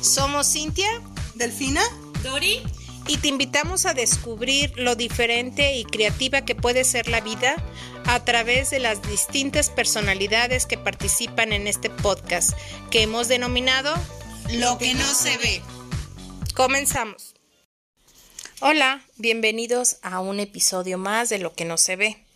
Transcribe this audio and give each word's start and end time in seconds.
Somos 0.00 0.52
Cintia, 0.52 0.88
Delfina, 1.34 1.82
Dori, 2.22 2.62
y 3.06 3.16
te 3.18 3.28
invitamos 3.28 3.86
a 3.86 3.94
descubrir 3.94 4.72
lo 4.76 4.94
diferente 4.94 5.76
y 5.76 5.84
creativa 5.84 6.42
que 6.42 6.54
puede 6.54 6.84
ser 6.84 7.08
la 7.08 7.20
vida 7.20 7.56
a 8.06 8.24
través 8.24 8.70
de 8.70 8.78
las 8.78 9.02
distintas 9.02 9.70
personalidades 9.70 10.66
que 10.66 10.78
participan 10.78 11.52
en 11.52 11.66
este 11.66 11.90
podcast 11.90 12.52
que 12.90 13.02
hemos 13.02 13.28
denominado 13.28 13.94
Lo 14.52 14.78
que 14.78 14.94
no 14.94 15.06
se 15.06 15.36
ve. 15.38 15.62
Comenzamos. 16.54 17.34
Hola, 18.60 19.02
bienvenidos 19.16 19.96
a 20.02 20.20
un 20.20 20.40
episodio 20.40 20.98
más 20.98 21.30
de 21.30 21.38
Lo 21.38 21.54
que 21.54 21.64
no 21.64 21.78
se 21.78 21.96
ve. 21.96 22.29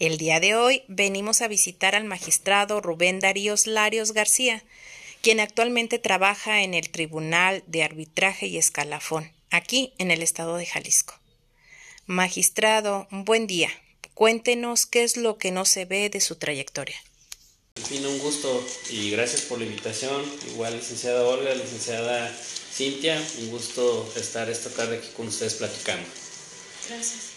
El 0.00 0.18
día 0.18 0.40
de 0.40 0.56
hoy 0.56 0.82
venimos 0.88 1.40
a 1.40 1.46
visitar 1.46 1.94
al 1.94 2.02
magistrado 2.04 2.80
Rubén 2.80 3.20
Daríos 3.20 3.68
Larios 3.68 4.12
García, 4.12 4.64
quien 5.22 5.38
actualmente 5.38 6.00
trabaja 6.00 6.62
en 6.62 6.74
el 6.74 6.90
Tribunal 6.90 7.62
de 7.68 7.84
Arbitraje 7.84 8.48
y 8.48 8.58
Escalafón, 8.58 9.30
aquí 9.50 9.92
en 9.98 10.10
el 10.10 10.20
estado 10.20 10.56
de 10.56 10.66
Jalisco. 10.66 11.14
Magistrado, 12.06 13.06
buen 13.10 13.46
día. 13.46 13.70
Cuéntenos 14.14 14.84
qué 14.84 15.04
es 15.04 15.16
lo 15.16 15.38
que 15.38 15.52
no 15.52 15.64
se 15.64 15.84
ve 15.84 16.10
de 16.10 16.20
su 16.20 16.36
trayectoria. 16.36 16.96
En 17.76 17.84
fin, 17.84 18.06
un 18.06 18.18
gusto 18.18 18.66
y 18.90 19.10
gracias 19.10 19.42
por 19.42 19.60
la 19.60 19.66
invitación. 19.66 20.24
Igual, 20.48 20.76
licenciada 20.76 21.22
Olga, 21.22 21.54
licenciada 21.54 22.36
Cintia, 22.72 23.24
un 23.38 23.50
gusto 23.50 24.12
estar 24.16 24.50
esta 24.50 24.70
tarde 24.70 24.98
aquí 24.98 25.08
con 25.16 25.28
ustedes 25.28 25.54
platicando. 25.54 26.06
Gracias. 26.88 27.30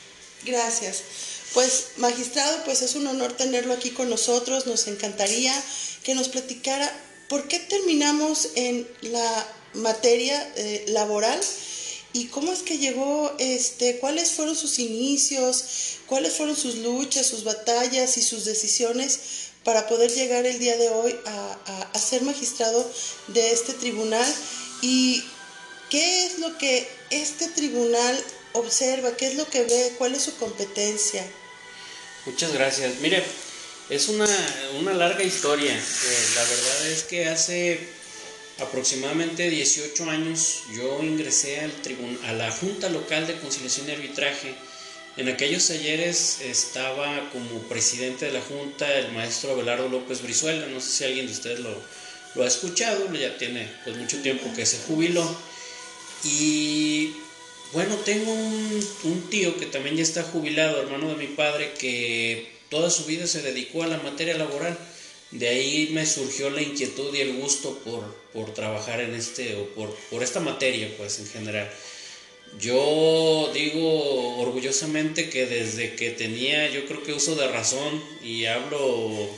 Gracias. 0.44 1.37
Pues, 1.54 1.88
magistrado, 1.98 2.64
pues 2.66 2.82
es 2.82 2.96
un 2.96 3.08
honor 3.08 3.34
tenerlo 3.34 3.74
aquí 3.74 3.92
con 3.92 4.10
nosotros. 4.10 4.68
Nos 4.68 4.88
encantaría 4.88 5.54
que 6.04 6.16
nos 6.16 6.30
platicara 6.30 6.92
por 7.30 7.48
qué 7.48 7.60
terminamos 7.60 8.50
en 8.56 8.88
la 9.02 9.48
materia 9.74 10.52
eh, 10.56 10.86
laboral 10.90 11.40
y 12.14 12.28
cómo 12.28 12.52
es 12.52 12.60
que 12.60 12.78
llegó, 12.78 13.34
este, 13.38 14.00
cuáles 14.00 14.32
fueron 14.32 14.56
sus 14.56 14.80
inicios, 14.80 15.98
cuáles 16.08 16.34
fueron 16.34 16.56
sus 16.56 16.76
luchas, 16.76 17.28
sus 17.28 17.44
batallas 17.44 18.18
y 18.18 18.22
sus 18.22 18.46
decisiones 18.46 19.20
para 19.64 19.88
poder 19.88 20.12
llegar 20.12 20.46
el 20.46 20.60
día 20.60 20.78
de 20.78 20.90
hoy 20.90 21.16
a, 21.26 22.00
ser 22.00 22.22
magistrado 22.22 22.90
de 23.28 23.52
este 23.52 23.74
tribunal 23.74 24.34
y 24.82 25.24
qué 25.90 26.26
es 26.26 26.40
lo 26.40 26.58
que 26.58 26.88
este 27.10 27.50
tribunal 27.50 28.18
observa, 28.54 29.18
qué 29.18 29.28
es 29.28 29.36
lo 29.36 29.46
que 29.50 29.64
ve, 29.64 29.96
cuál 29.98 30.16
es 30.16 30.22
su 30.22 30.38
competencia. 30.38 31.26
Muchas 32.28 32.52
gracias. 32.52 33.00
Mire, 33.00 33.24
es 33.90 34.10
una, 34.10 34.28
una 34.82 34.94
larga 34.94 35.24
historia. 35.24 35.74
La 35.74 36.44
verdad 36.44 36.88
es 36.88 37.04
que 37.04 37.30
hace 37.30 37.80
aproximadamente 38.60 39.50
18 39.50 40.10
años 40.10 40.64
yo 40.76 41.02
ingresé 41.02 41.62
al 41.62 41.72
tribun 41.82 42.20
a 42.26 42.34
la 42.34 42.52
Junta 42.52 42.90
Local 42.90 43.28
de 43.28 43.40
Conciliación 43.40 43.88
y 43.88 43.94
Arbitraje. 43.94 44.54
En 45.16 45.30
aquellos 45.30 45.70
ayeres 45.70 46.42
estaba 46.42 47.30
como 47.32 47.62
presidente 47.70 48.26
de 48.26 48.34
la 48.34 48.42
Junta 48.42 48.94
el 48.94 49.14
maestro 49.14 49.54
Abelardo 49.54 49.88
López 49.88 50.22
Brizuela. 50.22 50.68
No 50.68 50.82
sé 50.82 50.90
si 50.90 51.04
alguien 51.06 51.28
de 51.28 51.32
ustedes 51.32 51.62
lo, 51.62 51.82
lo 52.36 52.44
ha 52.44 52.48
escuchado, 52.48 53.10
ya 53.14 53.38
tiene 53.38 53.72
pues, 53.86 53.96
mucho 53.96 54.22
tiempo 54.22 54.54
que 54.54 54.66
se 54.66 54.80
jubiló. 54.80 55.24
Y 56.26 57.14
bueno, 57.74 57.96
tengo 57.98 58.32
un, 58.32 58.88
un, 59.04 59.30
tío 59.30 59.58
que 59.58 59.66
también 59.66 59.96
ya 59.98 60.04
está 60.04 60.24
jubilado, 60.24 60.82
hermano 60.82 61.10
de 61.10 61.16
mi 61.16 61.28
padre, 61.28 61.74
que 61.78 62.48
toda 62.70 62.90
su 62.90 63.06
vida 63.06 63.28
se 63.28 63.42
dedicó 63.42 63.84
a 63.84 63.88
la 63.88 63.98
materia 63.98 64.38
laboral. 64.38 64.78
De 65.32 65.50
ahí 65.50 65.90
me 65.92 66.06
surgió 66.06 66.50
la 66.50 66.62
inquietud 66.62 67.14
y 67.14 67.20
el 67.20 67.34
gusto 67.34 67.78
por, 67.80 68.16
por 68.32 68.54
trabajar 68.54 69.02
en 69.02 69.14
este, 69.14 69.56
o 69.56 69.66
por, 69.76 69.94
por 70.10 70.24
esta 70.24 70.40
materia, 70.40 70.90
pues 70.98 71.20
en 71.20 71.28
general. 71.28 71.70
Yo 72.60 73.52
digo 73.54 74.38
orgullosamente 74.38 75.30
que 75.30 75.46
desde 75.46 75.96
que 75.96 76.12
tenía, 76.12 76.70
yo 76.70 76.86
creo 76.86 77.04
que 77.04 77.14
uso 77.14 77.36
de 77.36 77.48
razón, 77.50 78.02
y 78.24 78.46
hablo 78.46 79.30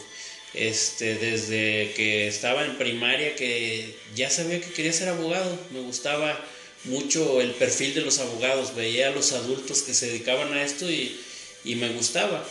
este, 0.54 1.16
desde 1.16 1.92
que 1.96 2.28
estaba 2.28 2.66
en 2.66 2.78
primaria, 2.78 3.36
que 3.36 3.96
ya 4.16 4.30
sabía 4.30 4.62
que 4.62 4.72
quería 4.72 4.94
ser 4.94 5.10
abogado, 5.10 5.60
me 5.72 5.82
gustaba 5.82 6.40
mucho 6.86 7.42
el 7.42 7.52
perfil 7.52 7.94
de 7.94 8.02
los 8.02 8.20
abogados, 8.20 8.76
veía 8.76 9.08
a 9.08 9.12
los 9.12 9.34
adultos 9.34 9.82
que 9.82 9.94
se 9.94 10.08
dedicaban 10.08 10.54
a 10.54 10.64
esto 10.64 10.90
y, 10.90 11.20
y, 11.64 11.76
me 11.76 11.90
gustaba. 11.90 12.48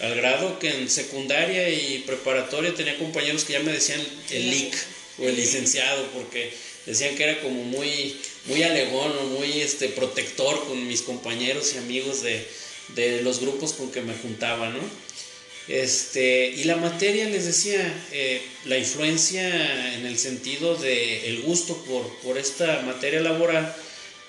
Al 0.00 0.14
grado 0.16 0.58
que 0.58 0.70
en 0.70 0.90
secundaria 0.90 1.68
y 1.68 2.02
preparatoria 2.06 2.74
tenía 2.74 2.98
compañeros 2.98 3.44
que 3.44 3.52
ya 3.52 3.60
me 3.60 3.72
decían 3.72 4.00
el 4.30 4.50
LIC 4.50 4.74
o 5.18 5.28
el 5.28 5.36
licenciado, 5.36 6.06
porque 6.14 6.52
decían 6.86 7.14
que 7.14 7.24
era 7.24 7.40
como 7.40 7.62
muy, 7.62 8.16
muy 8.46 8.62
alegón 8.62 9.12
o 9.18 9.24
muy 9.38 9.60
este, 9.60 9.88
protector 9.88 10.66
con 10.66 10.88
mis 10.88 11.02
compañeros 11.02 11.74
y 11.74 11.78
amigos 11.78 12.22
de, 12.22 12.46
de 12.94 13.22
los 13.22 13.40
grupos 13.40 13.74
con 13.74 13.92
que 13.92 14.00
me 14.00 14.14
juntaba, 14.14 14.70
¿no? 14.70 14.80
Este, 15.72 16.48
y 16.48 16.64
la 16.64 16.76
materia, 16.76 17.24
les 17.30 17.46
decía, 17.46 17.80
eh, 18.12 18.42
la 18.66 18.76
influencia 18.76 19.94
en 19.94 20.04
el 20.04 20.18
sentido 20.18 20.76
de 20.76 21.30
el 21.30 21.40
gusto 21.40 21.74
por, 21.84 22.06
por 22.18 22.36
esta 22.36 22.82
materia 22.82 23.20
laboral 23.20 23.74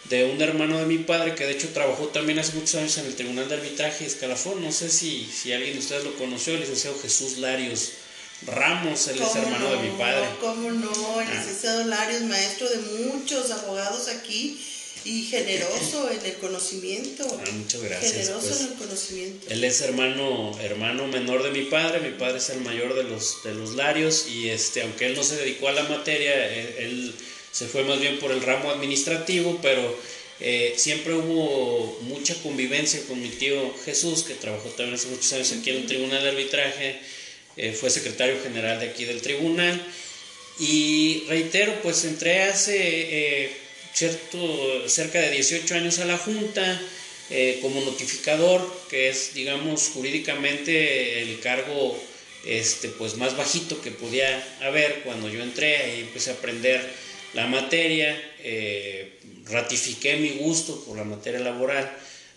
de 0.05 0.23
un 0.23 0.41
hermano 0.41 0.79
de 0.79 0.85
mi 0.85 0.99
padre 0.99 1.35
que 1.35 1.45
de 1.45 1.51
hecho 1.51 1.67
trabajó 1.73 2.07
también 2.07 2.39
hace 2.39 2.53
muchos 2.53 2.75
años 2.75 2.97
en 2.97 3.07
el 3.07 3.15
Tribunal 3.15 3.49
de 3.49 3.55
Arbitraje 3.55 4.05
Escalafón. 4.05 4.63
No 4.63 4.71
sé 4.71 4.89
si, 4.89 5.25
si 5.25 5.51
alguien 5.51 5.73
de 5.73 5.79
ustedes 5.79 6.05
lo 6.05 6.15
conoció, 6.15 6.53
el 6.53 6.61
licenciado 6.61 6.97
Jesús 7.01 7.37
Larios 7.39 7.91
Ramos, 8.45 9.05
él 9.09 9.21
es 9.21 9.35
hermano 9.35 9.69
no, 9.69 9.75
de 9.75 9.89
mi 9.89 9.97
padre. 9.97 10.25
¿Cómo 10.39 10.71
no? 10.71 11.21
El 11.21 11.27
licenciado 11.27 11.81
ah. 11.81 11.87
Larios, 11.87 12.21
maestro 12.21 12.69
de 12.69 12.77
muchos 12.77 13.51
abogados 13.51 14.07
aquí 14.07 14.61
y 15.05 15.23
generoso 15.23 16.09
en 16.09 16.25
el 16.25 16.33
conocimiento. 16.35 17.25
Ah, 17.45 17.51
muchas 17.51 17.81
gracias. 17.81 18.11
Generoso 18.13 18.47
pues, 18.47 18.61
en 18.61 18.67
el 18.67 18.73
conocimiento. 18.73 19.47
Él 19.49 19.63
es 19.63 19.81
hermano, 19.81 20.57
hermano 20.61 21.07
menor 21.07 21.43
de 21.43 21.51
mi 21.51 21.65
padre, 21.65 21.99
mi 21.99 22.17
padre 22.17 22.37
es 22.37 22.49
el 22.49 22.61
mayor 22.61 22.95
de 22.95 23.03
los, 23.03 23.43
de 23.43 23.53
los 23.53 23.75
Larios 23.75 24.27
y 24.29 24.49
este, 24.49 24.81
aunque 24.81 25.07
él 25.07 25.15
no 25.15 25.23
se 25.23 25.35
dedicó 25.35 25.67
a 25.67 25.73
la 25.73 25.83
materia, 25.83 26.33
él, 26.53 26.75
él 26.77 27.15
se 27.51 27.67
fue 27.67 27.83
más 27.83 27.99
bien 27.99 28.19
por 28.19 28.31
el 28.31 28.41
ramo 28.41 28.71
administrativo, 28.71 29.59
pero 29.61 29.95
eh, 30.39 30.73
siempre 30.77 31.13
hubo 31.13 31.99
mucha 32.01 32.35
convivencia 32.41 33.01
con 33.07 33.21
mi 33.21 33.29
tío 33.29 33.73
Jesús, 33.85 34.23
que 34.23 34.33
trabajó 34.33 34.69
también 34.69 34.95
hace 34.95 35.07
muchos 35.07 35.31
años 35.33 35.51
aquí 35.51 35.69
en 35.69 35.77
el 35.77 35.85
Tribunal 35.85 36.23
de 36.23 36.29
Arbitraje, 36.29 36.99
eh, 37.55 37.73
fue 37.73 37.89
secretario 37.89 38.41
general 38.41 38.79
de 38.79 38.87
aquí 38.89 39.05
del 39.05 39.21
tribunal 39.21 39.79
y 40.59 41.25
reitero, 41.27 41.73
pues 41.81 42.05
entré 42.05 42.43
hace... 42.43 42.77
Eh, 42.77 43.62
cierto, 43.93 44.89
cerca 44.89 45.19
de 45.19 45.31
18 45.31 45.75
años 45.75 45.99
a 45.99 46.05
la 46.05 46.17
Junta 46.17 46.81
eh, 47.29 47.59
como 47.61 47.81
notificador, 47.81 48.61
que 48.89 49.09
es, 49.09 49.33
digamos, 49.33 49.89
jurídicamente 49.93 51.21
el 51.21 51.39
cargo 51.39 51.97
este, 52.45 52.89
pues, 52.89 53.15
más 53.15 53.37
bajito 53.37 53.81
que 53.81 53.91
podía 53.91 54.43
haber 54.61 55.01
cuando 55.03 55.29
yo 55.29 55.41
entré 55.41 55.97
y 55.97 56.01
empecé 56.01 56.31
a 56.31 56.33
aprender 56.33 56.81
la 57.33 57.47
materia, 57.47 58.21
eh, 58.39 59.17
ratifiqué 59.45 60.17
mi 60.17 60.29
gusto 60.31 60.83
por 60.85 60.97
la 60.97 61.03
materia 61.03 61.39
laboral, 61.39 61.91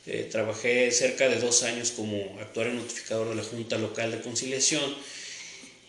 eh, 0.06 0.28
trabajé 0.30 0.90
cerca 0.92 1.28
de 1.28 1.40
dos 1.40 1.64
años 1.64 1.90
como 1.90 2.38
actuario 2.40 2.72
notificador 2.74 3.28
de 3.28 3.34
la 3.34 3.42
Junta 3.42 3.76
Local 3.76 4.12
de 4.12 4.20
Conciliación 4.20 4.94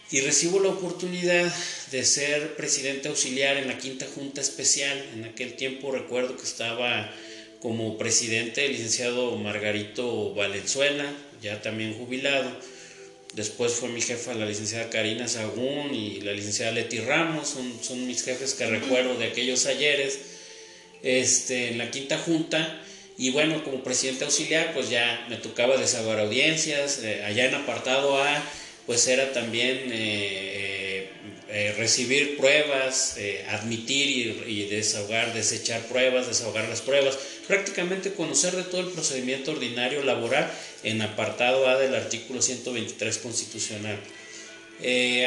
y 0.10 0.22
recibo 0.22 0.60
la 0.60 0.70
oportunidad 0.70 1.54
de 1.92 2.06
ser 2.06 2.56
presidente 2.56 3.10
auxiliar 3.10 3.58
en 3.58 3.68
la 3.68 3.78
quinta 3.78 4.08
junta 4.16 4.40
especial. 4.40 4.98
En 5.14 5.26
aquel 5.26 5.56
tiempo 5.56 5.92
recuerdo 5.92 6.38
que 6.38 6.44
estaba 6.44 7.14
como 7.60 7.98
presidente 7.98 8.66
el 8.66 8.74
licenciado 8.74 9.36
Margarito 9.36 10.34
Valenzuela, 10.34 11.12
ya 11.42 11.62
también 11.62 11.94
jubilado. 11.98 12.50
Después 13.34 13.74
fue 13.74 13.90
mi 13.90 14.02
jefa 14.02 14.34
la 14.34 14.46
licenciada 14.46 14.90
Karina 14.90 15.28
Sagún 15.28 15.94
y 15.94 16.22
la 16.22 16.32
licenciada 16.32 16.72
Leti 16.72 17.00
Ramos, 17.00 17.50
son, 17.50 17.74
son 17.84 18.08
mis 18.08 18.24
jefes 18.24 18.54
que 18.54 18.66
recuerdo 18.66 19.18
de 19.18 19.26
aquellos 19.26 19.66
ayeres 19.66 20.20
este, 21.04 21.72
en 21.72 21.78
la 21.78 21.92
quinta 21.92 22.18
junta. 22.18 22.82
Y 23.18 23.32
bueno, 23.32 23.64
como 23.64 23.84
presidente 23.84 24.24
auxiliar, 24.24 24.74
pues 24.74 24.90
ya 24.90 25.26
me 25.30 25.38
tocaba 25.38 25.76
desahogar 25.76 26.20
audiencias, 26.20 27.00
eh, 27.04 27.24
allá 27.26 27.48
en 27.48 27.56
apartado 27.56 28.22
A 28.22 28.44
pues 28.88 29.06
era 29.08 29.34
también 29.34 29.90
eh, 29.92 31.10
eh, 31.50 31.76
recibir 31.78 32.38
pruebas, 32.38 33.16
eh, 33.18 33.46
admitir 33.50 34.46
y, 34.48 34.62
y, 34.62 34.70
desahogar, 34.70 35.34
desechar 35.34 35.82
pruebas, 35.88 36.28
desahogar 36.28 36.68
las 36.70 36.82
pruebas, 36.82 37.20
prácticamente 37.48 38.14
conocer 38.14 38.56
de 38.56 38.64
todo 38.64 38.82
el 38.82 38.88
procedimiento 38.88 39.52
ordinario 39.52 40.04
laboral 40.04 40.50
en 40.84 41.02
apartado 41.02 41.68
A 41.68 41.78
del 41.78 41.96
artículo 41.96 42.42
123 42.42 43.18
constitucional. 43.18 44.00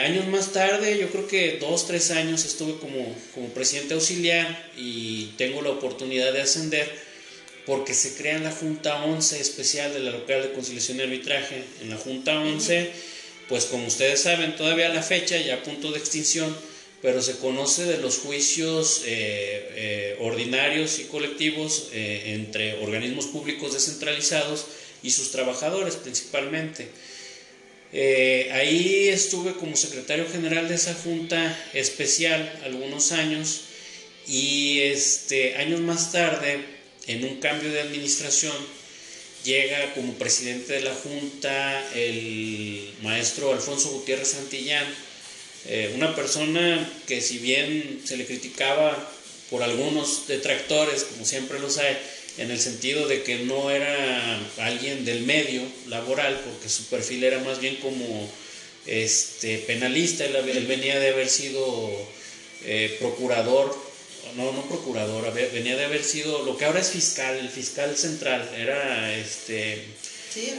años 0.05 0.27
más 0.29 0.53
tarde, 0.53 0.99
yo 0.99 1.11
creo 1.11 1.29
que 1.29 1.59
dos, 1.61 1.87
tres 1.87 2.11
años 2.13 2.47
estuve 2.47 2.79
como, 2.79 3.15
como 3.35 3.49
presidente 3.49 3.93
auxiliar 3.93 4.71
y 4.77 5.33
tengo 5.37 5.61
la 5.61 5.71
oportunidad 5.71 6.33
de 6.33 6.41
ascender 6.41 6.91
porque 7.67 7.93
se 7.93 8.15
crea 8.15 8.37
en 8.37 8.45
la 8.45 8.53
Junta 8.53 9.05
11 9.05 9.39
especial 9.39 9.93
de 9.93 10.01
la 10.01 10.13
local 10.13 10.43
de 10.43 10.53
conciliación 10.53 10.99
y 10.99 11.03
arbitraje. 11.03 11.63
En 11.83 11.91
la 11.91 11.97
Junta 11.97 12.41
11 12.41 13.20
pues 13.51 13.65
como 13.65 13.89
ustedes 13.89 14.23
saben, 14.23 14.55
todavía 14.55 14.87
a 14.87 14.95
la 14.95 15.03
fecha, 15.03 15.37
ya 15.37 15.57
a 15.57 15.63
punto 15.65 15.91
de 15.91 15.99
extinción, 15.99 16.57
pero 17.03 17.21
se 17.21 17.37
conoce 17.39 17.85
de 17.85 17.99
los 17.99 18.19
juicios 18.19 19.03
eh, 19.05 19.69
eh, 19.75 20.17
ordinarios 20.21 21.01
y 21.01 21.05
colectivos 21.05 21.89
eh, 21.93 22.35
entre 22.37 22.75
organismos 22.75 23.27
públicos 23.27 23.73
descentralizados 23.73 24.67
y 25.03 25.11
sus 25.11 25.33
trabajadores 25.33 25.97
principalmente. 25.97 26.89
ahí 28.53 29.09
estuve 29.09 29.55
como 29.55 29.75
secretario 29.75 30.29
general 30.31 30.69
de 30.69 30.77
esa 30.77 30.95
junta 30.95 31.59
especial 31.75 32.61
algunos 32.63 33.11
años 33.11 33.63
y 34.29 34.79
este, 34.83 35.57
años 35.57 35.81
más 35.81 36.13
tarde, 36.13 36.61
en 37.09 37.25
un 37.25 37.41
cambio 37.41 37.73
de 37.73 37.81
administración, 37.81 38.55
llega 39.45 39.95
como 39.95 40.15
presidente 40.15 40.75
de 40.75 40.83
la 40.83 40.95
junta 40.95 41.93
el 41.95 42.93
maestro 43.03 43.53
Alfonso 43.53 43.91
Gutiérrez 43.91 44.29
Santillán, 44.29 44.87
eh, 45.67 45.93
una 45.95 46.15
persona 46.15 46.91
que 47.07 47.21
si 47.21 47.39
bien 47.39 48.03
se 48.05 48.17
le 48.17 48.27
criticaba 48.27 49.13
por 49.51 49.63
algunos 49.63 50.27
detractores, 50.29 51.05
como 51.05 51.25
siempre 51.25 51.59
los 51.59 51.79
hay, 51.79 51.97
en 52.39 52.51
el 52.51 52.61
sentido 52.61 53.09
de 53.09 53.23
que 53.23 53.41
no 53.41 53.71
era 53.71 54.41
alguien 54.59 55.05
del 55.05 55.23
medio 55.23 55.63
laboral, 55.89 56.41
porque 56.45 56.69
su 56.69 56.85
perfil 56.85 57.25
era 57.25 57.39
más 57.41 57.61
bien 57.61 57.77
como 57.77 58.31
este, 58.87 59.59
penalista, 59.59 60.25
él, 60.25 60.67
venía 60.67 60.99
de 60.99 61.11
haber 61.11 61.29
sido 61.29 61.91
eh, 62.65 62.97
procurador, 62.99 63.77
no, 64.37 64.53
no 64.53 64.69
procurador, 64.69 65.33
venía 65.53 65.77
de 65.77 65.85
haber 65.85 66.05
sido 66.05 66.45
lo 66.45 66.57
que 66.57 66.65
ahora 66.65 66.81
es 66.81 66.91
fiscal, 66.91 67.37
el 67.37 67.49
fiscal 67.49 67.97
central, 67.97 68.49
era 68.57 69.15
este, 69.17 69.85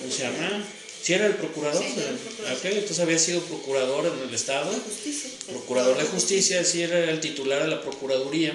¿cómo 0.02 0.12
se 0.12 0.24
llama? 0.24 0.64
¿Sí 1.02 1.14
era 1.14 1.26
el 1.26 1.36
procurador? 1.36 1.84
entonces 1.84 3.00
había 3.00 3.18
sido 3.18 3.42
procurador 3.42 4.06
en 4.06 4.28
el 4.28 4.36
Estado. 4.36 4.72
justicia. 4.72 5.32
Procurador 5.48 5.98
de 5.98 6.04
justicia, 6.04 6.64
sí 6.64 6.84
era 6.84 7.10
el 7.10 7.20
titular 7.20 7.64
de 7.64 7.70
la 7.70 7.82
Procuraduría. 7.82 8.54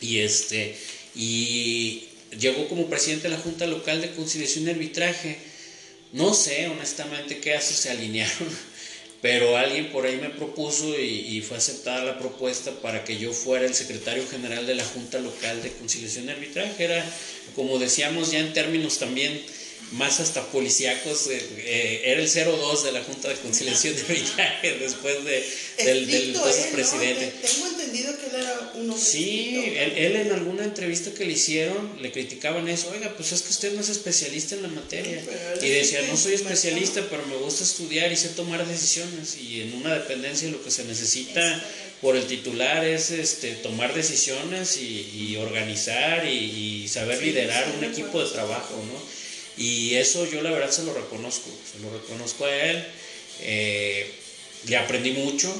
Y 0.00 0.20
este 0.20 0.76
y 1.14 2.08
llegó 2.38 2.68
como 2.68 2.88
presidente 2.88 3.28
de 3.28 3.36
la 3.36 3.40
Junta 3.40 3.66
Local 3.66 4.00
de 4.00 4.12
Conciliación 4.12 4.66
y 4.66 4.70
Arbitraje. 4.70 5.38
No 6.12 6.34
sé 6.34 6.68
honestamente 6.68 7.38
qué 7.38 7.54
hace, 7.54 7.74
se 7.74 7.90
alinearon, 7.90 8.48
pero 9.22 9.56
alguien 9.56 9.92
por 9.92 10.04
ahí 10.04 10.16
me 10.16 10.30
propuso 10.30 10.98
y, 10.98 11.36
y, 11.36 11.42
fue 11.42 11.56
aceptada 11.56 12.04
la 12.04 12.18
propuesta 12.18 12.72
para 12.82 13.04
que 13.04 13.16
yo 13.16 13.32
fuera 13.32 13.64
el 13.64 13.72
secretario 13.72 14.26
general 14.28 14.66
de 14.66 14.74
la 14.74 14.84
Junta 14.84 15.20
Local 15.20 15.62
de 15.62 15.70
Conciliación 15.70 16.26
y 16.26 16.30
Arbitraje. 16.30 16.82
Era, 16.82 17.04
como 17.54 17.78
decíamos 17.78 18.32
ya 18.32 18.40
en 18.40 18.52
términos 18.52 18.98
también 18.98 19.40
más 19.92 20.20
hasta 20.20 20.44
policíacos, 20.46 21.28
eh, 21.28 21.40
eh, 21.58 22.02
era 22.06 22.20
el 22.20 22.28
02 22.28 22.84
de 22.84 22.92
la 22.92 23.04
Junta 23.04 23.28
de 23.28 23.36
Conciliación 23.36 23.94
de 23.94 24.02
Villaje 24.02 24.76
después 24.80 25.24
de, 25.24 25.46
del, 25.84 26.06
del 26.06 26.36
presidente. 26.72 27.32
Era 28.42 28.72
un 28.74 28.90
hombre 28.90 29.04
Sí, 29.04 29.74
él, 29.76 30.16
en 30.16 30.32
alguna 30.32 30.64
entrevista 30.64 31.12
que 31.12 31.24
le 31.24 31.32
hicieron 31.32 32.02
le 32.02 32.12
criticaban 32.12 32.68
eso, 32.68 32.90
oiga, 32.90 33.14
pues 33.16 33.32
es 33.32 33.42
que 33.42 33.50
usted 33.50 33.72
no 33.74 33.80
es 33.80 33.88
especialista 33.88 34.54
en 34.54 34.62
la 34.62 34.68
materia. 34.68 35.22
y 35.60 35.68
decía, 35.68 36.00
no 36.08 36.16
soy 36.16 36.34
especialista, 36.34 37.06
pero 37.08 37.26
me 37.26 37.36
gusta 37.36 37.64
estudiar 37.64 38.12
y 38.12 38.16
sé 38.16 38.30
tomar 38.30 38.66
decisiones. 38.66 39.38
Y 39.38 39.62
en 39.62 39.74
una 39.74 39.94
dependencia 39.94 40.50
lo 40.50 40.62
que 40.62 40.70
se 40.70 40.84
necesita 40.84 41.64
por 42.00 42.16
el 42.16 42.26
titular 42.26 42.84
es 42.84 43.10
este, 43.10 43.52
tomar 43.52 43.94
decisiones 43.94 44.76
y, 44.76 45.36
organizar 45.36 46.26
y, 46.26 46.82
y 46.82 46.88
saber 46.88 47.22
liderar 47.22 47.72
un 47.78 47.84
equipo 47.84 48.22
de 48.22 48.30
trabajo, 48.30 48.74
¿no? 48.92 49.22
Y 49.56 49.94
eso 49.94 50.26
yo 50.30 50.42
la 50.42 50.50
verdad 50.50 50.70
se 50.70 50.84
lo 50.84 50.94
reconozco, 50.94 51.50
se 51.70 51.78
lo 51.80 51.92
reconozco 51.92 52.46
a 52.46 52.54
él. 52.54 52.84
Eh, 53.40 54.10
le 54.66 54.76
aprendí 54.76 55.12
mucho 55.12 55.52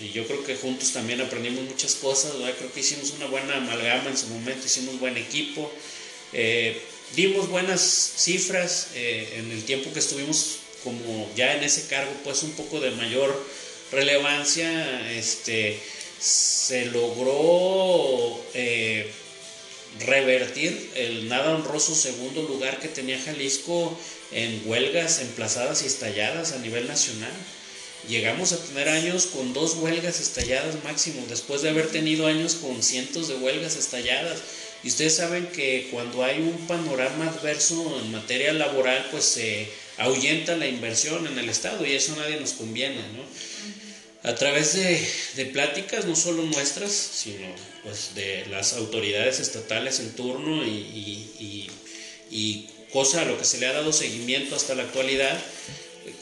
y 0.00 0.10
yo 0.10 0.26
creo 0.26 0.44
que 0.44 0.56
juntos 0.56 0.92
también 0.92 1.20
aprendimos 1.20 1.64
muchas 1.64 1.94
cosas, 1.96 2.32
creo 2.58 2.72
que 2.72 2.80
hicimos 2.80 3.12
una 3.16 3.26
buena 3.26 3.56
amalgama 3.56 4.10
en 4.10 4.16
su 4.16 4.26
momento, 4.28 4.66
hicimos 4.66 4.98
buen 5.00 5.16
equipo, 5.16 5.70
eh, 6.32 6.80
dimos 7.16 7.48
buenas 7.48 7.80
cifras 8.16 8.88
eh, 8.94 9.34
en 9.38 9.50
el 9.50 9.64
tiempo 9.64 9.92
que 9.92 9.98
estuvimos 9.98 10.58
como 10.84 11.30
ya 11.34 11.56
en 11.56 11.64
ese 11.64 11.86
cargo, 11.86 12.12
pues 12.24 12.42
un 12.42 12.52
poco 12.52 12.80
de 12.80 12.90
mayor 12.92 13.46
relevancia, 13.90 15.10
este, 15.12 15.78
se 16.20 16.86
logró 16.86 18.40
revertir 20.00 20.90
el 20.94 21.28
nada 21.28 21.54
honroso 21.54 21.94
segundo 21.94 22.42
lugar 22.42 22.78
que 22.78 22.88
tenía 22.88 23.20
Jalisco 23.20 23.98
en 24.30 24.62
huelgas 24.66 25.20
emplazadas 25.20 25.82
y 25.82 25.86
estalladas 25.86 26.52
a 26.52 26.58
nivel 26.58 26.86
nacional. 26.86 27.32
Llegamos 28.08 28.52
a 28.52 28.58
tener 28.64 28.88
años 28.88 29.26
con 29.26 29.52
dos 29.52 29.74
huelgas 29.74 30.20
estalladas 30.20 30.82
máximo, 30.82 31.24
después 31.28 31.62
de 31.62 31.70
haber 31.70 31.88
tenido 31.88 32.26
años 32.26 32.54
con 32.54 32.82
cientos 32.82 33.28
de 33.28 33.34
huelgas 33.34 33.76
estalladas. 33.76 34.38
Y 34.82 34.88
ustedes 34.88 35.16
saben 35.16 35.46
que 35.48 35.88
cuando 35.90 36.24
hay 36.24 36.40
un 36.40 36.66
panorama 36.66 37.26
adverso 37.26 38.00
en 38.02 38.12
materia 38.12 38.52
laboral, 38.52 39.06
pues 39.10 39.24
se 39.24 39.68
ahuyenta 39.98 40.56
la 40.56 40.66
inversión 40.66 41.26
en 41.26 41.38
el 41.38 41.48
Estado 41.48 41.84
y 41.84 41.92
eso 41.92 42.14
nadie 42.16 42.40
nos 42.40 42.52
conviene, 42.52 42.96
¿no? 43.16 43.24
a 44.22 44.34
través 44.34 44.74
de, 44.74 45.46
pláticas, 45.46 46.04
no 46.04 46.16
solo 46.16 46.42
nuestras, 46.42 46.92
sino 46.92 47.46
pues 47.82 48.14
de 48.14 48.46
las 48.50 48.74
autoridades 48.74 49.40
estatales 49.40 50.00
en 50.00 50.14
turno 50.14 50.64
y, 50.64 51.70
cosa 52.92 53.20
a 53.20 53.24
lo 53.26 53.36
que 53.36 53.44
se 53.44 53.58
le 53.58 53.66
ha 53.66 53.72
dado 53.74 53.92
seguimiento 53.92 54.56
hasta 54.56 54.74
la 54.74 54.84
actualidad, 54.84 55.38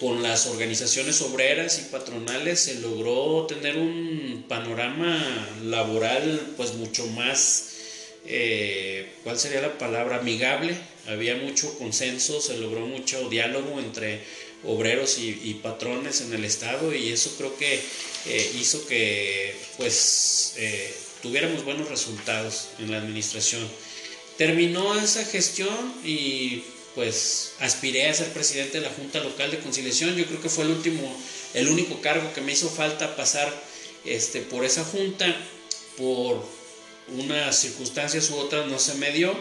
con 0.01 0.23
las 0.23 0.47
organizaciones 0.47 1.23
obreras 1.23 1.79
y 1.79 1.91
patronales 1.91 2.61
se 2.61 2.75
logró 2.81 3.47
tener 3.47 3.77
un 3.79 4.45
panorama 4.49 5.49
laboral 5.65 6.55
pues 6.57 6.75
mucho 6.75 7.07
más, 7.09 7.71
eh, 8.27 9.15
¿cuál 9.25 9.39
sería 9.39 9.63
la 9.63 9.79
palabra? 9.79 10.17
Amigable, 10.17 10.77
había 11.07 11.37
mucho 11.37 11.79
consenso, 11.79 12.41
se 12.41 12.59
logró 12.59 12.81
mucho 12.81 13.29
diálogo 13.29 13.79
entre 13.81 14.21
obreros 14.65 15.19
y, 15.19 15.55
patrones 15.63 16.21
en 16.21 16.33
el 16.35 16.45
estado 16.45 16.95
y 16.95 17.11
eso 17.11 17.35
creo 17.39 17.57
que 17.57 17.81
eh, 18.27 18.53
hizo 18.61 18.87
que 18.87 19.55
pues 19.77 20.55
eh, 20.57 20.95
tuviéramos 21.23 21.65
buenos 21.65 21.89
resultados 21.89 22.69
en 22.79 22.91
la 22.91 22.99
administración. 22.99 23.63
Terminó 24.37 24.99
esa 25.01 25.25
gestión 25.25 25.95
y 26.05 26.63
pues 26.97 27.53
aspiré 27.61 28.09
a 28.09 28.15
ser 28.15 28.33
presidente 28.33 28.81
de 28.81 28.87
la 28.87 28.91
Junta 28.91 29.21
Local 29.21 29.51
de 29.51 29.59
Conciliación. 29.59 30.17
Yo 30.17 30.25
creo 30.25 30.41
que 30.41 30.49
fue 30.49 30.65
el 30.65 30.71
último, 30.71 31.15
el 31.53 31.69
único 31.69 32.01
cargo 32.01 32.33
que 32.33 32.41
me 32.41 32.53
hizo 32.53 32.71
falta 32.71 33.15
pasar 33.15 33.53
este, 34.07 34.41
por 34.41 34.65
esa 34.65 34.83
junta. 34.83 35.27
Por 35.99 36.43
unas 37.09 37.59
circunstancias 37.59 38.31
u 38.31 38.37
otras 38.37 38.67
no 38.67 38.79
se 38.79 38.95
me 38.95 39.13
dio 39.13 39.35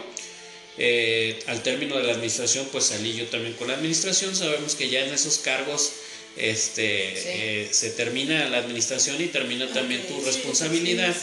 eh, 0.78 1.42
al 1.46 1.62
término 1.62 1.96
de 1.96 2.04
la 2.04 2.12
administración, 2.12 2.68
pues 2.70 2.84
salí 2.84 3.14
yo 3.14 3.26
también 3.26 3.54
con 3.54 3.68
la 3.68 3.74
administración. 3.74 4.36
Sabemos 4.36 4.74
que 4.74 4.90
ya 4.90 5.04
en 5.04 5.14
esos 5.14 5.38
cargos 5.38 5.92
este, 6.36 7.62
eh, 7.62 7.68
se 7.72 7.90
termina 7.90 8.50
la 8.50 8.58
administración 8.58 9.20
y 9.22 9.28
termina 9.28 9.66
también 9.72 10.06
tu 10.06 10.20
responsabilidad. 10.20 11.16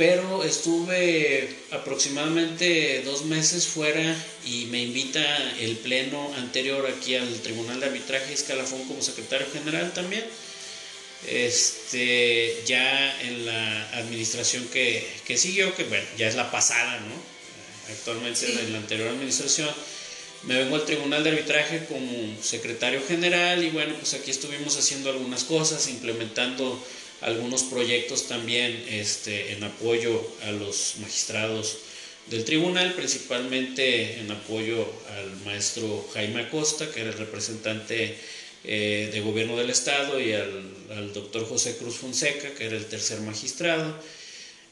Pero 0.00 0.44
estuve 0.44 1.46
aproximadamente 1.72 3.02
dos 3.04 3.26
meses 3.26 3.66
fuera 3.66 4.16
y 4.46 4.64
me 4.70 4.80
invita 4.80 5.20
el 5.60 5.76
pleno 5.76 6.32
anterior 6.38 6.86
aquí 6.86 7.16
al 7.16 7.28
Tribunal 7.40 7.80
de 7.80 7.84
Arbitraje 7.84 8.32
Escalafón 8.32 8.82
como 8.84 9.02
secretario 9.02 9.46
general 9.52 9.92
también. 9.92 10.24
Este, 11.28 12.62
ya 12.64 13.20
en 13.20 13.44
la 13.44 13.90
administración 13.98 14.66
que, 14.72 15.06
que 15.26 15.36
siguió, 15.36 15.74
que 15.76 15.84
bueno, 15.84 16.06
ya 16.16 16.28
es 16.28 16.34
la 16.34 16.50
pasada, 16.50 16.98
¿no? 17.00 17.92
actualmente 17.92 18.50
en 18.58 18.72
la 18.72 18.78
anterior 18.78 19.10
administración. 19.10 19.68
Me 20.44 20.56
vengo 20.56 20.76
al 20.76 20.86
Tribunal 20.86 21.22
de 21.24 21.28
Arbitraje 21.28 21.84
como 21.84 22.10
secretario 22.42 23.02
general 23.06 23.62
y 23.62 23.68
bueno, 23.68 23.94
pues 23.96 24.14
aquí 24.14 24.30
estuvimos 24.30 24.78
haciendo 24.78 25.10
algunas 25.10 25.44
cosas, 25.44 25.88
implementando 25.88 26.82
algunos 27.20 27.64
proyectos 27.64 28.28
también 28.28 28.84
este, 28.88 29.52
en 29.52 29.64
apoyo 29.64 30.26
a 30.44 30.52
los 30.52 30.94
magistrados 31.00 31.78
del 32.26 32.44
tribunal, 32.44 32.94
principalmente 32.94 34.20
en 34.20 34.30
apoyo 34.30 34.86
al 35.16 35.36
maestro 35.44 36.08
Jaime 36.14 36.42
Acosta, 36.42 36.90
que 36.90 37.00
era 37.00 37.10
el 37.10 37.18
representante 37.18 38.16
eh, 38.64 39.10
de 39.12 39.20
gobierno 39.20 39.56
del 39.56 39.70
Estado, 39.70 40.20
y 40.20 40.32
al, 40.32 41.12
doctor 41.12 41.46
José 41.46 41.76
Cruz 41.76 41.96
Fonseca, 41.96 42.50
que 42.54 42.66
era 42.66 42.76
el 42.76 42.86
tercer 42.86 43.20
magistrado. 43.20 43.96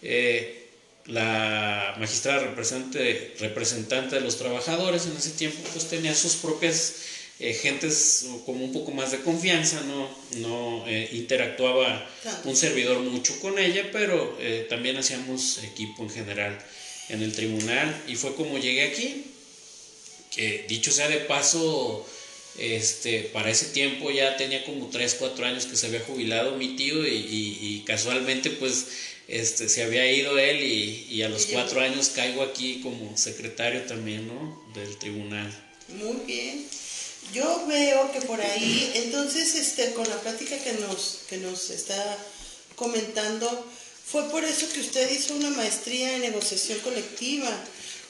Eh, 0.03 0.67
la 1.07 1.97
magistrada 1.99 2.41
representante, 2.41 3.35
representante 3.41 4.17
de 4.17 4.21
los 4.21 4.37
trabajadores 4.37 5.07
en 5.07 5.17
ese 5.17 5.31
tiempo 5.31 5.59
pues 5.73 5.89
tenía 5.89 6.15
sus 6.15 6.35
propias 6.35 6.97
eh, 7.41 7.55
gentes 7.55 8.27
como 8.45 8.65
un 8.65 8.73
poco 8.73 8.91
más 8.91 9.13
de 9.13 9.21
confianza, 9.21 9.81
no, 9.83 10.11
no 10.39 10.85
eh, 10.89 11.09
interactuaba 11.13 12.05
un 12.45 12.57
servidor 12.57 12.99
mucho 12.99 13.39
con 13.39 13.61
ella, 13.61 13.91
pero 13.93 14.37
eh, 14.41 14.67
también 14.69 14.97
hacíamos 14.97 15.63
equipo 15.63 16.03
en 16.03 16.11
general 16.11 16.59
en 17.09 17.23
el 17.23 17.33
tribunal 17.33 18.03
y 18.09 18.17
fue 18.17 18.35
como 18.35 18.59
llegué 18.59 18.83
aquí, 18.83 19.25
que 20.35 20.65
dicho 20.69 20.91
sea 20.91 21.09
de 21.09 21.19
paso, 21.19 22.07
Este, 22.59 23.31
para 23.33 23.51
ese 23.51 23.67
tiempo 23.67 24.11
ya 24.11 24.37
tenía 24.37 24.65
como 24.65 24.89
3, 24.91 25.15
4 25.21 25.47
años 25.47 25.67
que 25.67 25.77
se 25.77 25.87
había 25.87 26.01
jubilado 26.01 26.57
mi 26.57 26.75
tío 26.75 27.07
y, 27.07 27.85
casualmente 27.87 28.51
pues 28.51 28.87
este, 29.29 29.69
se 29.69 29.85
había 29.85 30.11
ido 30.11 30.37
él 30.39 30.61
y, 30.61 31.23
a 31.23 31.29
los 31.29 31.47
4 31.47 31.81
años 31.81 32.09
caigo 32.09 32.43
aquí 32.43 32.81
como 32.83 33.17
secretario 33.17 33.83
también, 33.83 34.27
¿no? 34.27 34.61
Del 34.75 34.97
tribunal. 34.99 35.49
Muy 35.89 36.27
bien. 36.27 36.67
Yo 37.33 37.67
veo 37.67 38.11
que 38.13 38.21
por 38.23 38.41
ahí, 38.41 38.93
entonces, 38.95 39.55
este, 39.55 39.93
con 39.93 40.09
la 40.09 40.21
plática 40.21 40.59
que 40.59 40.73
nos, 40.75 41.21
que 41.29 41.37
nos 41.37 41.71
está 41.71 42.19
comentando, 42.75 43.67
fue 44.07 44.31
por 44.31 44.45
eso 44.45 44.67
que 44.73 44.81
usted 44.81 45.11
hizo 45.11 45.35
una 45.35 45.51
maestría 45.51 46.17
en 46.17 46.23
negociación 46.23 46.79
colectiva 46.81 47.51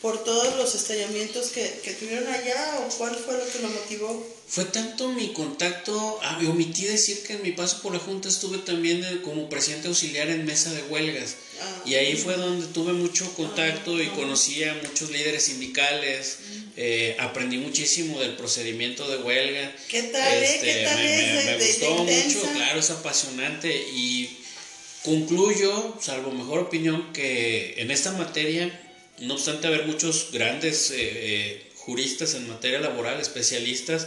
por 0.01 0.23
todos 0.23 0.57
los 0.57 0.75
estallamientos 0.75 1.49
que, 1.49 1.97
tuvieron 1.99 2.33
allá 2.33 2.87
o 2.87 2.97
cuál 2.97 3.17
fue 3.17 3.37
lo 3.37 3.51
que 3.51 3.59
lo 3.59 3.69
motivó? 3.69 4.39
Fue 4.47 4.65
tanto 4.65 5.09
mi 5.09 5.33
contacto, 5.33 6.21
ah, 6.23 6.39
omití 6.49 6.85
decir 6.85 7.23
que 7.25 7.35
en 7.35 7.43
mi 7.43 7.53
paso 7.53 7.83
por 7.83 7.93
la 7.93 7.99
Junta 7.99 8.29
estuve 8.29 8.59
también 8.59 9.21
como 9.23 9.49
presidente 9.49 9.89
auxiliar 9.89 10.29
en 10.29 10.45
mesa 10.47 10.73
de 10.73 10.83
huelgas. 10.85 11.35
Ah, 11.61 11.83
y 11.85 11.95
ahí 11.97 12.17
fue 12.17 12.37
donde 12.37 12.67
tuve 12.69 12.93
mucho 12.93 13.31
contacto 13.35 14.01
y 14.01 14.07
ah, 14.07 14.13
conocí 14.15 14.63
a 14.65 14.75
muchos 14.75 15.11
líderes 15.11 15.45
sindicales, 15.45 16.39
eh, 16.81 17.17
aprendí 17.19 17.59
muchísimo 17.59 18.21
del 18.21 18.37
procedimiento 18.37 19.11
de 19.11 19.17
huelga. 19.17 19.75
¿Qué 19.89 20.05
tal? 20.05 20.33
Eh? 20.33 20.59
¿Qué 20.63 20.71
este, 20.71 20.85
tal 20.85 20.97
me, 20.97 21.45
me 21.45 21.67
gustó 21.67 22.05
mucho, 22.05 22.53
claro, 22.55 22.79
es 22.79 22.91
apasionante 22.91 23.69
y 23.93 24.39
concluyo, 25.03 25.97
salvo 26.01 26.31
mejor 26.31 26.61
opinión, 26.61 27.13
que 27.13 27.75
en 27.79 27.91
esta 27.91 28.13
materia 28.13 28.71
no 29.19 29.35
obstante 29.35 29.67
haber 29.67 29.87
muchos 29.87 30.29
grandes 30.31 30.93
eh, 30.93 30.97
eh, 31.01 31.73
juristas 31.75 32.35
en 32.35 32.47
materia 32.47 32.79
laboral, 32.79 33.21
especialistas, 33.21 34.07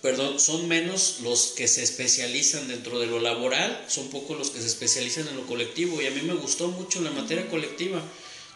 perdón, 0.00 0.38
son 0.38 0.68
menos 0.68 1.18
los 1.24 1.54
que 1.56 1.66
se 1.66 1.82
especializan 1.82 2.68
dentro 2.68 3.00
de 3.00 3.06
lo 3.06 3.18
laboral, 3.18 3.84
son 3.88 4.10
pocos 4.10 4.38
los 4.38 4.50
que 4.50 4.60
se 4.60 4.68
especializan 4.68 5.26
en 5.26 5.36
lo 5.36 5.46
colectivo 5.48 6.00
y 6.00 6.06
a 6.06 6.12
mí 6.12 6.20
me 6.22 6.34
gustó 6.34 6.68
mucho 6.68 7.00
la 7.00 7.10
materia 7.10 7.48
colectiva. 7.48 8.00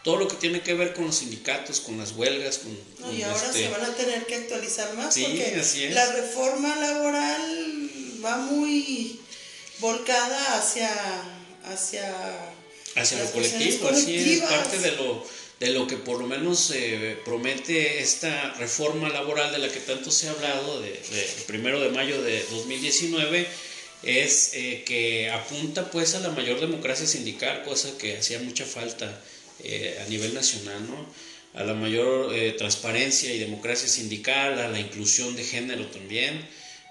Todo 0.02 0.16
lo 0.16 0.26
que 0.28 0.36
tiene 0.36 0.62
que 0.62 0.74
ver 0.74 0.94
con 0.94 1.06
los 1.06 1.16
sindicatos, 1.16 1.80
con 1.80 1.96
las 1.96 2.12
huelgas, 2.12 2.58
con... 2.58 2.72
y 3.14 3.22
ahora 3.22 3.46
este 3.46 3.64
se 3.64 3.68
van 3.68 3.84
a 3.84 3.94
tener 3.94 4.26
que 4.26 4.34
actualizar 4.34 4.94
más 4.94 5.16
porque 5.16 5.90
la 5.90 6.12
reforma 6.12 6.74
laboral 6.76 7.90
va 8.24 8.38
muy 8.38 9.20
volcada 9.78 10.58
hacia, 10.58 10.90
hacia 11.64 12.52
hacia 12.94 13.18
lo 13.18 13.30
colectivo, 13.30 13.88
así 13.88 14.32
es 14.34 14.40
parte 14.40 14.78
de 14.78 14.92
lo, 14.92 15.26
de 15.60 15.70
lo 15.70 15.86
que 15.86 15.96
por 15.96 16.18
lo 16.18 16.26
menos 16.26 16.70
eh, 16.74 17.18
promete 17.24 18.00
esta 18.00 18.54
reforma 18.54 19.08
laboral 19.08 19.52
de 19.52 19.58
la 19.58 19.68
que 19.68 19.80
tanto 19.80 20.10
se 20.10 20.28
ha 20.28 20.32
hablado, 20.32 20.80
de, 20.80 21.00
primero 21.46 21.80
de 21.80 21.90
mayo 21.90 22.22
de 22.22 22.44
2019, 22.50 23.46
es 24.02 24.50
eh, 24.54 24.82
que 24.84 25.30
apunta 25.30 25.90
pues 25.90 26.14
a 26.14 26.20
la 26.20 26.30
mayor 26.30 26.60
democracia 26.60 27.06
sindical, 27.06 27.62
cosa 27.64 27.96
que 27.98 28.18
hacía 28.18 28.40
mucha 28.40 28.64
falta 28.64 29.20
eh, 29.64 29.98
a 30.04 30.08
nivel 30.08 30.34
nacional, 30.34 30.86
¿no? 30.88 31.06
a 31.54 31.64
la 31.64 31.74
mayor 31.74 32.34
transparencia 32.56 33.34
y 33.34 33.38
democracia 33.38 33.86
sindical, 33.86 34.58
a 34.58 34.68
la 34.68 34.80
inclusión 34.80 35.36
de 35.36 35.44
género 35.44 35.86
también. 35.88 36.40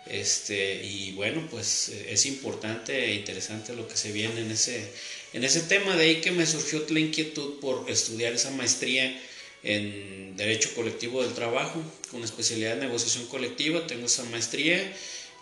Este, 0.05 0.83
y 0.85 1.13
bueno, 1.13 1.47
pues 1.49 1.89
es 1.89 2.25
importante 2.27 3.05
e 3.05 3.15
interesante 3.15 3.73
lo 3.73 3.87
que 3.87 3.97
se 3.97 4.11
viene 4.11 4.41
en 4.41 4.51
ese, 4.51 4.87
en 5.33 5.43
ese 5.43 5.61
tema, 5.61 5.95
de 5.95 6.03
ahí 6.03 6.21
que 6.21 6.31
me 6.31 6.45
surgió 6.45 6.85
la 6.89 6.99
inquietud 6.99 7.59
por 7.59 7.89
estudiar 7.89 8.33
esa 8.33 8.51
maestría 8.51 9.19
en 9.63 10.35
Derecho 10.37 10.73
Colectivo 10.75 11.23
del 11.23 11.33
Trabajo, 11.33 11.81
con 12.09 12.23
especialidad 12.23 12.73
en 12.73 12.79
negociación 12.79 13.27
colectiva, 13.27 13.85
tengo 13.85 14.07
esa 14.07 14.23
maestría 14.25 14.77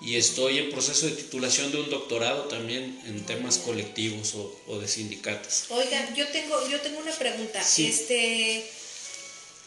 y 0.01 0.15
estoy 0.15 0.59
en 0.59 0.71
proceso 0.71 1.07
de 1.07 1.13
titulación 1.13 1.71
de 1.71 1.81
un 1.81 1.89
doctorado 1.89 2.43
también 2.43 3.01
en 3.05 3.25
temas 3.25 3.57
colectivos 3.57 4.33
o, 4.67 4.79
de 4.79 4.87
sindicatos. 4.87 5.65
Oigan, 5.69 6.15
yo 6.15 6.27
tengo, 6.29 6.67
yo 6.69 6.79
tengo 6.79 6.99
una 6.99 7.11
pregunta. 7.11 7.61
Este, 7.77 8.69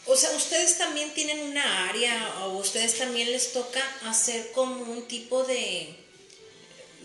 o 0.05 0.15
sea, 0.15 0.31
ustedes 0.31 0.77
también 0.77 1.13
tienen 1.13 1.39
una 1.39 1.89
área 1.89 2.35
o 2.43 2.57
ustedes 2.57 2.97
también 2.97 3.31
les 3.31 3.53
toca 3.53 3.81
hacer 4.05 4.51
como 4.51 4.83
un 4.91 5.07
tipo 5.07 5.43
de 5.43 6.03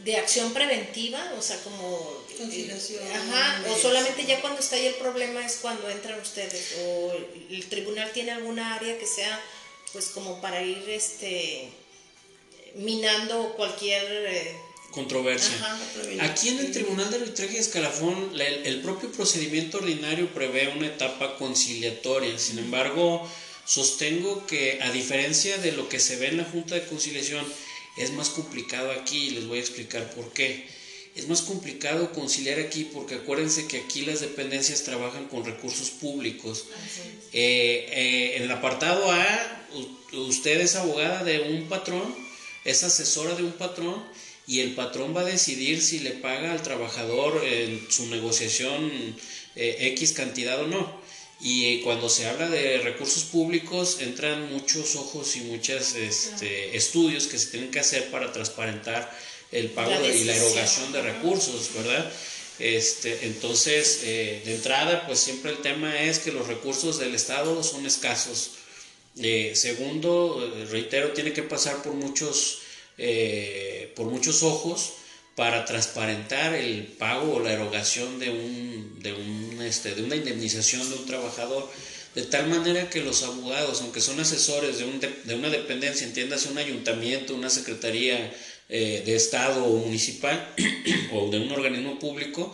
de 0.04 0.16
acción 0.16 0.52
preventiva, 0.54 1.32
o 1.36 1.42
sea, 1.42 1.60
como 1.62 2.24
conciliación. 2.36 3.02
Ajá, 3.10 3.64
o 3.68 3.76
solamente 3.76 4.24
ya 4.24 4.40
cuando 4.40 4.60
está 4.60 4.76
ahí 4.76 4.86
el 4.86 4.94
problema 4.94 5.44
es 5.44 5.56
cuando 5.56 5.90
entran 5.90 6.20
ustedes 6.20 6.76
o 6.84 7.12
el 7.50 7.68
tribunal 7.68 8.12
tiene 8.12 8.30
alguna 8.30 8.74
área 8.74 8.96
que 8.98 9.06
sea 9.06 9.40
pues 9.92 10.06
como 10.06 10.40
para 10.40 10.62
ir 10.62 10.88
este 10.88 11.68
minando 12.78 13.54
cualquier 13.56 14.02
eh, 14.26 14.56
controversia. 14.90 15.54
Aquí 16.20 16.48
en 16.48 16.58
el 16.60 16.72
Tribunal 16.72 17.10
de 17.10 17.16
Arbitraje 17.16 17.54
y 17.54 17.58
Escalafón 17.58 18.32
el, 18.34 18.66
el 18.66 18.80
propio 18.80 19.12
procedimiento 19.12 19.78
ordinario 19.78 20.32
prevé 20.32 20.72
una 20.76 20.86
etapa 20.86 21.36
conciliatoria. 21.36 22.38
Sin 22.38 22.58
embargo, 22.58 23.28
sostengo 23.64 24.46
que 24.46 24.78
a 24.82 24.90
diferencia 24.90 25.58
de 25.58 25.72
lo 25.72 25.88
que 25.88 26.00
se 26.00 26.16
ve 26.16 26.28
en 26.28 26.38
la 26.38 26.44
Junta 26.44 26.74
de 26.74 26.86
Conciliación, 26.86 27.44
es 27.98 28.12
más 28.12 28.30
complicado 28.30 28.92
aquí 28.92 29.26
y 29.26 29.30
les 29.30 29.46
voy 29.46 29.58
a 29.58 29.60
explicar 29.60 30.10
por 30.14 30.32
qué. 30.32 30.66
Es 31.16 31.26
más 31.26 31.42
complicado 31.42 32.12
conciliar 32.12 32.60
aquí 32.60 32.84
porque 32.84 33.16
acuérdense 33.16 33.66
que 33.66 33.78
aquí 33.78 34.02
las 34.02 34.20
dependencias 34.20 34.84
trabajan 34.84 35.26
con 35.26 35.44
recursos 35.44 35.90
públicos. 35.90 36.66
Eh, 37.32 37.88
eh, 37.90 38.36
en 38.36 38.44
el 38.44 38.50
apartado 38.52 39.10
A, 39.10 39.66
usted 40.12 40.60
es 40.60 40.76
abogada 40.76 41.24
de 41.24 41.40
un 41.40 41.68
patrón, 41.68 42.27
es 42.68 42.84
asesora 42.84 43.34
de 43.34 43.42
un 43.42 43.52
patrón 43.52 44.04
y 44.46 44.60
el 44.60 44.74
patrón 44.74 45.14
va 45.14 45.22
a 45.22 45.24
decidir 45.24 45.82
si 45.82 46.00
le 46.00 46.12
paga 46.12 46.52
al 46.52 46.62
trabajador 46.62 47.44
en 47.44 47.86
su 47.90 48.06
negociación 48.06 48.90
eh, 49.56 49.76
X 49.92 50.12
cantidad 50.12 50.60
o 50.60 50.66
no. 50.66 51.00
Y 51.40 51.80
cuando 51.82 52.08
se 52.08 52.26
habla 52.26 52.48
de 52.48 52.78
recursos 52.78 53.24
públicos 53.24 53.98
entran 54.00 54.52
muchos 54.52 54.96
ojos 54.96 55.36
y 55.36 55.40
muchos 55.42 55.94
este, 55.94 56.76
estudios 56.76 57.26
que 57.28 57.38
se 57.38 57.46
tienen 57.48 57.70
que 57.70 57.78
hacer 57.78 58.10
para 58.10 58.32
transparentar 58.32 59.16
el 59.52 59.70
pago 59.70 59.92
y 60.04 60.24
la 60.24 60.34
erogación 60.34 60.92
de 60.92 61.02
recursos, 61.02 61.70
¿verdad? 61.74 62.12
Este, 62.58 63.26
entonces, 63.26 64.00
eh, 64.02 64.42
de 64.44 64.56
entrada, 64.56 65.06
pues 65.06 65.20
siempre 65.20 65.52
el 65.52 65.58
tema 65.58 66.02
es 66.02 66.18
que 66.18 66.32
los 66.32 66.48
recursos 66.48 66.98
del 66.98 67.14
Estado 67.14 67.62
son 67.62 67.86
escasos. 67.86 68.50
Eh, 69.22 69.52
segundo, 69.54 70.42
eh, 70.42 70.66
reitero, 70.66 71.12
tiene 71.12 71.32
que 71.32 71.42
pasar 71.42 71.82
por 71.82 71.94
muchos, 71.94 72.60
por 73.94 74.06
muchos 74.06 74.42
ojos 74.42 74.94
para 75.38 75.64
transparentar 75.64 76.52
el 76.52 76.82
pago 76.82 77.36
o 77.36 77.40
la 77.40 77.52
erogación 77.52 78.18
de, 78.18 78.28
un, 78.28 78.98
de, 79.00 79.12
un, 79.12 79.62
este, 79.62 79.94
de 79.94 80.02
una 80.02 80.16
indemnización 80.16 80.90
de 80.90 80.96
un 80.96 81.06
trabajador, 81.06 81.70
de 82.16 82.24
tal 82.24 82.48
manera 82.48 82.90
que 82.90 83.00
los 83.02 83.22
abogados, 83.22 83.80
aunque 83.80 84.00
son 84.00 84.18
asesores 84.18 84.78
de, 84.78 84.84
un 84.84 84.98
de, 84.98 85.34
una 85.36 85.48
dependencia, 85.48 86.04
entiéndase 86.08 86.48
un 86.48 86.58
ayuntamiento, 86.58 87.36
una 87.36 87.50
secretaría 87.50 88.34
eh, 88.68 89.04
de 89.06 89.14
Estado 89.14 89.64
o 89.64 89.76
municipal 89.76 90.54
o 91.12 91.30
de 91.30 91.38
un 91.38 91.52
organismo 91.52 92.00
público, 92.00 92.52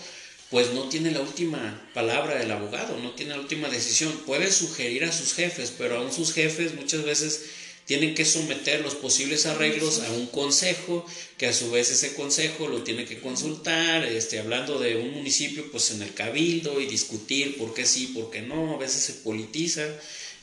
pues 0.54 0.72
no 0.72 0.88
tiene 0.88 1.10
la 1.10 1.20
última 1.20 1.90
palabra 1.94 2.40
el 2.40 2.48
abogado, 2.52 2.96
no 3.00 3.10
tiene 3.10 3.32
la 3.32 3.40
última 3.40 3.68
decisión. 3.68 4.12
Puede 4.24 4.52
sugerir 4.52 5.02
a 5.02 5.10
sus 5.10 5.34
jefes, 5.34 5.72
pero 5.76 5.96
aún 5.96 6.12
sus 6.12 6.32
jefes 6.32 6.76
muchas 6.76 7.02
veces 7.02 7.46
tienen 7.86 8.14
que 8.14 8.24
someter 8.24 8.80
los 8.80 8.94
posibles 8.94 9.46
arreglos 9.46 9.98
a 9.98 10.12
un 10.12 10.28
consejo, 10.28 11.04
que 11.38 11.48
a 11.48 11.52
su 11.52 11.72
vez 11.72 11.90
ese 11.90 12.14
consejo 12.14 12.68
lo 12.68 12.84
tiene 12.84 13.04
que 13.04 13.18
consultar, 13.18 14.04
este, 14.04 14.38
hablando 14.38 14.78
de 14.78 14.94
un 14.94 15.10
municipio, 15.14 15.68
pues 15.72 15.90
en 15.90 16.02
el 16.02 16.14
cabildo 16.14 16.80
y 16.80 16.86
discutir 16.86 17.58
por 17.58 17.74
qué 17.74 17.84
sí, 17.84 18.12
por 18.14 18.30
qué 18.30 18.40
no, 18.40 18.74
a 18.74 18.78
veces 18.78 19.02
se 19.02 19.14
politiza, 19.14 19.84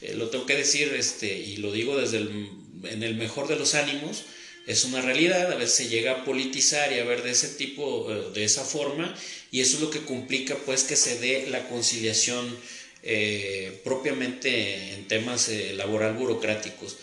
eh, 0.01 0.13
lo 0.15 0.27
tengo 0.29 0.45
que 0.45 0.57
decir, 0.57 0.93
este, 0.93 1.39
y 1.39 1.55
lo 1.55 1.71
digo 1.71 1.95
desde 1.95 2.17
el, 2.17 2.49
en 2.83 3.01
el 3.01 3.15
mejor 3.15 3.47
de 3.47 3.55
los 3.55 3.75
ánimos, 3.75 4.25
es 4.67 4.85
una 4.85 5.01
realidad, 5.01 5.51
a 5.51 5.55
veces 5.55 5.75
se 5.75 5.89
llega 5.89 6.11
a 6.11 6.25
politizar 6.25 6.91
y 6.91 6.99
a 6.99 7.03
ver 7.03 7.23
de 7.23 7.31
ese 7.31 7.49
tipo, 7.49 8.11
eh, 8.11 8.31
de 8.33 8.43
esa 8.43 8.63
forma, 8.63 9.15
y 9.51 9.61
eso 9.61 9.77
es 9.77 9.81
lo 9.81 9.89
que 9.89 10.01
complica 10.01 10.55
pues 10.65 10.83
que 10.83 10.95
se 10.95 11.19
dé 11.19 11.47
la 11.49 11.67
conciliación 11.67 12.57
eh, 13.03 13.81
propiamente 13.83 14.93
en 14.93 15.07
temas 15.07 15.49
laboral 15.75 16.13
burocráticos. 16.13 16.97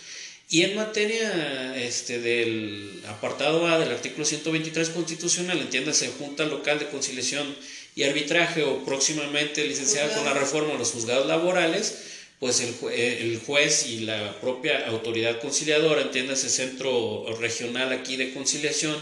Y 0.50 0.62
en 0.62 0.76
materia 0.76 1.76
este, 1.76 2.20
del 2.20 3.02
apartado 3.06 3.66
A 3.66 3.78
del 3.78 3.90
artículo 3.90 4.24
123 4.24 4.88
constitucional, 4.90 5.58
entiéndase, 5.58 6.08
Junta 6.18 6.46
Local 6.46 6.78
de 6.78 6.88
Conciliación 6.88 7.54
y 7.94 8.04
Arbitraje 8.04 8.62
o 8.62 8.82
próximamente 8.84 9.66
licenciada 9.66 10.14
con 10.14 10.24
la 10.24 10.32
reforma 10.32 10.72
de 10.72 10.78
los 10.78 10.92
juzgados 10.92 11.26
laborales, 11.26 11.98
pues 12.38 12.61
el, 12.61 12.75
el, 12.92 13.40
juez 13.40 13.87
y 13.87 14.00
la 14.00 14.40
propia 14.40 14.87
autoridad 14.87 15.40
conciliadora, 15.40 16.02
entiéndase 16.02 16.49
Centro 16.49 17.26
Regional 17.40 17.92
aquí 17.92 18.16
de 18.16 18.33
Conciliación, 18.33 18.97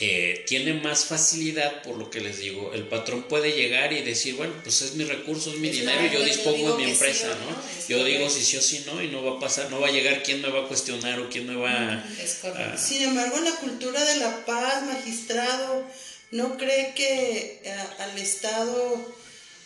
eh, 0.00 0.44
tiene 0.46 0.74
más 0.74 1.06
facilidad, 1.06 1.82
por 1.82 1.96
lo 1.96 2.08
que 2.08 2.20
les 2.20 2.38
digo, 2.38 2.72
el 2.72 2.86
patrón 2.86 3.24
puede 3.24 3.50
llegar 3.50 3.92
y 3.92 4.00
decir, 4.02 4.36
bueno, 4.36 4.54
pues 4.62 4.80
es 4.82 4.94
mi 4.94 5.02
recurso, 5.02 5.50
es 5.50 5.58
mi 5.58 5.70
dinero 5.70 6.06
y 6.06 6.10
yo 6.10 6.22
dispongo 6.22 6.76
de 6.76 6.84
mi 6.84 6.92
empresa, 6.92 7.26
¿no? 7.26 7.88
Yo 7.88 8.04
digo 8.04 8.30
si 8.30 8.44
sí 8.44 8.56
o 8.56 8.62
si 8.62 8.78
no 8.86 9.02
y 9.02 9.08
no 9.08 9.24
va 9.24 9.38
a 9.38 9.40
pasar, 9.40 9.70
no 9.70 9.80
va 9.80 9.88
a 9.88 9.90
llegar 9.90 10.22
quién 10.22 10.40
me 10.40 10.50
va 10.50 10.60
a 10.60 10.68
cuestionar 10.68 11.18
o 11.18 11.28
quién 11.28 11.48
me 11.48 11.56
va 11.56 11.94
a... 11.94 12.78
Sin 12.78 13.02
embargo, 13.02 13.40
la 13.40 13.50
cultura 13.56 14.04
de 14.04 14.16
la 14.18 14.46
paz, 14.46 14.84
magistrado, 14.84 15.84
¿no 16.30 16.56
cree 16.56 16.94
que 16.94 17.60
eh, 17.64 17.76
al 17.98 18.16
Estado, 18.18 19.14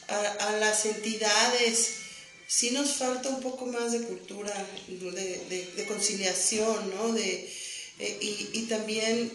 a, 0.09 0.53
las 0.61 0.87
entidades, 0.87 1.97
sí 2.53 2.71
nos 2.71 2.97
falta 2.97 3.31
un 3.31 3.41
poco 3.41 3.65
más 3.65 3.93
de 3.93 4.03
cultura, 4.03 4.53
de, 4.89 5.85
conciliación, 5.89 6.95
¿no? 6.95 7.13
De, 7.13 7.51
eh, 7.99 8.19
y, 8.21 8.51
y 8.53 8.63
también 8.69 9.31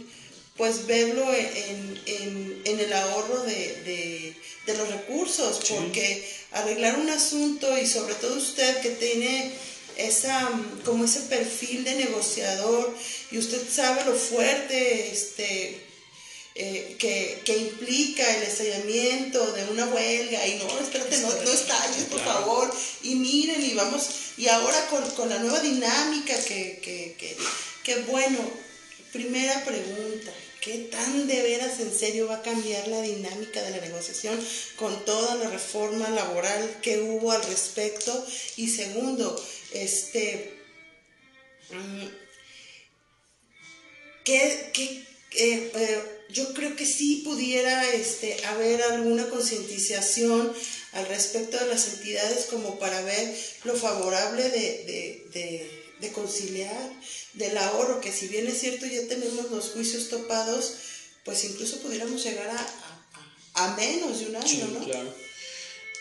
pues 0.56 0.86
verlo 0.86 1.26
en, 1.34 2.02
en, 2.06 2.62
en 2.66 2.80
el 2.80 2.94
ahorro 2.94 3.44
de, 3.44 4.34
de, 4.66 4.78
los 4.78 4.90
recursos, 4.90 5.62
porque 5.70 6.28
arreglar 6.52 7.00
un 7.00 7.10
asunto 7.10 7.78
y 7.78 7.88
sobre 7.88 8.16
todo 8.16 8.36
usted 8.36 8.82
que 8.82 8.90
tiene 8.90 9.52
esa 9.98 10.52
como 10.84 11.06
ese 11.06 11.22
perfil 11.22 11.86
de 11.86 11.96
negociador 11.96 12.94
y 13.32 13.38
usted 13.38 13.62
sabe 13.68 14.04
lo 14.06 14.14
fuerte 14.14 15.10
este 15.12 15.87
eh, 16.60 16.96
que, 16.98 17.42
que, 17.46 17.56
implica 17.56 18.36
el 18.36 18.44
estallamiento 18.44 19.54
de 19.54 19.66
una 19.66 19.86
huelga 19.86 20.48
y 20.48 20.56
no, 20.56 20.80
espérate, 20.80 21.18
no, 21.20 21.30
no 21.30 21.52
estalles, 21.52 22.06
por 22.10 22.20
favor, 22.20 22.74
y 23.04 23.14
miren, 23.14 23.64
y 23.64 23.76
vamos, 23.76 24.08
y 24.38 24.48
ahora 24.48 24.88
con, 24.88 25.08
con 25.12 25.30
la 25.30 25.38
nueva 25.38 25.60
dinámica 25.60 26.36
que, 26.46 26.80
que, 26.82 27.16
que, 27.18 27.38
que 27.84 28.02
bueno, 28.02 28.40
primera 29.12 29.64
pregunta, 29.64 30.32
¿Qué 30.68 30.80
tan 30.92 31.28
de 31.28 31.44
veras 31.44 31.80
en 31.80 31.98
serio 31.98 32.28
va 32.28 32.38
a 32.38 32.42
cambiar 32.42 32.90
la 32.90 33.02
dinámica 33.02 33.62
de 33.62 33.70
la 33.70 33.80
negociación 33.80 34.38
con 34.76 35.06
toda 35.06 35.36
la 35.36 35.50
reforma 35.50 36.10
laboral 36.10 36.82
que 36.82 37.00
hubo 37.00 37.32
al 37.32 37.42
respecto? 37.44 38.28
Y 38.58 38.68
segundo, 38.68 39.42
este, 39.72 40.60
mm, 41.72 42.08
¿qué, 44.26 44.72
eh, 44.74 45.72
eh, 45.74 46.17
yo 46.30 46.54
creo 46.54 46.76
que 46.76 46.86
sí 46.86 47.22
pudiera 47.24 47.90
este, 47.94 48.46
haber 48.46 48.82
alguna 48.84 49.28
concientización 49.30 50.54
al 50.94 51.08
respecto 51.08 51.58
de 51.58 51.68
las 51.68 51.88
entidades 51.94 52.46
como 52.46 52.80
para 52.80 53.02
ver 53.02 53.36
lo 53.64 53.76
favorable 53.76 54.50
de, 54.50 55.68
de 56.00 56.12
conciliar, 56.12 56.92
del 57.34 57.58
ahorro, 57.58 58.02
que 58.02 58.12
si 58.12 58.28
bien 58.28 58.48
es 58.48 58.60
cierto 58.60 58.86
ya 58.86 59.08
tenemos 59.08 59.52
los 59.52 59.70
juicios 59.70 60.10
topados, 60.10 60.74
pues 61.24 61.44
incluso 61.44 61.80
pudiéramos 61.82 62.24
llegar 62.24 62.50
a, 62.50 63.64
a, 63.66 63.76
menos 63.76 64.20
de 64.20 64.28
un 64.28 64.36
año, 64.36 64.68
¿no? 64.68 64.86
Claro. 64.86 65.14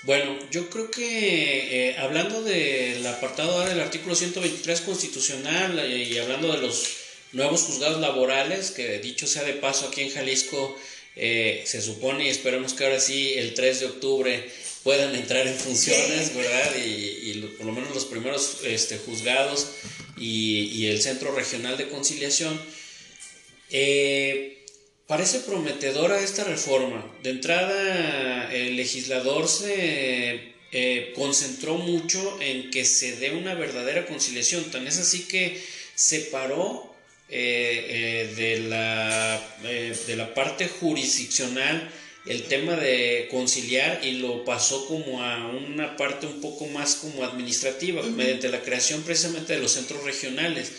Bueno, 0.02 0.38
yo 0.50 0.71
creo 0.71 0.90
que 0.90 1.88
eh, 1.88 1.99
hablando 1.99 2.42
del 2.42 3.04
apartado 3.06 3.61
A 3.61 3.68
del 3.68 3.80
artículo 3.80 4.14
123 4.14 4.83
constitucional 4.83 5.78
eh, 5.80 6.04
y 6.04 6.18
hablando 6.18 6.52
de 6.52 6.59
los 6.59 6.87
nuevos 7.37 7.62
juzgados 7.62 8.00
laborales, 8.00 8.71
que 8.71 8.99
dicho 8.99 9.26
sea 9.26 9.45
de 9.45 9.52
paso 9.52 9.87
aquí 9.87 10.00
en 10.00 10.11
Jalisco, 10.11 10.76
eh, 11.14 11.62
se 11.64 11.81
supone 11.81 12.25
y 12.25 12.28
esperemos 12.28 12.75
que 12.75 12.85
ahora 12.85 13.00
sí 13.00 13.35
el 13.37 13.55
3 13.55 13.81
de 13.81 13.87
octubre 13.87 14.50
puedan 14.83 15.14
entrar 15.14 15.47
en 15.47 15.57
funciones, 15.57 16.35
¿verdad? 16.35 16.73
Y, 16.76 17.31
y, 17.31 17.55
por 17.57 17.66
lo 17.66 17.73
menos 17.73 17.95
los 17.95 18.05
primeros 18.05 18.59
este, 18.64 18.99
juzgados 18.99 19.69
y, 20.16 20.87
el 20.87 21.02
Centro 21.02 21.35
Regional 21.35 21.76
de 21.76 21.88
Conciliación. 21.88 22.61
Eh, 23.71 24.64
parece 25.07 25.40
prometedora 25.40 26.21
esta 26.21 26.45
reforma. 26.45 27.05
De 27.23 27.31
entrada, 27.31 28.52
el 28.55 28.76
legislador 28.76 29.49
se 29.49 30.55
eh, 30.73 31.12
concentró 31.14 31.75
mucho 31.75 32.38
en 32.40 32.71
que 32.71 32.85
se 32.85 33.16
dé 33.16 33.33
una 33.33 33.55
verdadera 33.55 34.07
conciliación. 34.07 34.71
Tan 34.71 34.87
es 34.87 34.99
así 34.99 35.26
que 35.26 35.61
separó 35.95 36.96
eh, 37.28 38.33
de, 38.37 38.61
la, 38.68 39.40
de 39.62 40.16
la 40.16 40.35
parte 40.35 40.68
jurisdiccional 40.68 41.90
el 42.26 42.42
tema 42.45 42.75
de 42.75 43.28
conciliar 43.30 44.00
y 44.04 44.12
lo 44.12 44.45
pasó 44.45 44.87
como 44.87 45.22
a 45.22 45.46
una 45.46 45.96
parte 45.96 46.27
un 46.27 46.40
poco 46.40 46.66
más 46.66 46.96
como 46.96 47.24
administrativa, 47.24 48.03
mediante 48.03 48.48
la 48.48 48.62
creación 48.62 49.03
precisamente 49.03 49.55
de 49.55 49.61
los 49.61 49.72
centros 49.72 50.03
regionales. 50.03 50.72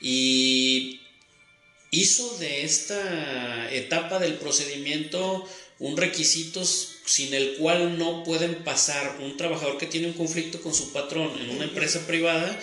Y 0.00 1.00
hizo 1.90 2.38
de 2.38 2.64
esta 2.64 3.72
etapa 3.72 4.18
del 4.18 4.34
procedimiento 4.34 5.46
un 5.78 5.96
requisito 5.96 6.64
sin 6.64 7.34
el 7.34 7.56
cual 7.56 7.98
no 7.98 8.24
pueden 8.24 8.64
pasar 8.64 9.18
un 9.20 9.36
trabajador 9.36 9.76
que 9.76 9.86
tiene 9.86 10.06
un 10.08 10.14
conflicto 10.14 10.62
con 10.62 10.74
su 10.74 10.92
patrón 10.92 11.38
en 11.38 11.50
una 11.50 11.64
empresa 11.64 12.06
privada 12.06 12.58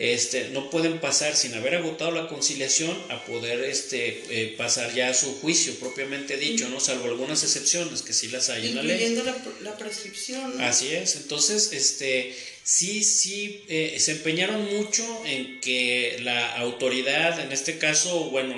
este, 0.00 0.48
no 0.48 0.70
pueden 0.70 0.98
pasar 0.98 1.36
sin 1.36 1.52
haber 1.52 1.74
agotado 1.74 2.10
la 2.10 2.26
conciliación 2.26 2.96
a 3.10 3.22
poder 3.26 3.62
este, 3.64 4.24
eh, 4.30 4.54
pasar 4.56 4.94
ya 4.94 5.10
a 5.10 5.14
su 5.14 5.38
juicio 5.40 5.74
propiamente 5.74 6.38
dicho, 6.38 6.70
¿no? 6.70 6.80
Salvo 6.80 7.04
algunas 7.04 7.42
excepciones 7.42 8.00
que 8.00 8.14
sí 8.14 8.28
las 8.28 8.48
hay 8.48 8.68
en 8.68 8.76
la 8.76 8.82
ley. 8.82 9.14
La, 9.14 9.36
la 9.60 9.76
prescripción. 9.76 10.58
Así 10.62 10.94
es, 10.94 11.16
entonces, 11.16 11.74
este, 11.74 12.34
sí, 12.64 13.04
sí, 13.04 13.62
eh, 13.68 13.96
se 14.00 14.12
empeñaron 14.12 14.74
mucho 14.74 15.04
en 15.26 15.60
que 15.60 16.18
la 16.22 16.56
autoridad, 16.56 17.38
en 17.38 17.52
este 17.52 17.76
caso, 17.76 18.30
bueno, 18.30 18.54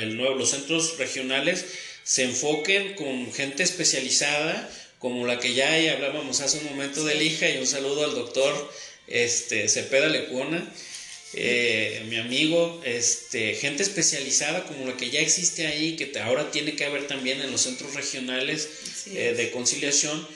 el 0.00 0.16
nuevo, 0.16 0.34
los 0.34 0.50
centros 0.50 0.98
regionales, 0.98 1.66
se 2.02 2.24
enfoquen 2.24 2.94
con 2.94 3.32
gente 3.32 3.62
especializada, 3.62 4.68
como 4.98 5.24
la 5.24 5.38
que 5.38 5.54
ya 5.54 5.72
hablábamos 5.92 6.40
hace 6.40 6.58
un 6.58 6.64
momento 6.64 7.04
del 7.04 7.22
IJA, 7.22 7.50
y 7.50 7.58
un 7.58 7.66
saludo 7.68 8.04
al 8.04 8.16
doctor 8.16 8.72
este, 9.08 9.68
Cepeda 9.68 10.08
Lecuona, 10.08 10.72
eh, 11.34 12.04
mi 12.08 12.16
amigo, 12.16 12.80
este, 12.84 13.54
gente 13.54 13.82
especializada 13.82 14.64
como 14.64 14.86
la 14.86 14.96
que 14.96 15.10
ya 15.10 15.20
existe 15.20 15.66
ahí, 15.66 15.94
que 15.96 16.18
ahora 16.20 16.50
tiene 16.50 16.74
que 16.74 16.86
haber 16.86 17.06
también 17.06 17.40
en 17.42 17.50
los 17.50 17.62
centros 17.62 17.94
regionales 17.94 18.68
eh, 19.12 19.34
de 19.36 19.50
conciliación, 19.50 20.26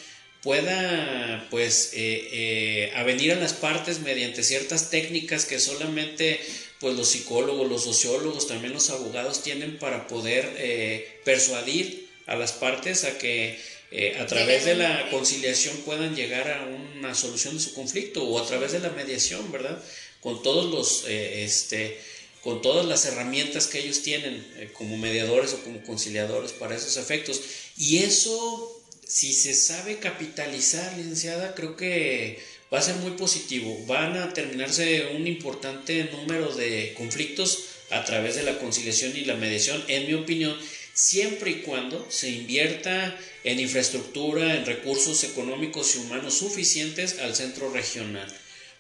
pueda 0.43 1.47
pues 1.51 1.93
eh, 1.95 2.91
avenir 2.97 3.33
a 3.33 3.37
las 3.37 3.53
partes 3.53 4.01
mediante 4.01 4.43
ciertas 4.43 4.91
técnicas 4.91 5.47
que 5.47 5.61
solamente 5.61 6.41
pues 6.81 6.97
los 6.97 7.11
psicólogos, 7.11 7.71
los 7.71 7.85
sociólogos, 7.85 8.49
también 8.49 8.73
los 8.73 8.91
abogados 8.91 9.43
tienen 9.45 9.79
para 9.79 10.09
poder 10.09 11.21
persuadir 11.25 12.09
a 12.27 12.35
las 12.35 12.53
partes 12.53 13.05
a 13.05 13.19
que 13.19 13.57
eh, 13.95 14.17
a 14.19 14.27
través 14.27 14.65
de 14.65 14.75
la 14.75 15.11
conciliación 15.11 15.77
puedan 15.85 16.17
llegar 16.17 16.51
a 16.51 16.65
una 16.65 17.15
solución 17.15 17.59
de 17.59 17.63
su 17.63 17.75
conflicto 17.75 18.25
o 18.25 18.43
a 18.43 18.47
través 18.47 18.73
de 18.73 18.81
la 18.81 18.89
mediación, 18.89 19.53
¿verdad? 19.53 19.83
Con 20.23 20.43
todos 20.43 20.73
los, 20.73 21.05
eh, 21.09 21.45
este, 21.45 22.01
con 22.41 22.63
todas 22.63 22.87
las 22.87 23.05
herramientas 23.05 23.67
que 23.67 23.81
ellos 23.81 24.01
tienen 24.01 24.35
eh, 24.57 24.71
como 24.73 24.97
mediadores 24.97 25.53
o 25.53 25.63
como 25.63 25.83
conciliadores 25.83 26.53
para 26.53 26.75
esos 26.75 26.97
efectos. 26.97 27.43
Y 27.77 27.99
eso, 27.99 28.83
si 29.07 29.35
se 29.35 29.53
sabe 29.53 29.99
capitalizar, 29.99 30.97
licenciada, 30.97 31.55
creo 31.55 31.77
que 31.77 32.39
va 32.73 32.79
a 32.79 32.83
ser 32.83 32.95
muy 32.97 33.11
positivo. 33.11 33.79
Van 33.87 34.17
a 34.17 34.33
terminarse 34.33 35.09
un 35.15 35.27
importante 35.27 36.05
número 36.05 36.55
de 36.55 36.95
conflictos 36.97 37.65
a 37.91 38.07
través 38.07 38.37
de 38.37 38.43
la 38.43 38.59
conciliación 38.59 39.15
y 39.15 39.27
la 39.27 39.35
mediación, 39.35 39.85
en 39.89 40.07
mi 40.07 40.15
opinión, 40.15 40.57
siempre 40.95 41.51
y 41.51 41.61
cuando 41.63 42.07
se 42.11 42.31
invierta 42.31 43.19
en 43.45 43.61
infraestructura, 43.61 44.57
en 44.57 44.67
recursos 44.67 45.25
económicos 45.25 45.95
y 45.95 45.99
humanos 45.99 46.35
suficientes 46.35 47.19
al 47.19 47.35
centro 47.35 47.71
regional. 47.71 48.33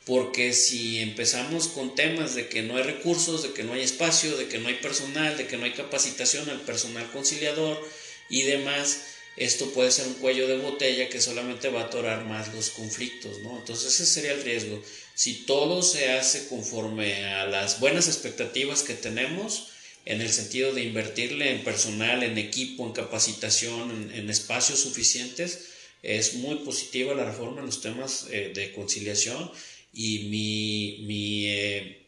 Porque 0.04 0.52
si 0.52 0.98
empezamos 0.98 1.68
con 1.68 1.94
temas 1.94 2.34
de 2.34 2.48
que 2.48 2.62
no 2.62 2.76
hay 2.76 2.82
recursos, 2.82 3.42
de 3.42 3.52
que 3.52 3.62
no 3.62 3.72
hay 3.72 3.82
espacio, 3.82 4.36
de 4.36 4.48
que 4.48 4.58
no 4.58 4.68
hay 4.68 4.74
personal, 4.74 5.36
de 5.36 5.46
que 5.46 5.56
no 5.56 5.64
hay 5.64 5.72
capacitación 5.72 6.50
al 6.50 6.60
personal 6.62 7.08
conciliador 7.12 7.80
y 8.28 8.42
demás, 8.42 9.02
esto 9.36 9.70
puede 9.72 9.90
ser 9.92 10.08
un 10.08 10.14
cuello 10.14 10.46
de 10.46 10.58
botella 10.58 11.08
que 11.08 11.20
solamente 11.20 11.68
va 11.68 11.82
a 11.82 11.84
atorar 11.84 12.24
más 12.24 12.52
los 12.52 12.70
conflictos, 12.70 13.38
¿no? 13.38 13.56
Entonces 13.58 13.94
ese 13.94 14.06
sería 14.06 14.32
el 14.32 14.42
riesgo. 14.42 14.82
Si 15.14 15.46
todo 15.46 15.82
se 15.82 16.10
hace 16.10 16.48
conforme 16.48 17.24
a 17.26 17.46
las 17.46 17.80
buenas 17.80 18.08
expectativas 18.08 18.82
que 18.82 18.94
tenemos, 18.94 19.71
en 20.04 20.20
el 20.20 20.32
sentido 20.32 20.72
de 20.72 20.82
invertirle 20.82 21.50
en 21.50 21.64
personal, 21.64 22.22
en 22.22 22.38
equipo, 22.38 22.86
en 22.86 22.92
capacitación, 22.92 24.10
en, 24.14 24.30
espacios 24.30 24.80
suficientes, 24.80 25.66
es 26.02 26.34
muy 26.34 26.56
positiva 26.56 27.14
la 27.14 27.24
reforma 27.24 27.60
en 27.60 27.66
los 27.66 27.80
temas 27.80 28.26
eh, 28.30 28.52
de 28.54 28.72
conciliación 28.72 29.50
y 29.92 30.20
mi, 30.30 31.04
mi 31.06 31.46
eh, 31.46 32.02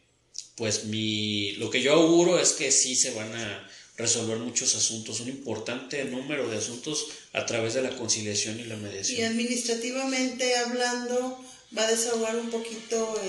pues 0.55 0.85
mi, 0.85 1.53
lo 1.53 1.69
que 1.69 1.81
yo 1.81 1.93
auguro 1.93 2.39
es 2.39 2.53
que 2.53 2.71
sí 2.71 2.95
se 2.95 3.11
van 3.11 3.33
a 3.33 3.69
resolver 3.97 4.37
muchos 4.37 4.75
asuntos, 4.75 5.21
un 5.21 5.29
importante 5.29 6.03
número 6.05 6.49
de 6.49 6.57
asuntos 6.57 7.07
a 7.31 7.45
través 7.45 7.73
de 7.75 7.81
la 7.81 7.95
conciliación 7.95 8.59
y 8.59 8.65
la 8.65 8.75
mediación. 8.75 9.19
Y 9.19 9.23
administrativamente 9.23 10.55
hablando, 10.57 11.45
va 11.77 11.83
a 11.83 11.91
desahogar 11.91 12.35
un 12.35 12.49
poquito 12.49 13.19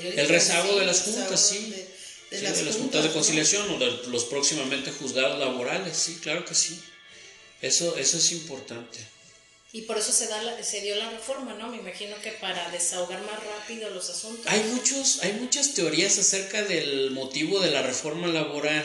el, 0.00 0.18
el, 0.18 0.28
rezago 0.28 0.78
de 0.78 0.86
las 0.86 1.02
juntas, 1.02 1.48
sí 1.48 1.70
de, 1.70 1.99
las, 2.30 2.76
juntas, 2.76 3.04
de 3.04 3.10
conciliación 3.10 3.70
o 3.70 3.78
de 3.78 3.90
los 4.08 4.24
próximamente 4.24 4.92
juzgados 4.92 5.38
laborales, 5.38 5.96
sí, 5.96 6.18
claro 6.22 6.44
que 6.44 6.54
sí. 6.54 6.80
Eso, 7.60 7.96
eso 7.96 8.16
es 8.16 8.32
importante. 8.32 8.98
Y 9.72 9.82
por 9.82 9.98
eso 9.98 10.10
se, 10.12 10.26
da 10.26 10.62
se 10.62 10.80
dio 10.80 10.96
la 10.96 11.10
reforma, 11.10 11.54
¿no? 11.54 11.68
Me 11.68 11.76
imagino 11.76 12.16
que 12.22 12.32
para 12.32 12.70
desahogar 12.70 13.20
más 13.22 13.38
rápido 13.44 13.90
los 13.90 14.10
asuntos. 14.10 14.46
Hay, 14.46 14.62
muchos, 14.64 15.22
hay 15.22 15.32
muchas 15.34 15.74
teorías 15.74 16.18
acerca 16.18 16.62
del 16.64 17.12
motivo 17.12 17.60
de 17.60 17.70
la 17.70 17.82
reforma 17.82 18.26
laboral. 18.26 18.84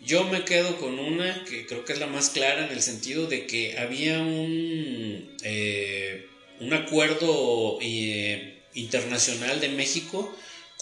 Yo 0.00 0.24
me 0.24 0.44
quedo 0.44 0.78
con 0.78 0.98
una 0.98 1.44
que 1.44 1.66
creo 1.66 1.84
que 1.84 1.92
es 1.92 1.98
la 1.98 2.06
más 2.06 2.30
clara 2.30 2.66
en 2.66 2.72
el 2.72 2.82
sentido 2.82 3.26
de 3.26 3.46
que 3.46 3.78
había 3.78 4.18
un, 4.20 5.36
eh, 5.42 6.28
un 6.60 6.72
acuerdo 6.72 7.78
eh, 7.80 8.62
internacional 8.74 9.60
de 9.60 9.68
México 9.70 10.32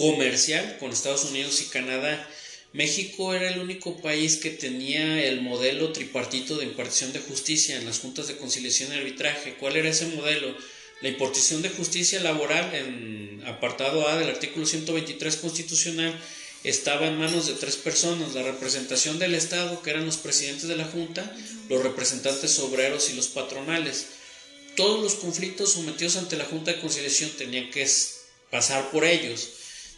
comercial 0.00 0.78
con 0.80 0.92
Estados 0.92 1.24
Unidos 1.26 1.60
y 1.60 1.66
Canadá 1.66 2.26
México 2.72 3.34
era 3.34 3.50
el 3.50 3.58
único 3.58 4.00
país 4.00 4.36
que 4.36 4.48
tenía 4.48 5.22
el 5.24 5.42
modelo 5.42 5.92
tripartito 5.92 6.56
de 6.56 6.64
impartición 6.64 7.12
de 7.12 7.18
justicia 7.18 7.76
en 7.76 7.84
las 7.84 7.98
juntas 7.98 8.28
de 8.28 8.38
conciliación 8.38 8.92
y 8.92 8.96
arbitraje. 8.96 9.56
¿Cuál 9.58 9.76
era 9.76 9.90
ese 9.90 10.06
modelo? 10.06 10.56
La 11.02 11.08
impartición 11.08 11.60
de 11.60 11.68
justicia 11.68 12.20
laboral 12.20 12.72
en 12.74 13.42
apartado 13.44 14.08
A 14.08 14.16
del 14.16 14.30
artículo 14.30 14.66
123 14.66 15.36
constitucional 15.36 16.16
estaba 16.64 17.08
en 17.08 17.18
manos 17.18 17.46
de 17.46 17.54
tres 17.54 17.76
personas, 17.76 18.34
la 18.34 18.42
representación 18.42 19.18
del 19.18 19.34
Estado, 19.34 19.82
que 19.82 19.90
eran 19.90 20.06
los 20.06 20.18
presidentes 20.18 20.68
de 20.68 20.76
la 20.76 20.84
Junta, 20.84 21.36
los 21.68 21.82
representantes 21.82 22.58
obreros 22.60 23.10
y 23.10 23.14
los 23.14 23.28
patronales. 23.28 24.06
Todos 24.76 25.02
los 25.02 25.14
conflictos 25.14 25.72
sometidos 25.72 26.16
ante 26.16 26.36
la 26.36 26.44
Junta 26.44 26.72
de 26.72 26.80
Conciliación 26.80 27.30
tenían 27.36 27.70
que 27.70 27.88
pasar 28.50 28.90
por 28.90 29.04
ellos, 29.04 29.48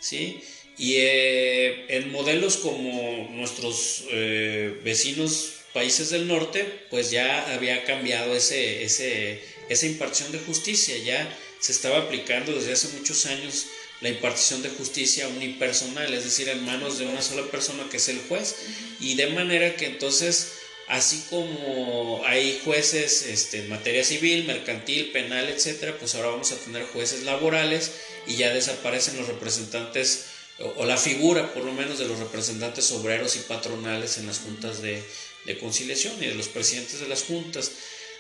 ¿sí? 0.03 0.43
Y 0.77 0.97
eh, 0.97 1.87
en 1.97 2.13
modelos 2.13 2.59
como 2.59 3.29
nuestros 3.31 4.05
eh, 4.11 4.79
vecinos 4.85 5.53
países 5.73 6.11
del 6.11 6.29
norte, 6.29 6.67
pues 6.91 7.11
ya 7.11 7.55
había 7.55 7.85
cambiado 7.85 8.35
ese, 8.35 8.83
ese, 8.83 9.41
esa 9.69 9.87
impartición 9.87 10.33
de 10.33 10.39
justicia, 10.41 10.97
ya 10.99 11.39
se 11.61 11.73
estaba 11.73 11.99
aplicando 11.99 12.53
desde 12.53 12.73
hace 12.73 12.89
muchos 12.99 13.25
años 13.27 13.67
la 14.01 14.09
impartición 14.09 14.63
de 14.63 14.71
justicia 14.71 15.29
unipersonal, 15.29 16.13
es 16.13 16.25
decir, 16.25 16.49
en 16.49 16.65
manos 16.65 16.99
de 16.99 17.07
una 17.07 17.23
sola 17.23 17.47
persona 17.51 17.89
que 17.89 17.99
es 17.99 18.09
el 18.09 18.19
juez, 18.29 18.57
y 19.01 19.15
de 19.15 19.29
manera 19.29 19.77
que 19.77 19.87
entonces, 19.87 20.55
así 20.89 21.23
como 21.31 22.23
hay 22.27 22.61
jueces 22.65 23.23
este, 23.23 23.61
en 23.61 23.69
materia 23.69 24.03
civil, 24.03 24.45
mercantil, 24.45 25.13
penal, 25.13 25.49
etcétera, 25.49 25.97
pues 25.99 26.17
ahora 26.17 26.31
vamos 26.31 26.51
a 26.51 26.57
tener 26.57 26.83
jueces 26.83 27.23
laborales 27.23 27.93
y 28.27 28.37
ya 28.37 28.53
desaparecen 28.53 29.17
los 29.17 29.27
representantes 29.27 30.27
o, 30.77 30.85
la 30.85 30.97
figura 30.97 31.53
por 31.55 31.65
lo 31.65 31.73
menos 31.73 31.99
de 31.99 32.07
los 32.07 32.19
representantes 32.19 32.91
obreros 32.93 33.37
y 33.37 33.41
patronales 33.41 34.19
en 34.19 34.27
las 34.27 34.39
juntas 34.39 34.83
de, 34.83 35.03
conciliación 35.61 36.15
y 36.23 36.27
de 36.27 36.35
los 36.35 36.49
presidentes 36.49 37.01
de 37.01 37.09
las 37.09 37.25
juntas. 37.25 37.73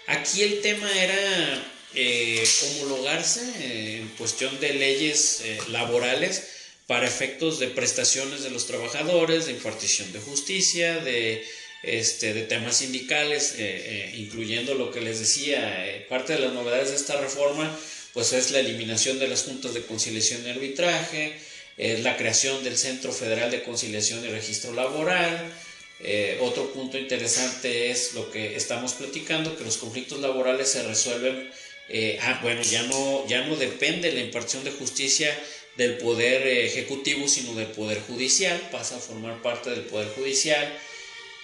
Aquí 0.08 0.42
el 0.42 0.60
tema 0.60 0.90
era 0.92 1.72
eh, 1.94 2.44
homologarse 2.64 3.42
eh, 3.60 3.98
en 3.98 4.08
cuestión 4.18 4.58
de 4.58 4.74
leyes 4.74 5.40
eh, 5.44 5.58
laborales 5.68 6.48
para 6.88 7.06
efectos 7.06 7.60
de 7.60 7.68
prestaciones 7.68 8.42
de 8.42 8.50
los 8.50 8.66
trabajadores, 8.66 9.46
de 9.46 9.52
impartición 9.52 10.12
de 10.12 10.18
justicia, 10.18 10.98
de, 10.98 11.46
este, 11.84 12.34
de 12.34 12.42
temas 12.42 12.78
sindicales, 12.78 13.54
incluyendo 14.14 14.74
lo 14.74 14.90
que 14.90 15.00
les 15.00 15.20
decía, 15.20 16.04
parte 16.08 16.32
de 16.34 16.40
las 16.40 16.52
novedades 16.52 16.90
de 16.90 16.96
esta 16.96 17.20
reforma 17.20 17.70
pues 18.12 18.33
es 18.33 18.51
la 18.51 18.61
eliminación 18.61 19.18
de 19.18 19.29
las 19.29 19.44
juntas 19.44 19.75
de 19.75 19.83
conciliación 19.83 20.46
y 20.46 20.51
arbitraje, 20.51 21.35
es 21.77 22.01
la 22.01 22.16
creación 22.16 22.62
del 22.62 22.77
Centro 22.77 23.12
Federal 23.12 23.51
de 23.51 23.62
Conciliación 23.62 24.25
y 24.25 24.29
Registro 24.29 24.72
Laboral. 24.75 25.53
Eh, 26.01 26.38
otro 26.40 26.72
punto 26.72 26.98
interesante 26.98 27.90
es 27.90 28.14
lo 28.14 28.31
que 28.31 28.57
estamos 28.57 28.94
platicando, 28.94 29.57
que 29.57 29.64
los 29.64 29.77
conflictos 29.79 30.20
laborales 30.20 30.68
se 30.68 30.83
resuelven, 30.83 31.51
eh, 31.88 32.18
ah, 32.22 32.40
bueno, 32.42 32.62
ya 32.62 32.83
no, 32.83 33.27
ya 33.29 33.46
no 33.46 33.57
depende 33.57 34.12
la 34.12 34.20
impartición 34.20 34.64
de 34.64 34.72
justicia 34.72 35.33
del 35.77 35.96
poder 35.98 36.46
ejecutivo, 36.46 37.29
sino 37.29 37.55
del 37.55 37.68
poder 37.68 38.01
judicial, 38.01 38.61
pasa 38.70 38.96
a 38.96 39.01
formar 39.01 39.40
parte 39.42 39.70
del 39.70 39.83
poder 39.83 40.09
judicial. 40.09 40.79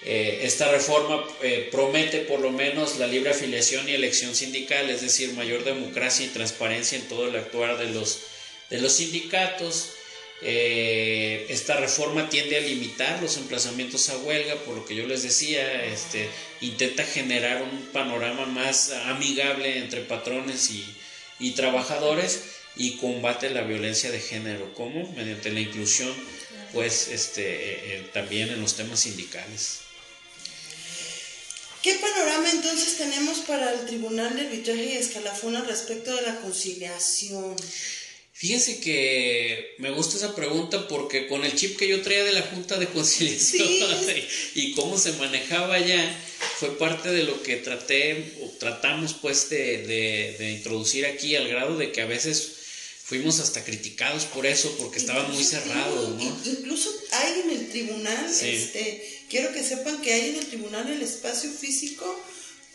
Eh, 0.03 0.41
esta 0.43 0.71
reforma 0.71 1.25
promete 1.71 2.19
por 2.19 2.39
lo 2.39 2.51
menos 2.51 2.97
la 2.97 3.07
libre 3.07 3.31
afiliación 3.31 3.87
y 3.89 3.93
elección 3.93 4.35
sindical, 4.35 4.89
es 4.89 5.01
decir, 5.01 5.33
mayor 5.33 5.63
democracia 5.63 6.25
y 6.25 6.29
transparencia 6.29 6.97
en 6.97 7.07
todo 7.07 7.27
el 7.27 7.35
actuar 7.35 7.77
de 7.77 7.89
los, 7.89 8.21
de 8.69 8.79
los 8.79 8.93
sindicatos. 8.93 9.93
Eh, 10.41 11.47
esta 11.49 11.75
reforma 11.77 12.29
tiende 12.29 12.57
a 12.57 12.61
limitar 12.61 13.21
los 13.21 13.35
emplazamientos 13.37 14.09
a 14.09 14.17
huelga, 14.17 14.55
por 14.63 14.75
lo 14.75 14.85
que 14.85 14.95
yo 14.95 15.05
les 15.05 15.23
decía, 15.23 15.83
este, 15.85 16.29
intenta 16.61 17.03
generar 17.03 17.61
un 17.61 17.87
panorama 17.91 18.45
más 18.45 18.91
amigable 18.91 19.79
entre 19.79 20.01
patrones 20.01 20.71
y, 20.71 21.51
trabajadores 21.51 22.43
y 22.75 22.97
combate 22.97 23.49
la 23.49 23.61
violencia 23.61 24.11
de 24.11 24.19
género, 24.19 24.73
como 24.73 25.11
mediante 25.13 25.51
la 25.51 25.59
inclusión, 25.59 26.13
pues, 26.73 27.09
este, 27.09 27.41
eh, 27.43 27.79
eh, 27.83 28.09
también 28.13 28.49
en 28.49 28.61
los 28.61 28.75
temas 28.75 29.01
sindicales. 29.01 29.81
¿Qué 31.81 31.93
panorama 31.93 32.49
entonces 32.51 32.97
tenemos 32.97 33.39
para 33.39 33.71
el 33.73 33.85
Tribunal 33.85 34.35
de 34.35 34.41
Arbitraje 34.41 34.85
y 34.85 34.97
Escalafón 34.97 35.65
respecto 35.65 36.13
de 36.13 36.23
la 36.23 36.41
conciliación? 36.41 37.55
Fíjense 38.33 38.79
que 38.79 39.75
me 39.79 39.91
gusta 39.91 40.17
esa 40.17 40.35
pregunta 40.35 40.87
porque 40.87 41.27
con 41.27 41.43
el 41.45 41.55
chip 41.55 41.77
que 41.77 41.87
yo 41.87 42.01
traía 42.01 42.23
de 42.23 42.33
la 42.33 42.41
Junta 42.41 42.77
de 42.77 42.87
Conciliación 42.87 43.67
y, 44.55 44.73
cómo 44.75 44.97
se 44.97 45.13
manejaba 45.13 45.79
ya, 45.79 46.17
fue 46.57 46.77
parte 46.77 47.09
de 47.11 47.23
lo 47.23 47.43
que 47.43 47.57
traté 47.57 48.33
o 48.41 48.49
tratamos 48.57 49.13
pues 49.13 49.49
de, 49.49 50.35
de, 50.37 50.51
introducir 50.51 51.05
aquí 51.05 51.35
al 51.35 51.47
grado 51.47 51.77
de 51.77 51.91
que 51.91 52.01
a 52.01 52.05
veces 52.05 52.53
fuimos 53.09 53.39
hasta 53.39 53.63
criticados 53.63 54.25
por 54.25 54.45
eso 54.45 54.75
porque 54.77 54.99
estaban 54.99 55.31
muy 55.31 55.43
cerrados, 55.43 56.09
¿no? 56.09 56.37
Incluso 56.45 56.91
hay 57.11 57.41
en 57.41 57.49
el 57.49 57.69
tribunal, 57.69 58.29
este, 58.29 59.23
quiero 59.27 59.51
que 59.51 59.63
sepan 59.63 59.99
que 59.99 60.13
hay 60.13 60.29
en 60.29 60.35
el 60.35 60.45
tribunal 60.45 60.87
el 60.87 61.01
espacio 61.01 61.49
físico 61.49 62.05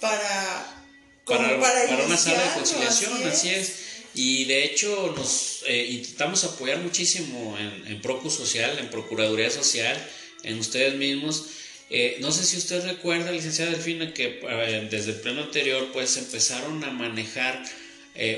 para... 0.00 0.82
Para, 1.24 1.60
para, 1.60 2.04
una 2.04 2.16
sala 2.16 2.42
de 2.48 2.54
conciliación, 2.54 3.22
así 3.28 3.48
es. 3.48 3.72
Y 4.14 4.44
de 4.46 4.64
hecho 4.64 5.14
nos 5.16 5.62
eh, 5.66 5.86
intentamos 5.90 6.42
apoyar 6.42 6.80
muchísimo 6.80 7.56
en, 7.56 7.86
en 7.86 8.02
Procu 8.02 8.28
Social, 8.28 8.76
en 8.80 8.90
Procuraduría 8.90 9.50
Social, 9.50 9.96
en 10.42 10.58
ustedes 10.58 10.96
mismos. 10.96 11.44
Eh, 11.90 12.18
no 12.20 12.32
sé 12.32 12.44
si 12.44 12.56
usted 12.56 12.84
recuerda, 12.84 13.30
licenciada 13.30 13.70
Delfina, 13.70 14.12
que 14.12 14.40
eh, 14.42 14.88
desde 14.90 15.12
el 15.12 15.20
pleno 15.20 15.42
anterior 15.42 15.90
pues 15.92 16.16
empezaron 16.16 16.82
a 16.82 16.90
manejar 16.90 17.64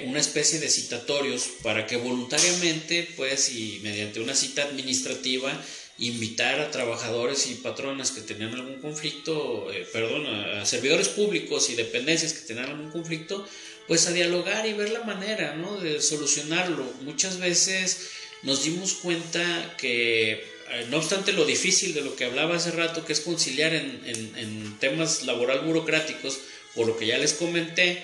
una 0.07 0.21
especie 0.21 0.59
de 0.59 0.71
citatorios 0.71 1.49
para 1.63 1.87
que 1.87 1.99
voluntariamente 1.99 3.09
pues 3.15 3.51
y 3.51 3.81
mediante 3.83 4.21
una 4.21 4.35
cita 4.35 4.63
administrativa 4.63 5.53
invitar 5.99 6.61
a 6.61 6.71
trabajadores 6.71 7.47
y 7.47 7.57
patronas 7.57 8.11
que 8.11 8.23
tenían 8.23 8.55
algún 8.55 8.81
conflicto, 8.81 9.69
perdón, 9.93 10.27
a 10.27 10.65
servidores 10.65 11.09
públicos 11.09 11.69
y 11.69 11.75
dependencias 11.75 12.33
que 12.33 12.47
tenían 12.47 12.71
algún 12.71 12.91
conflicto 12.91 13.47
pues 13.87 14.07
a 14.07 14.13
dialogar 14.13 14.67
y 14.67 14.73
ver 14.73 14.91
la 14.91 15.05
manera, 15.05 15.55
¿no? 15.55 15.79
De 15.79 16.01
solucionarlo. 16.01 16.85
Muchas 17.03 17.39
veces 17.39 18.11
nos 18.43 18.65
dimos 18.65 18.95
cuenta 18.95 19.75
que, 19.79 20.33
eh, 20.33 20.87
no 20.91 20.99
obstante 20.99 21.33
lo 21.33 21.45
difícil 21.45 21.95
de 21.95 22.01
lo 22.01 22.17
que 22.17 22.25
hablaba 22.25 22.57
hace 22.57 22.73
rato, 22.73 23.05
que 23.05 23.13
es 23.13 23.21
conciliar 23.21 23.75
en, 23.75 24.03
en, 24.05 24.79
temas 24.79 25.23
laboral 25.23 25.61
burocráticos, 25.61 26.39
por 26.75 26.87
lo 26.87 26.97
que 26.97 27.07
ya 27.07 27.19
les 27.19 27.33
comenté, 27.33 28.03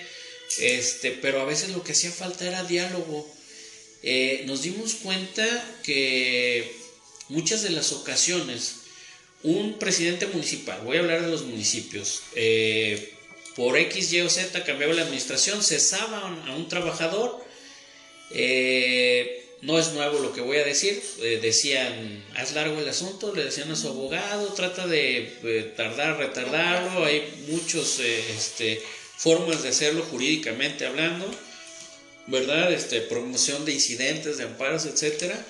este, 0.59 1.11
pero 1.11 1.41
a 1.41 1.45
veces 1.45 1.69
lo 1.69 1.83
que 1.83 1.93
hacía 1.93 2.11
falta 2.11 2.47
era 2.47 2.63
diálogo. 2.63 3.27
Eh, 4.03 4.43
nos 4.45 4.63
dimos 4.63 4.95
cuenta 4.95 5.45
que 5.81 6.75
muchas 7.29 7.63
de 7.63 7.69
las 7.69 7.93
ocasiones 7.93 8.75
un 9.43 9.79
presidente 9.79 10.27
municipal, 10.27 10.81
voy 10.83 10.97
a 10.97 10.99
hablar 11.01 11.21
de 11.21 11.29
los 11.29 11.43
municipios, 11.43 12.21
eh, 12.35 13.13
por 13.55 13.77
X, 13.77 14.11
Y 14.11 14.21
o 14.21 14.29
Z 14.29 14.63
cambiaba 14.63 14.93
la 14.93 15.03
administración, 15.03 15.63
cesaba 15.63 16.19
a 16.47 16.55
un 16.55 16.67
trabajador. 16.67 17.43
Eh, 18.31 19.45
no 19.61 19.79
es 19.79 19.93
nuevo 19.93 20.19
lo 20.19 20.33
que 20.33 20.41
voy 20.41 20.57
a 20.57 20.63
decir. 20.65 21.01
Decían, 21.41 22.25
haz 22.35 22.53
largo 22.53 22.79
el 22.79 22.89
asunto, 22.89 23.33
le 23.33 23.45
decían 23.45 23.71
a 23.71 23.75
su 23.75 23.87
abogado, 23.87 24.47
trata 24.53 24.87
de 24.87 25.73
tardar, 25.77 26.17
retardarlo. 26.17 27.05
Hay 27.05 27.23
muchas 27.47 27.99
este, 27.99 28.81
formas 29.23 29.63
de 29.63 29.69
hacerlo 29.69 30.05
jurídicamente 30.11 30.85
hablando, 30.85 31.25
¿verdad? 32.27 32.71
Este, 32.71 33.01
promoción 33.01 33.63
de 33.65 33.73
incidentes, 33.73 34.37
de 34.37 34.43
amparos, 34.43 34.85
etcétera. 34.85 35.43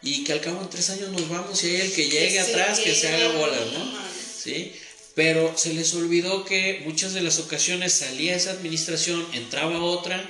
Y 0.00 0.24
que 0.24 0.32
al 0.32 0.40
cabo 0.40 0.62
de 0.62 0.68
tres 0.68 0.90
años 0.90 1.10
nos 1.10 1.28
vamos 1.28 1.62
y 1.62 1.68
hay 1.68 1.80
el 1.82 1.92
que 1.92 2.08
llegue 2.08 2.40
atrás, 2.40 2.80
que 2.80 2.94
se 2.94 3.08
haga 3.08 3.32
bolas, 3.32 3.66
¿no? 3.72 3.98
¿Sí? 4.36 4.72
pero 5.18 5.58
se 5.58 5.74
les 5.74 5.94
olvidó 5.94 6.44
que 6.44 6.80
muchas 6.84 7.12
de 7.12 7.22
las 7.22 7.40
ocasiones 7.40 7.92
salía 7.92 8.36
esa 8.36 8.52
administración, 8.52 9.26
entraba 9.32 9.82
otra 9.82 10.24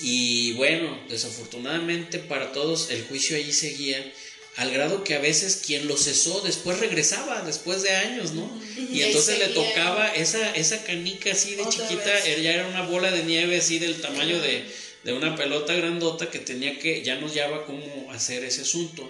y 0.00 0.54
bueno, 0.54 1.00
desafortunadamente 1.08 2.18
para 2.18 2.50
todos 2.50 2.90
el 2.90 3.04
juicio 3.04 3.36
allí 3.36 3.52
seguía 3.52 4.12
al 4.58 4.72
grado 4.72 5.04
que 5.04 5.14
a 5.14 5.20
veces 5.20 5.62
quien 5.64 5.86
lo 5.86 5.96
cesó 5.96 6.40
después 6.40 6.80
regresaba, 6.80 7.42
después 7.42 7.82
de 7.82 7.90
años, 7.90 8.32
¿no? 8.32 8.50
Y 8.76 9.02
entonces 9.02 9.38
le 9.38 9.46
tocaba 9.48 10.08
esa, 10.08 10.50
esa 10.56 10.82
canica 10.82 11.30
así 11.30 11.54
de 11.54 11.64
chiquita, 11.68 12.24
ya 12.24 12.52
era 12.52 12.66
una 12.66 12.82
bola 12.82 13.12
de 13.12 13.22
nieve 13.22 13.58
así 13.58 13.78
del 13.78 14.00
tamaño 14.00 14.40
de, 14.40 14.64
de 15.04 15.12
una 15.12 15.36
pelota 15.36 15.74
grandota 15.74 16.28
que 16.28 16.40
tenía 16.40 16.76
que, 16.76 17.02
ya 17.02 17.14
nos 17.20 17.34
llevaba 17.34 17.66
cómo 17.66 18.10
hacer 18.10 18.42
ese 18.42 18.62
asunto. 18.62 19.08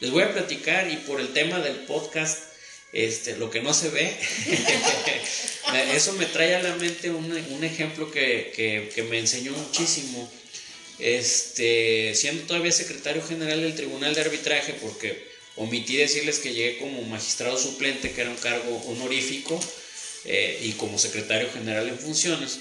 Les 0.00 0.10
voy 0.10 0.24
a 0.24 0.32
platicar 0.32 0.90
y 0.90 0.96
por 0.96 1.20
el 1.20 1.28
tema 1.28 1.60
del 1.60 1.76
podcast, 1.76 2.40
este, 2.92 3.36
lo 3.36 3.50
que 3.50 3.62
no 3.62 3.72
se 3.74 3.90
ve, 3.90 4.16
eso 5.94 6.12
me 6.14 6.26
trae 6.26 6.56
a 6.56 6.62
la 6.62 6.74
mente 6.74 7.10
un, 7.10 7.30
un 7.30 7.62
ejemplo 7.62 8.10
que, 8.10 8.52
que, 8.56 8.90
que 8.92 9.04
me 9.04 9.20
enseñó 9.20 9.52
muchísimo 9.52 10.28
este, 10.98 12.14
siendo 12.14 12.42
todavía 12.44 12.72
secretario 12.72 13.22
general 13.22 13.60
del 13.60 13.74
Tribunal 13.74 14.14
de 14.14 14.22
Arbitraje, 14.22 14.74
porque 14.74 15.28
omití 15.56 15.96
decirles 15.96 16.38
que 16.38 16.52
llegué 16.52 16.78
como 16.78 17.02
magistrado 17.02 17.58
suplente, 17.58 18.12
que 18.12 18.20
era 18.20 18.30
un 18.30 18.36
cargo 18.36 18.76
honorífico, 18.86 19.60
eh, 20.24 20.60
y 20.62 20.72
como 20.72 20.98
secretario 20.98 21.50
general 21.52 21.88
en 21.88 21.98
funciones, 21.98 22.60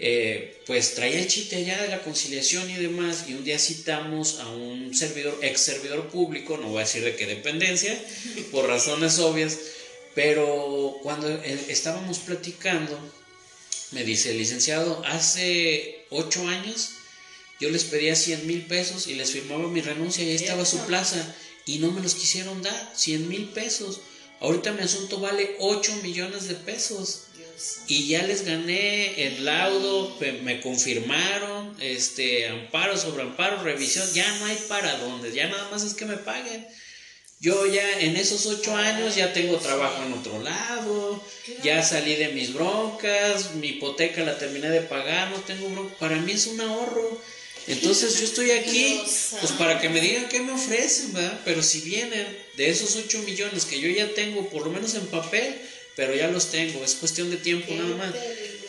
eh, 0.00 0.60
pues 0.66 0.94
traía 0.94 1.20
el 1.20 1.28
chiste 1.28 1.56
allá 1.56 1.80
de 1.82 1.88
la 1.88 2.02
conciliación 2.02 2.68
y 2.70 2.74
demás, 2.74 3.26
y 3.28 3.34
un 3.34 3.44
día 3.44 3.58
citamos 3.58 4.40
a 4.40 4.48
un 4.48 4.94
servidor, 4.94 5.38
ex 5.42 5.60
servidor 5.60 6.08
público, 6.08 6.56
no 6.56 6.68
voy 6.68 6.78
a 6.78 6.84
decir 6.84 7.04
de 7.04 7.14
qué 7.14 7.26
dependencia, 7.26 7.96
por 8.50 8.66
razones 8.66 9.18
obvias, 9.18 9.58
pero 10.14 10.98
cuando 11.02 11.28
eh, 11.28 11.58
estábamos 11.68 12.18
platicando, 12.18 12.98
me 13.92 14.02
dice 14.02 14.30
el 14.30 14.38
licenciado, 14.38 15.02
hace 15.04 16.06
ocho 16.10 16.46
años 16.48 16.94
yo 17.60 17.70
les 17.70 17.84
pedía 17.84 18.16
100 18.16 18.46
mil 18.46 18.66
pesos 18.66 19.06
y 19.06 19.14
les 19.14 19.30
firmaba 19.30 19.68
mi 19.68 19.80
renuncia 19.80 20.24
y 20.24 20.30
ahí 20.30 20.34
estaba 20.34 20.64
su 20.64 20.78
plaza 20.86 21.34
y 21.66 21.78
no 21.78 21.90
me 21.92 22.02
los 22.02 22.14
quisieron 22.14 22.62
dar, 22.62 22.92
100 22.94 23.28
mil 23.28 23.48
pesos. 23.48 24.00
Ahorita 24.40 24.72
mi 24.72 24.82
asunto 24.82 25.20
vale 25.20 25.56
8 25.58 26.00
millones 26.02 26.48
de 26.48 26.54
pesos. 26.54 27.22
Y 27.86 28.08
ya 28.08 28.22
les 28.26 28.44
gané 28.44 29.26
el 29.26 29.44
laudo, 29.44 30.18
me 30.42 30.60
confirmaron, 30.60 31.76
este, 31.80 32.48
amparo 32.48 32.96
sobre 32.98 33.22
amparo, 33.22 33.62
revisión, 33.62 34.12
ya 34.12 34.28
no 34.38 34.46
hay 34.46 34.56
para 34.68 34.98
dónde, 34.98 35.32
ya 35.32 35.48
nada 35.48 35.70
más 35.70 35.84
es 35.84 35.94
que 35.94 36.04
me 36.04 36.16
paguen. 36.16 36.66
Yo 37.40 37.66
ya 37.66 38.00
en 38.00 38.16
esos 38.16 38.46
ocho 38.46 38.74
años 38.74 39.14
ya 39.16 39.32
tengo 39.32 39.58
trabajo 39.58 40.02
en 40.02 40.14
otro 40.14 40.42
lado, 40.42 41.22
ya 41.62 41.82
salí 41.82 42.16
de 42.16 42.28
mis 42.30 42.54
broncas, 42.54 43.54
mi 43.54 43.68
hipoteca 43.68 44.24
la 44.24 44.38
terminé 44.38 44.70
de 44.70 44.80
pagar, 44.80 45.30
no 45.30 45.38
tengo 45.40 45.68
bronca. 45.68 45.94
Para 45.98 46.16
mí 46.16 46.32
es 46.32 46.46
un 46.46 46.60
ahorro. 46.60 47.20
Entonces 47.66 48.18
yo 48.18 48.24
estoy 48.24 48.50
aquí 48.50 49.00
pues 49.40 49.52
para 49.58 49.80
que 49.80 49.88
me 49.88 50.00
digan 50.00 50.28
qué 50.28 50.40
me 50.40 50.52
ofrecen, 50.52 51.12
¿verdad? 51.12 51.40
Pero 51.44 51.62
si 51.62 51.80
vienen 51.80 52.26
de 52.56 52.68
esos 52.68 52.96
8 52.96 53.22
millones 53.22 53.64
que 53.64 53.80
yo 53.80 53.88
ya 53.88 54.12
tengo, 54.14 54.48
por 54.50 54.64
lo 54.64 54.70
menos 54.70 54.94
en 54.94 55.06
papel, 55.06 55.56
pero 55.96 56.14
ya 56.14 56.28
los 56.28 56.50
tengo, 56.50 56.84
es 56.84 56.94
cuestión 56.96 57.30
de 57.30 57.36
tiempo 57.36 57.72
nada 57.74 57.96
más. 57.96 58.14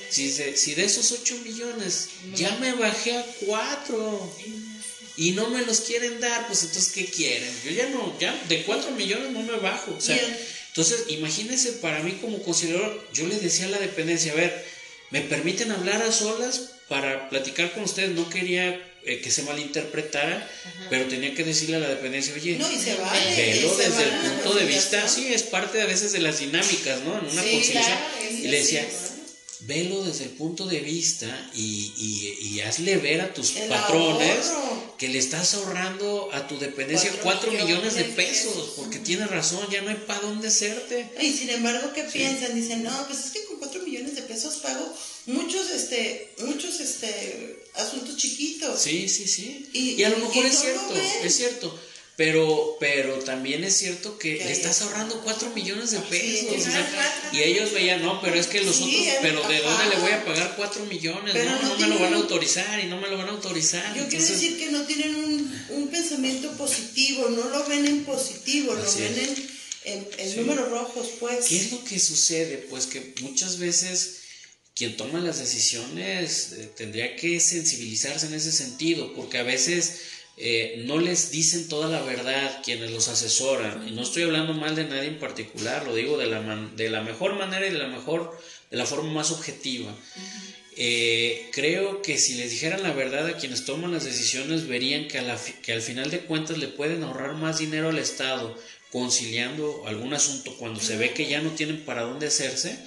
Si 0.10 0.30
de, 0.30 0.56
si 0.56 0.76
de 0.76 0.86
esos 0.86 1.12
8 1.12 1.40
millones 1.44 2.10
ya 2.36 2.56
me 2.58 2.74
bajé 2.74 3.18
a 3.18 3.26
4 3.46 4.36
y 5.18 5.32
no 5.32 5.50
me 5.50 5.66
los 5.66 5.82
quieren 5.82 6.20
dar, 6.22 6.48
pues 6.48 6.64
entonces 6.64 6.94
¿qué 6.94 7.06
quieren? 7.06 7.54
Yo 7.66 7.72
ya 7.72 7.90
no, 7.90 8.18
ya 8.20 8.40
de 8.48 8.64
4 8.64 8.92
millones 8.92 9.32
no 9.32 9.42
me 9.42 9.58
bajo. 9.58 9.94
O 9.98 10.02
sea, 10.02 10.18
entonces 10.68 11.06
imagínense 11.10 11.74
para 11.74 12.02
mí 12.02 12.14
como 12.22 12.42
conciliador, 12.44 13.08
yo 13.14 13.28
le 13.28 13.40
decía 13.40 13.66
a 13.66 13.70
la 13.70 13.80
dependencia, 13.80 14.32
a 14.32 14.36
ver, 14.36 14.66
¿me 15.10 15.22
permiten 15.22 15.72
hablar 15.72 16.02
a 16.02 16.12
solas? 16.12 16.75
Para 16.88 17.30
platicar 17.30 17.72
con 17.74 17.84
ustedes, 17.84 18.12
no 18.12 18.30
quería 18.30 18.80
eh, 19.04 19.22
que 19.22 19.32
se 19.32 19.44
malinterpretara, 19.44 20.50
pero 20.90 21.06
tenía 21.06 21.34
que 21.34 21.44
decirle 21.44 21.78
a 21.78 21.80
la 21.80 21.90
dependencia, 21.90 22.34
oye, 22.34 22.58
no, 22.58 22.72
y 22.72 22.76
se 22.76 22.96
velo 22.96 23.78
desde 23.78 24.04
el 24.04 24.10
punto 24.10 24.54
de 24.54 24.66
vista, 24.66 25.08
sí, 25.08 25.34
es 25.34 25.44
parte 25.44 25.82
a 25.82 25.86
veces 25.86 26.12
de 26.12 26.20
las 26.20 26.40
dinámicas, 26.40 27.02
¿no? 27.02 27.18
En 27.20 27.26
una 27.26 27.42
conciliación. 27.42 27.98
y 28.32 28.48
le 28.48 28.58
decía, 28.58 28.88
velo 29.62 30.04
desde 30.04 30.26
el 30.26 30.32
punto 30.32 30.66
de 30.66 30.80
vista 30.80 31.28
y, 31.54 31.94
y, 32.42 32.62
hazle 32.62 32.98
ver 32.98 33.22
a 33.22 33.34
tus 33.34 33.52
patrones 33.52 34.52
que 34.98 35.08
le 35.08 35.20
estás 35.20 35.54
ahorrando 35.54 36.30
a 36.34 36.48
tu 36.48 36.58
dependencia 36.58 37.12
cuatro 37.22 37.52
millones, 37.52 37.96
de 37.96 38.06
pesos, 38.06 38.74
porque 38.76 39.00
tiene 39.00 39.28
razón, 39.28 39.68
ya 39.70 39.82
no 39.82 39.90
hay 39.90 39.98
para 40.08 40.22
dónde 40.22 40.48
hacerte. 40.48 41.10
Y 41.22 41.32
sin 41.32 41.50
embargo, 41.50 41.92
¿qué 41.94 42.04
piensan? 42.04 42.56
Dicen, 42.56 42.84
no, 42.84 43.08
pues 43.08 43.26
es 43.26 43.32
que 43.32 43.46
con 43.46 43.58
cuatro 43.58 43.84
millones 43.84 44.16
de 44.16 44.24
pesos 44.24 44.56
pago 44.56 44.96
muchos 45.28 45.70
este 45.72 46.34
muchos 46.40 46.80
este 46.80 47.64
asuntos 47.74 48.18
chiquitos. 48.18 48.80
Sí 48.80 49.10
sí 49.10 49.28
sí. 49.28 49.70
Y, 49.74 50.04
a 50.04 50.10
lo 50.10 50.18
mejor 50.18 50.46
es 50.46 50.60
cierto 50.60 50.96
es 51.24 51.36
cierto. 51.36 51.80
Pero 52.18 52.78
pero 52.80 53.16
también 53.20 53.66
es 53.66 53.76
cierto 53.76 54.18
que 54.18 54.36
le 54.36 54.52
estás 54.52 54.82
ahorrando 54.82 55.22
cuatro 55.22 55.50
millones 55.50 55.92
de 55.92 56.00
pesos 56.00 56.66
y 57.34 57.42
ellos 57.42 57.74
veían 57.74 58.02
no 58.04 58.22
pero 58.22 58.36
es 58.36 58.48
que 58.48 58.64
los 58.64 58.80
otros 58.80 59.02
pero 59.22 59.46
de 59.46 59.60
dónde 59.60 59.90
le 59.90 59.98
voy 59.98 60.12
a 60.12 60.24
pagar 60.24 60.54
cuatro 60.56 60.86
millones 60.86 61.36
no, 61.36 61.60
no, 61.68 61.78
me 61.78 61.88
lo 61.90 62.00
van 62.00 62.14
a 62.14 62.16
autorizar 62.16 62.80
y 62.80 62.86
no 62.86 63.02
me 63.02 63.10
lo 63.10 63.18
van 63.18 63.28
a 63.28 63.32
autorizar 63.32 63.94
yo 63.98 64.08
quiero 64.08 64.26
decir 64.26 64.58
que 64.58 64.72
no 64.72 64.86
tienen 64.86 65.14
un, 65.14 65.66
un, 65.72 65.88
pensamiento 65.90 66.54
positivo 66.54 67.28
no 67.32 67.50
lo 67.50 67.66
ven 67.66 67.86
en 67.86 68.06
positivo 68.06 68.74
lo 68.74 68.94
ven 68.94 69.50
en, 69.84 70.08
en, 70.18 70.36
números 70.38 70.70
rojos 70.70 71.08
pues. 71.20 71.46
Qué 71.48 71.58
es 71.58 71.72
lo 71.72 71.84
que 71.84 72.00
sucede 72.00 72.66
pues 72.70 72.88
que 72.88 73.14
muchas 73.22 73.60
veces 73.60 74.22
quien 74.76 74.98
toma 74.98 75.20
las 75.20 75.40
decisiones 75.40 76.52
eh, 76.52 76.70
tendría 76.76 77.16
que 77.16 77.40
sensibilizarse 77.40 78.28
en 78.28 78.34
ese 78.34 78.52
sentido, 78.52 79.14
porque 79.14 79.38
a 79.38 79.44
veces 79.44 80.02
eh, 80.38 80.84
no 80.86 81.00
les 81.00 81.32
dicen 81.32 81.70
toda 81.70 81.88
la 81.88 82.02
verdad 82.02 82.62
quienes 82.64 82.92
los 82.92 83.08
asesoran. 83.08 83.88
Y 83.88 83.92
no 83.92 84.02
estoy 84.02 84.24
hablando 84.24 84.54
mal 84.54 84.76
de 84.76 84.84
nadie 84.84 85.08
en 85.08 85.20
particular, 85.20 85.86
lo 85.86 85.96
digo 85.96 86.18
de 86.18 86.28
la, 86.28 86.42
de 86.76 86.90
la 86.90 87.02
mejor 87.02 87.36
manera 87.36 87.66
y 87.66 87.72
de 87.72 87.80
la 87.80 87.88
mejor, 87.88 88.38
de 88.70 88.78
la 88.78 88.86
forma 88.86 89.14
más 89.14 89.32
objetiva. 89.32 89.96
Eh, 90.78 91.50
creo 91.54 92.02
que 92.02 92.18
si 92.18 92.34
les 92.34 92.52
dijeran 92.52 92.84
la 92.84 92.92
verdad 92.92 93.28
a 93.28 93.38
quienes 93.38 93.64
toman 93.64 93.94
las 93.94 94.04
decisiones, 94.04 94.68
verían 94.68 95.08
que, 95.08 95.24
que 95.64 95.72
al 95.72 95.82
final 95.82 96.12
de 96.12 96.20
cuentas 96.20 96.58
le 96.58 96.68
pueden 96.68 97.02
ahorrar 97.04 97.36
más 97.36 97.60
dinero 97.60 97.90
al 97.90 97.98
Estado 97.98 98.58
conciliando 98.92 99.88
algún 99.88 100.14
asunto 100.14 100.54
cuando 100.58 100.82
se 100.82 100.98
ve 100.98 101.14
que 101.14 101.28
ya 101.28 101.42
no 101.42 101.52
tienen 101.52 101.86
para 101.86 102.02
dónde 102.02 102.28
hacerse 102.28 102.78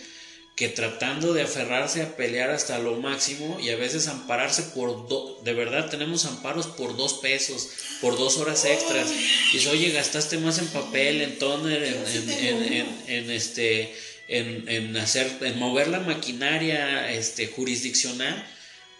que 0.58 0.68
tratando 0.68 1.34
de 1.34 1.42
aferrarse 1.42 2.02
a 2.02 2.16
pelear 2.16 2.50
hasta 2.50 2.80
lo 2.80 2.96
máximo 2.96 3.60
y 3.60 3.70
a 3.70 3.76
veces 3.76 4.08
ampararse 4.08 4.64
por 4.74 5.08
dos, 5.08 5.44
de 5.44 5.54
verdad 5.54 5.88
tenemos 5.88 6.24
amparos 6.24 6.66
por 6.66 6.96
dos 6.96 7.14
pesos, 7.14 7.68
por 8.00 8.18
dos 8.18 8.38
horas 8.38 8.64
extras. 8.64 9.08
Y 9.52 9.58
dice, 9.58 9.68
oye, 9.68 9.90
gastaste 9.90 10.36
más 10.38 10.58
en 10.58 10.66
papel, 10.66 11.20
en 11.20 11.38
toner, 11.38 11.84
en, 11.84 13.30
este, 13.30 13.94
en, 14.26 14.96
hacer, 14.96 15.30
en 15.42 15.60
mover 15.60 15.86
la 15.86 16.00
maquinaria 16.00 17.08
este, 17.12 17.46
jurisdiccional 17.46 18.44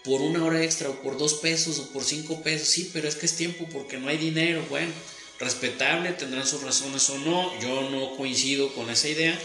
por 0.05 0.21
una 0.21 0.45
hora 0.45 0.63
extra 0.63 0.87
o 0.87 1.01
por 1.01 1.17
dos 1.17 1.33
pesos 1.33 1.77
o 1.79 1.89
por 1.89 2.05
cinco 2.05 2.41
pesos. 2.41 2.69
Sí, 2.69 2.89
pero 2.93 3.09
es 3.09 3.15
que 3.15 3.25
es 3.25 3.35
tiempo 3.35 3.67
porque 3.69 3.97
no 3.97 4.07
hay 4.07 4.17
dinero. 4.17 4.65
Bueno, 4.69 4.93
respetable, 5.41 6.13
tendrán 6.13 6.47
sus 6.47 6.63
razones 6.63 7.09
o 7.09 7.17
no. 7.17 7.59
Yo 7.59 7.89
no 7.89 8.15
coincido 8.15 8.73
con 8.73 8.89
esa 8.89 9.09
idea 9.09 9.37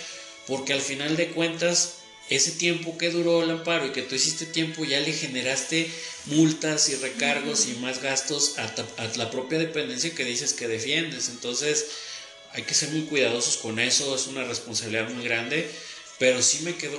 porque 0.47 0.75
al 0.75 0.81
final 0.81 1.17
de 1.17 1.31
cuentas 1.31 2.04
ese 2.31 2.53
tiempo 2.53 2.97
que 2.97 3.11
duró 3.11 3.43
el 3.43 3.51
amparo 3.51 3.87
y 3.87 3.93
que 3.93 4.03
tú 4.03 4.15
hiciste 4.15 4.47
tiempo 4.47 4.85
ya 4.85 5.01
le 5.01 5.13
generaste 5.13 5.91
multas 6.27 6.89
y 6.89 6.95
recargos 6.97 7.67
y 7.67 7.75
más 7.81 8.01
gastos 8.01 8.59
a, 8.59 8.73
la 9.17 9.31
propia 9.31 9.59
dependencia 9.59 10.15
que 10.15 10.25
dices 10.25 10.55
que 10.55 10.69
defiendes. 10.69 11.29
Entonces 11.29 11.87
hay 12.53 12.63
que 12.63 12.75
ser 12.75 12.91
muy 12.91 13.03
cuidadosos 13.03 13.59
con 13.59 13.79
eso, 13.79 14.15
es 14.15 14.27
una 14.27 14.45
responsabilidad 14.45 15.11
muy 15.11 15.25
grande, 15.25 15.69
pero 16.19 16.41
sí 16.41 16.61
me 16.63 16.77
quedó 16.77 16.99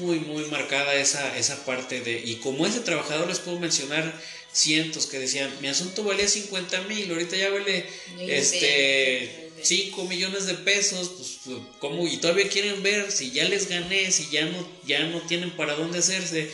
muy, 0.00 0.20
muy 0.20 0.44
marcada 0.46 0.94
esa, 0.94 1.36
esa 1.38 1.64
parte 1.64 2.00
de... 2.00 2.20
Y 2.24 2.36
como 2.36 2.66
ese 2.66 2.80
trabajador 2.80 3.28
les 3.28 3.38
puedo 3.38 3.58
mencionar 3.58 4.20
cientos 4.52 5.06
que 5.06 5.18
decían, 5.18 5.50
mi 5.60 5.68
asunto 5.68 6.02
valía 6.02 6.28
50 6.28 6.82
mil, 6.82 7.10
ahorita 7.10 7.36
ya 7.36 7.48
vale 7.50 7.86
este... 8.20 9.47
5 9.62 10.04
millones 10.04 10.46
de 10.46 10.54
pesos, 10.54 11.12
pues, 11.16 11.58
¿cómo? 11.78 12.06
Y 12.06 12.18
todavía 12.18 12.48
quieren 12.48 12.82
ver 12.82 13.10
si 13.12 13.30
ya 13.30 13.44
les 13.44 13.68
gané, 13.68 14.10
si 14.10 14.28
ya 14.30 14.44
no, 14.46 14.68
ya 14.86 15.04
no 15.04 15.20
tienen 15.22 15.50
para 15.50 15.74
dónde 15.74 15.98
hacerse, 15.98 16.50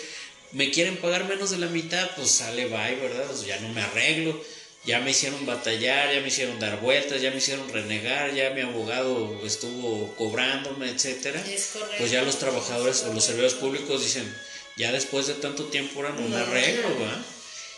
me 0.52 0.70
quieren 0.70 0.96
pagar 0.98 1.28
menos 1.28 1.50
de 1.50 1.58
la 1.58 1.66
mitad, 1.66 2.10
pues 2.16 2.30
sale 2.30 2.66
bye, 2.66 2.96
¿verdad? 2.96 3.26
Pues 3.26 3.44
ya 3.46 3.58
no 3.60 3.68
me 3.70 3.82
arreglo, 3.82 4.40
ya 4.84 5.00
me 5.00 5.10
hicieron 5.10 5.44
batallar, 5.46 6.14
ya 6.14 6.20
me 6.20 6.28
hicieron 6.28 6.60
dar 6.60 6.80
vueltas, 6.80 7.20
ya 7.20 7.30
me 7.30 7.38
hicieron 7.38 7.68
renegar, 7.70 8.34
ya 8.34 8.50
mi 8.50 8.60
abogado 8.60 9.40
estuvo 9.44 10.14
cobrándome, 10.16 10.90
etcétera. 10.90 11.42
Pues 11.98 12.10
ya 12.10 12.22
los 12.22 12.38
trabajadores 12.38 13.02
o 13.02 13.12
los 13.12 13.24
servidores 13.24 13.54
públicos 13.54 14.02
dicen, 14.02 14.32
ya 14.76 14.92
después 14.92 15.26
de 15.26 15.34
tanto 15.34 15.64
tiempo 15.66 16.00
ahora 16.00 16.14
no 16.18 16.28
me 16.28 16.36
arreglo, 16.36 16.88
¿verdad? 16.98 17.24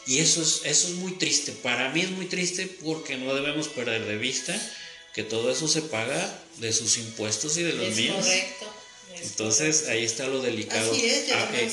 Y 0.07 0.19
eso 0.21 0.43
es, 0.43 0.63
eso 0.65 0.89
es 0.89 0.95
muy 0.95 1.13
triste. 1.13 1.53
Para 1.53 1.91
mí 1.91 2.01
es 2.01 2.11
muy 2.11 2.27
triste 2.27 2.67
porque 2.85 3.17
no 3.17 3.35
debemos 3.35 3.69
perder 3.69 4.05
de 4.05 4.17
vista 4.17 4.55
que 5.17 5.25
todo 5.25 5.51
eso 5.51 5.67
se 5.67 5.81
paga 5.81 6.43
de 6.59 6.75
sus 6.75 6.99
impuestos 6.99 7.57
y 7.57 7.63
de 7.63 7.73
los 7.73 7.97
míos. 7.97 8.17
Correcto. 8.19 8.67
Entonces 9.23 9.89
ahí 9.89 10.05
está 10.05 10.27
lo 10.27 10.43
delicado. 10.43 10.93
Así 10.93 11.07
es, 11.07 11.33
ah, 11.33 11.51
eh, 11.55 11.71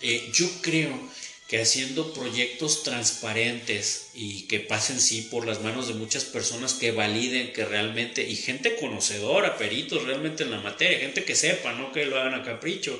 eh, 0.00 0.30
yo 0.32 0.48
creo 0.62 0.98
que 1.46 1.60
haciendo 1.60 2.14
proyectos 2.14 2.84
transparentes 2.84 4.06
y 4.14 4.46
que 4.46 4.60
pasen 4.60 4.98
sí 4.98 5.28
por 5.30 5.46
las 5.46 5.60
manos 5.60 5.88
de 5.88 5.94
muchas 5.94 6.24
personas 6.24 6.72
que 6.72 6.90
validen 6.90 7.52
que 7.52 7.66
realmente, 7.66 8.26
y 8.26 8.34
gente 8.34 8.76
conocedora, 8.76 9.58
peritos 9.58 10.04
realmente 10.04 10.44
en 10.44 10.52
la 10.52 10.62
materia, 10.62 10.98
gente 10.98 11.22
que 11.22 11.36
sepa, 11.36 11.74
no 11.74 11.92
que 11.92 12.06
lo 12.06 12.18
hagan 12.18 12.32
a 12.32 12.44
capricho, 12.44 12.98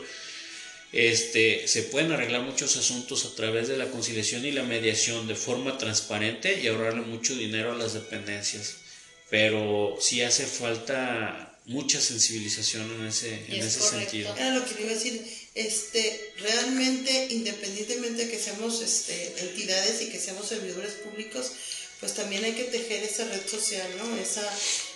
este, 0.93 1.67
se 1.69 1.85
pueden 1.85 2.13
arreglar 2.13 2.43
muchos 2.43 2.77
asuntos 2.77 3.25
a 3.25 3.35
través 3.35 3.67
de 3.67 3.79
la 3.79 3.91
conciliación 3.91 4.45
y 4.45 4.53
la 4.53 4.63
mediación 4.63 5.27
de 5.27 5.37
forma 5.37 5.79
transparente 5.79 6.61
y 6.61 6.67
ahorrarle 6.67 7.01
mucho 7.01 7.35
dinero 7.35 7.73
a 7.73 7.77
las 7.77 7.95
dependencias. 7.95 8.85
Pero 9.29 9.97
sí 10.01 10.23
hace 10.23 10.47
falta 10.47 11.57
mucha 11.67 12.01
sensibilización 12.01 12.91
en 12.93 13.07
ese, 13.07 13.35
en 13.49 13.63
ese 13.63 13.81
sentido. 13.81 14.35
Era 14.37 14.55
lo 14.55 14.65
que 14.65 14.75
le 14.75 14.83
iba 14.83 14.91
a 14.91 14.95
decir, 14.95 15.21
este, 15.55 16.33
realmente, 16.39 17.27
independientemente 17.31 18.27
de 18.27 18.31
que 18.31 18.39
seamos 18.39 18.81
este, 18.83 19.41
entidades 19.41 20.01
y 20.03 20.07
que 20.11 20.21
seamos 20.21 20.49
servidores 20.49 20.93
públicos, 20.95 21.53
pues 21.99 22.15
también 22.15 22.45
hay 22.45 22.53
que 22.53 22.65
tejer 22.65 23.03
esa 23.03 23.25
red 23.25 23.45
social, 23.49 23.89
¿no? 23.97 24.17
Esa, 24.17 24.49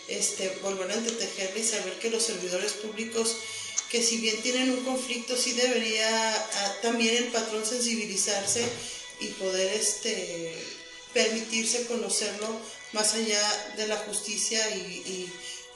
este, 0.08 0.48
volver 0.62 0.92
a 0.92 0.94
tejerla 0.94 1.58
y 1.58 1.64
saber 1.64 1.94
que 1.94 2.10
los 2.10 2.22
servidores 2.22 2.72
públicos, 2.74 3.36
que 3.90 4.02
si 4.02 4.18
bien 4.18 4.40
tienen 4.42 4.70
un 4.70 4.84
conflicto, 4.84 5.36
sí 5.36 5.52
debería 5.52 6.34
ah, 6.34 6.76
también 6.82 7.16
el 7.16 7.28
patrón 7.32 7.66
sensibilizarse 7.66 8.62
y 9.18 9.26
poder 9.28 9.74
este, 9.74 10.54
permitirse 11.12 11.86
conocerlo 11.86 12.60
más 12.92 13.14
allá 13.14 13.74
de 13.76 13.86
la 13.86 13.96
justicia 13.96 14.60
y 14.76 15.28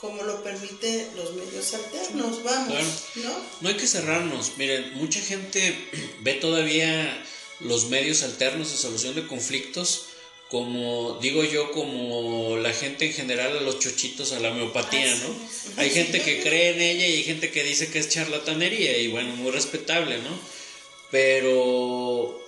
como 0.05 0.22
lo 0.22 0.42
permite 0.42 1.09
los 1.16 1.33
medios 1.35 1.72
alternos, 1.72 2.42
vamos, 2.42 2.77
¿no? 3.16 3.31
No 3.62 3.68
hay 3.70 3.77
que 3.77 3.87
cerrarnos. 3.87 4.53
Miren, 4.59 4.92
mucha 4.96 5.18
gente 5.18 5.74
ve 6.20 6.35
todavía 6.35 7.24
los 7.61 7.87
medios 7.87 8.22
alternos 8.22 8.70
de 8.70 8.77
solución 8.77 9.14
de 9.14 9.27
conflictos 9.27 10.07
como 10.50 11.18
digo 11.20 11.42
yo 11.42 11.72
como 11.72 12.59
la 12.59 12.72
gente 12.72 13.07
en 13.07 13.12
general 13.14 13.57
a 13.57 13.61
los 13.62 13.81
chochitos 13.81 14.33
a 14.33 14.40
la 14.40 14.50
homeopatía, 14.50 15.11
ah, 15.11 15.16
¿no? 15.27 15.83
Hay 15.83 15.90
gente 15.90 16.20
que 16.20 16.42
cree 16.42 16.74
en 16.74 16.81
ella 16.81 17.07
y 17.07 17.14
hay 17.14 17.24
gente 17.24 17.50
que 17.50 17.64
dice 17.64 17.88
que 17.88 17.98
es 17.98 18.11
charlatanería 18.11 18.98
y 18.98 19.09
bueno, 19.09 19.35
muy 19.37 19.50
respetable, 19.50 20.18
¿no? 20.18 20.38
Pero 21.11 22.43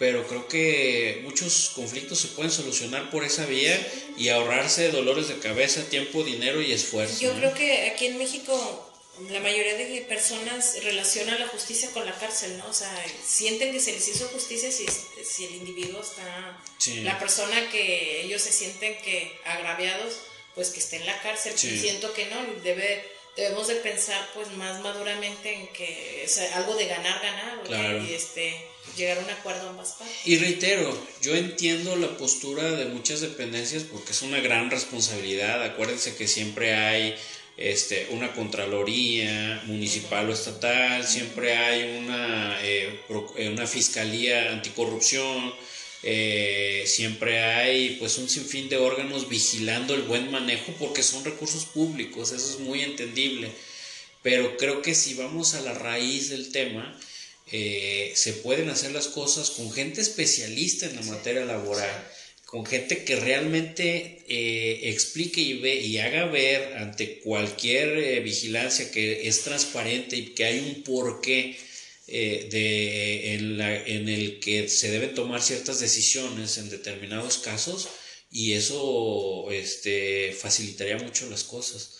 pero 0.00 0.26
creo 0.26 0.48
que 0.48 1.20
muchos 1.24 1.72
conflictos 1.74 2.20
se 2.20 2.28
pueden 2.28 2.50
solucionar 2.50 3.10
por 3.10 3.22
esa 3.22 3.44
vía 3.44 3.76
y 4.16 4.30
ahorrarse 4.30 4.90
dolores 4.90 5.28
de 5.28 5.38
cabeza, 5.40 5.82
tiempo, 5.90 6.24
dinero 6.24 6.62
y 6.62 6.72
esfuerzo. 6.72 7.20
Yo 7.20 7.34
creo 7.34 7.52
que 7.52 7.90
aquí 7.90 8.06
en 8.06 8.16
México 8.16 8.90
la 9.28 9.40
mayoría 9.40 9.74
de 9.74 10.00
personas 10.08 10.82
relacionan 10.82 11.38
la 11.38 11.48
justicia 11.48 11.90
con 11.90 12.06
la 12.06 12.18
cárcel, 12.18 12.56
¿no? 12.56 12.66
O 12.68 12.72
sea, 12.72 12.90
sienten 13.22 13.72
que 13.72 13.80
se 13.80 13.92
les 13.92 14.08
hizo 14.08 14.26
justicia 14.28 14.72
si, 14.72 14.86
si 15.22 15.44
el 15.44 15.56
individuo 15.56 16.00
está, 16.00 16.58
la 17.02 17.18
persona 17.18 17.70
que 17.70 18.22
ellos 18.22 18.40
se 18.40 18.52
sienten 18.52 18.96
que 19.02 19.38
agraviados, 19.44 20.14
pues 20.54 20.70
que 20.70 20.80
esté 20.80 20.96
en 20.96 21.04
la 21.04 21.20
cárcel. 21.20 21.52
Y 21.52 21.78
siento 21.78 22.14
que 22.14 22.24
no, 22.24 22.36
debe 22.64 23.04
debemos 23.36 23.68
de 23.68 23.76
pensar 23.76 24.28
pues 24.34 24.50
más 24.52 24.80
maduramente 24.80 25.52
en 25.52 25.66
que 25.68 26.24
es 26.24 26.38
algo 26.54 26.74
de 26.74 26.86
ganar, 26.86 27.20
ganar, 27.22 28.02
y 28.02 28.14
este, 28.14 28.69
llegar 28.96 29.18
a 29.18 29.20
un 29.22 29.30
acuerdo 29.30 29.68
ambas 29.68 29.92
partes. 29.92 30.16
Y 30.24 30.38
reitero, 30.38 31.06
yo 31.22 31.34
entiendo 31.34 31.96
la 31.96 32.16
postura 32.16 32.70
de 32.72 32.86
muchas 32.86 33.20
dependencias 33.20 33.84
porque 33.84 34.12
es 34.12 34.22
una 34.22 34.40
gran 34.40 34.70
responsabilidad, 34.70 35.62
acuérdense 35.62 36.16
que 36.16 36.26
siempre 36.26 36.74
hay 36.74 37.16
este, 37.56 38.08
una 38.10 38.32
contraloría 38.32 39.62
municipal 39.66 40.28
o 40.30 40.32
estatal, 40.32 41.06
siempre 41.06 41.54
hay 41.56 41.98
una, 41.98 42.58
eh, 42.62 43.00
eh, 43.36 43.66
fiscalía 43.66 44.52
anticorrupción, 44.52 45.52
eh, 46.02 46.84
siempre 46.86 47.42
hay 47.42 47.96
pues 47.98 48.16
un 48.16 48.30
sinfín 48.30 48.70
de 48.70 48.78
órganos 48.78 49.28
vigilando 49.28 49.94
el 49.94 50.02
buen 50.02 50.30
manejo 50.30 50.72
porque 50.78 51.02
son 51.02 51.22
recursos 51.22 51.66
públicos, 51.66 52.32
eso 52.32 52.50
es 52.50 52.60
muy 52.60 52.82
entendible. 52.82 53.50
Pero 54.22 54.56
creo 54.56 54.80
que 54.82 54.94
si 54.94 55.14
vamos 55.14 55.54
a 55.54 55.60
la 55.60 55.74
raíz 55.74 56.30
del 56.30 56.52
tema, 56.52 56.98
eh, 57.52 58.12
se 58.14 58.32
pueden 58.34 58.68
hacer 58.70 58.92
las 58.92 59.08
cosas 59.08 59.50
con 59.50 59.72
gente 59.72 60.00
especialista 60.00 60.86
en 60.86 60.96
la 60.96 61.02
materia 61.02 61.44
laboral, 61.44 62.08
con 62.44 62.66
gente 62.66 63.04
que 63.04 63.16
realmente 63.16 64.24
eh, 64.28 64.80
explique 64.90 65.40
y, 65.40 65.58
ve, 65.58 65.76
y 65.76 65.98
haga 65.98 66.26
ver 66.26 66.74
ante 66.78 67.20
cualquier 67.20 68.22
vigilancia 68.22 68.90
que 68.90 69.28
es 69.28 69.42
transparente 69.42 70.16
y 70.16 70.26
que 70.34 70.44
hay 70.44 70.58
un 70.58 70.82
porqué 70.82 71.56
eh, 72.12 72.48
de, 72.50 73.34
en, 73.34 74.08
el 74.08 74.40
que 74.40 74.68
se 74.68 74.90
deben 74.90 75.14
tomar 75.14 75.40
ciertas 75.40 75.78
decisiones 75.78 76.58
en 76.58 76.68
determinados 76.68 77.38
casos 77.38 77.88
y 78.32 78.54
eso 78.54 79.48
este, 79.52 80.32
facilitaría 80.32 80.98
mucho 80.98 81.30
las 81.30 81.44
cosas. 81.44 81.99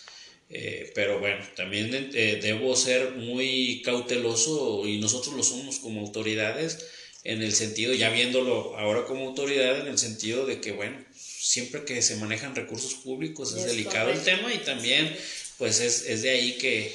Eh, 0.53 0.91
pero 0.93 1.19
bueno, 1.19 1.43
también 1.55 2.11
eh, 2.13 2.39
debo 2.41 2.75
ser 2.75 3.11
muy 3.11 3.81
cauteloso 3.83 4.87
y 4.87 4.97
nosotros 4.99 5.35
lo 5.35 5.43
somos 5.43 5.79
como 5.79 6.01
autoridades 6.01 6.85
en 7.23 7.41
el 7.41 7.53
sentido, 7.53 7.93
ya 7.93 8.09
viéndolo 8.09 8.77
ahora 8.77 9.05
como 9.05 9.27
autoridad, 9.27 9.79
en 9.79 9.87
el 9.87 9.97
sentido 9.97 10.45
de 10.45 10.59
que, 10.59 10.71
bueno, 10.71 10.97
siempre 11.15 11.85
que 11.85 12.01
se 12.01 12.15
manejan 12.15 12.55
recursos 12.55 12.95
públicos 12.95 13.55
es, 13.55 13.65
delicado 13.65 14.09
el 14.09 14.21
tema 14.21 14.53
y 14.53 14.57
también 14.59 15.15
pues 15.57 15.79
es, 15.79 16.07
es 16.07 16.23
de 16.23 16.31
ahí 16.31 16.53
que 16.53 16.91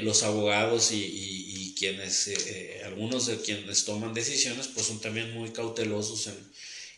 los 0.00 0.22
abogados 0.22 0.90
y 0.92 1.62
quienes, 1.82 2.28
eh, 2.28 2.36
eh, 2.46 2.82
algunos 2.84 3.26
de 3.26 3.40
quienes 3.40 3.84
toman 3.84 4.14
decisiones, 4.14 4.68
pues 4.68 4.86
son 4.86 5.00
también 5.00 5.34
muy 5.34 5.50
cautelosos 5.50 6.28
en, 6.28 6.38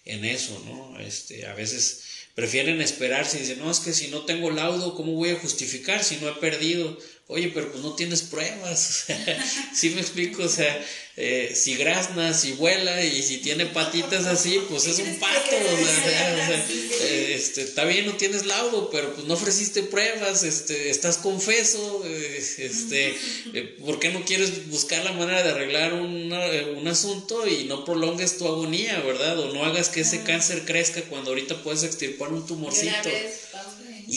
en 0.05 0.25
eso, 0.27 0.63
¿no? 0.67 1.01
Este, 1.01 1.47
a 1.47 1.55
veces 1.55 2.03
prefieren 2.35 2.81
esperarse 2.81 3.39
y 3.39 3.41
dicen, 3.41 3.61
no, 3.61 3.71
es 3.71 3.81
que 3.81 3.93
si 3.93 4.09
no 4.09 4.25
tengo 4.25 4.51
laudo, 4.51 4.95
¿cómo 4.95 5.13
voy 5.13 5.31
a 5.31 5.39
justificar 5.39 6.03
si 6.03 6.17
no 6.17 6.29
he 6.29 6.33
perdido? 6.33 6.99
Oye, 7.27 7.51
pero 7.55 7.73
pues 7.73 7.83
no 7.83 7.95
tienes 7.95 8.21
pruebas, 8.21 9.07
¿sí 9.75 9.91
me 9.91 10.03
explico? 10.03 10.43
O 10.43 10.49
sea, 10.49 10.85
eh, 11.17 11.53
si 11.55 11.75
grazna, 11.77 12.35
si 12.35 12.53
vuela 12.53 13.03
y 13.03 13.23
si 13.23 13.39
tiene 13.39 13.65
patitas 13.65 14.27
así, 14.27 14.61
pues 14.69 14.87
es 14.87 14.99
un 14.99 15.15
pato, 15.19 15.57
o 15.57 15.85
sea, 15.85 16.67
eh, 16.69 17.35
este, 17.35 17.63
está 17.63 17.85
bien, 17.85 18.05
no 18.05 18.13
tienes 18.17 18.45
laudo, 18.45 18.91
pero 18.91 19.15
pues 19.15 19.27
no 19.27 19.35
ofreciste 19.35 19.85
pruebas, 19.85 20.43
este, 20.43 20.91
estás 20.91 21.17
confeso, 21.17 22.03
eh, 22.05 22.45
este, 22.59 23.17
¿por 23.81 24.01
qué 24.01 24.11
no 24.11 24.23
quieres 24.27 24.69
buscar 24.69 25.03
la 25.03 25.13
manera 25.13 25.43
de 25.43 25.51
arreglar 25.51 25.95
un 25.95 26.87
asunto 26.87 27.47
y 27.47 27.65
no 27.65 27.87
prolongues 27.87 28.37
tu 28.37 28.47
agonía, 28.47 29.01
verdad? 29.01 29.39
O 29.39 29.55
no 29.55 29.65
hagas 29.65 29.89
que 29.89 30.01
ese 30.01 30.25
cáncer 30.25 30.67
crezca 30.67 31.01
cuando 31.03 31.31
ahorita 31.31 31.63
puedes 31.63 31.85
extirpar 31.85 32.35
un 32.35 32.47
tumorcito. 32.47 33.09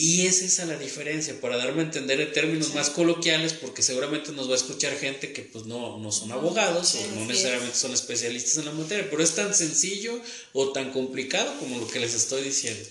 Y 0.00 0.26
es 0.26 0.42
esa 0.42 0.64
la 0.64 0.78
diferencia, 0.78 1.40
para 1.40 1.56
darme 1.56 1.82
a 1.82 1.86
entender 1.86 2.20
en 2.20 2.32
términos 2.32 2.72
más 2.72 2.88
coloquiales, 2.88 3.52
porque 3.52 3.82
seguramente 3.82 4.30
nos 4.30 4.48
va 4.48 4.52
a 4.52 4.56
escuchar 4.56 4.96
gente 4.96 5.32
que 5.32 5.42
pues 5.42 5.64
no, 5.66 5.98
no 5.98 6.12
son 6.12 6.30
abogados 6.30 6.94
o 6.94 7.06
no 7.16 7.26
necesariamente 7.26 7.76
son 7.76 7.92
especialistas 7.92 8.58
en 8.58 8.66
la 8.66 8.72
materia, 8.72 9.10
pero 9.10 9.24
es 9.24 9.34
tan 9.34 9.52
sencillo 9.52 10.22
o 10.52 10.70
tan 10.70 10.92
complicado 10.92 11.52
como 11.58 11.80
lo 11.80 11.88
que 11.88 11.98
les 11.98 12.14
estoy 12.14 12.44
diciendo. 12.44 12.88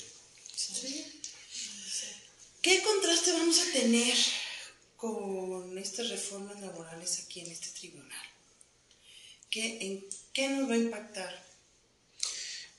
¿Qué 2.62 2.82
contraste 2.82 3.32
vamos 3.32 3.60
a 3.60 3.72
tener 3.72 4.18
con 4.98 5.78
estas 5.78 6.10
reformas 6.10 6.60
laborales 6.60 7.20
aquí 7.20 7.40
en 7.40 7.52
este 7.52 7.70
tribunal? 7.80 8.26
¿Qué, 9.50 9.78
¿En 9.80 10.06
qué 10.34 10.50
nos 10.50 10.70
va 10.70 10.74
a 10.74 10.78
impactar? 10.78 11.47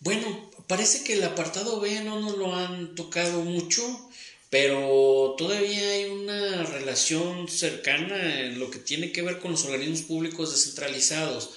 Bueno, 0.00 0.50
parece 0.68 1.02
que 1.02 1.14
el 1.14 1.24
apartado 1.24 1.80
B 1.80 2.00
no 2.04 2.20
nos 2.20 2.38
lo 2.38 2.54
han 2.54 2.94
tocado 2.94 3.40
mucho, 3.42 3.82
pero 4.48 5.34
todavía 5.36 5.90
hay 5.90 6.04
una 6.04 6.62
relación 6.64 7.48
cercana 7.48 8.40
en 8.40 8.60
lo 8.60 8.70
que 8.70 8.78
tiene 8.78 9.10
que 9.10 9.22
ver 9.22 9.40
con 9.40 9.50
los 9.52 9.64
organismos 9.64 10.02
públicos 10.02 10.52
descentralizados. 10.52 11.50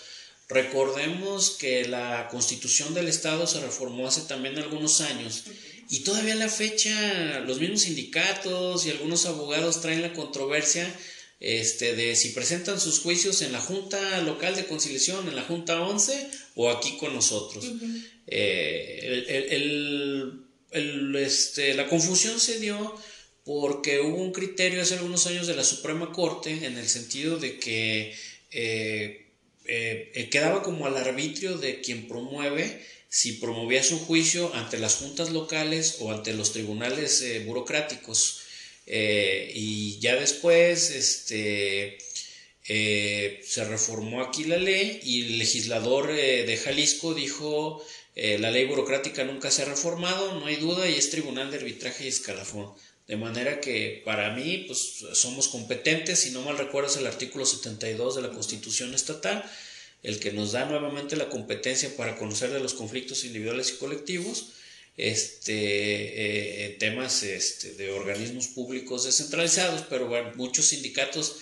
Recordemos 0.49 1.51
que 1.51 1.87
la 1.87 2.27
constitución 2.29 2.93
del 2.93 3.07
Estado 3.07 3.45
se 3.45 3.61
reformó 3.61 4.07
hace 4.07 4.21
también 4.21 4.57
algunos 4.57 5.01
años 5.01 5.43
y 5.89 5.99
todavía 5.99 6.33
a 6.33 6.37
la 6.37 6.49
fecha 6.49 7.39
los 7.41 7.59
mismos 7.59 7.81
sindicatos 7.81 8.85
y 8.85 8.89
algunos 8.89 9.25
abogados 9.27 9.81
traen 9.81 10.01
la 10.01 10.13
controversia 10.13 10.93
este, 11.41 11.95
de 11.95 12.15
si 12.15 12.29
presentan 12.29 12.79
sus 12.79 12.99
juicios 12.99 13.41
en 13.41 13.51
la 13.51 13.59
Junta 13.59 14.21
Local 14.21 14.55
de 14.55 14.67
Conciliación, 14.67 15.27
en 15.27 15.35
la 15.35 15.41
Junta 15.41 15.81
11 15.81 16.29
o 16.55 16.69
aquí 16.69 16.97
con 16.97 17.15
nosotros. 17.15 17.65
Eh, 18.27 19.27
este, 20.71 21.73
la 21.73 21.87
confusión 21.89 22.39
se 22.39 22.59
dio 22.59 22.95
porque 23.43 23.99
hubo 24.01 24.17
un 24.17 24.31
criterio 24.31 24.83
hace 24.83 24.93
algunos 24.93 25.25
años 25.25 25.47
de 25.47 25.55
la 25.55 25.63
Suprema 25.63 26.11
Corte 26.11 26.63
en 26.63 26.77
el 26.77 26.87
sentido 26.87 27.39
de 27.39 27.57
que 27.57 28.13
eh, 28.51 29.31
eh, 29.65 30.29
quedaba 30.31 30.61
como 30.61 30.85
al 30.85 30.95
arbitrio 30.95 31.57
de 31.57 31.81
quien 31.81 32.07
promueve 32.07 32.85
si 33.09 33.33
promovía 33.33 33.83
su 33.83 33.97
juicio 33.97 34.53
ante 34.53 34.77
las 34.77 34.97
juntas 34.97 35.31
locales 35.31 35.97
o 36.01 36.11
ante 36.11 36.33
los 36.33 36.53
tribunales 36.53 37.25
burocráticos. 37.47 38.40
Y 38.87 39.99
ya 39.99 40.15
después, 40.15 40.89
este, 40.91 41.97
eh, 42.67 43.41
se 43.43 43.65
reformó 43.65 44.21
aquí 44.21 44.43
la 44.43 44.57
ley 44.57 44.99
y 45.03 45.25
el 45.25 45.39
legislador 45.39 46.11
eh, 46.11 46.45
de 46.45 46.57
Jalisco 46.57 47.13
dijo 47.13 47.83
eh, 48.15 48.37
la 48.39 48.51
ley 48.51 48.65
burocrática 48.65 49.23
nunca 49.23 49.49
se 49.49 49.63
ha 49.63 49.65
reformado, 49.65 50.39
no 50.39 50.45
hay 50.45 50.57
duda, 50.57 50.87
y 50.87 50.93
es 50.93 51.09
tribunal 51.09 51.49
de 51.49 51.57
arbitraje 51.57 52.05
y 52.05 52.07
escalafón. 52.07 52.71
De 53.07 53.17
manera 53.17 53.59
que 53.59 54.01
para 54.05 54.33
mí 54.35 54.65
pues, 54.67 55.03
somos 55.13 55.47
competentes, 55.47 56.19
si 56.19 56.31
no 56.31 56.43
mal 56.43 56.57
recuerdo 56.57 56.89
es 56.89 56.97
el 56.97 57.07
artículo 57.07 57.45
72 57.45 58.15
de 58.15 58.21
la 58.21 58.29
Constitución 58.29 58.93
Estatal, 58.93 59.43
el 60.03 60.19
que 60.19 60.31
nos 60.31 60.51
da 60.51 60.65
nuevamente 60.65 61.15
la 61.15 61.29
competencia 61.29 61.95
para 61.97 62.15
conocer 62.17 62.51
de 62.51 62.59
los 62.59 62.73
conflictos 62.73 63.23
individuales 63.25 63.71
y 63.71 63.77
colectivos 63.77 64.53
este, 64.97 66.65
en 66.65 66.77
temas 66.77 67.23
este, 67.23 67.73
de 67.73 67.91
organismos 67.91 68.47
públicos 68.47 69.05
descentralizados, 69.05 69.85
pero 69.89 70.07
bueno, 70.07 70.31
muchos 70.35 70.67
sindicatos 70.67 71.37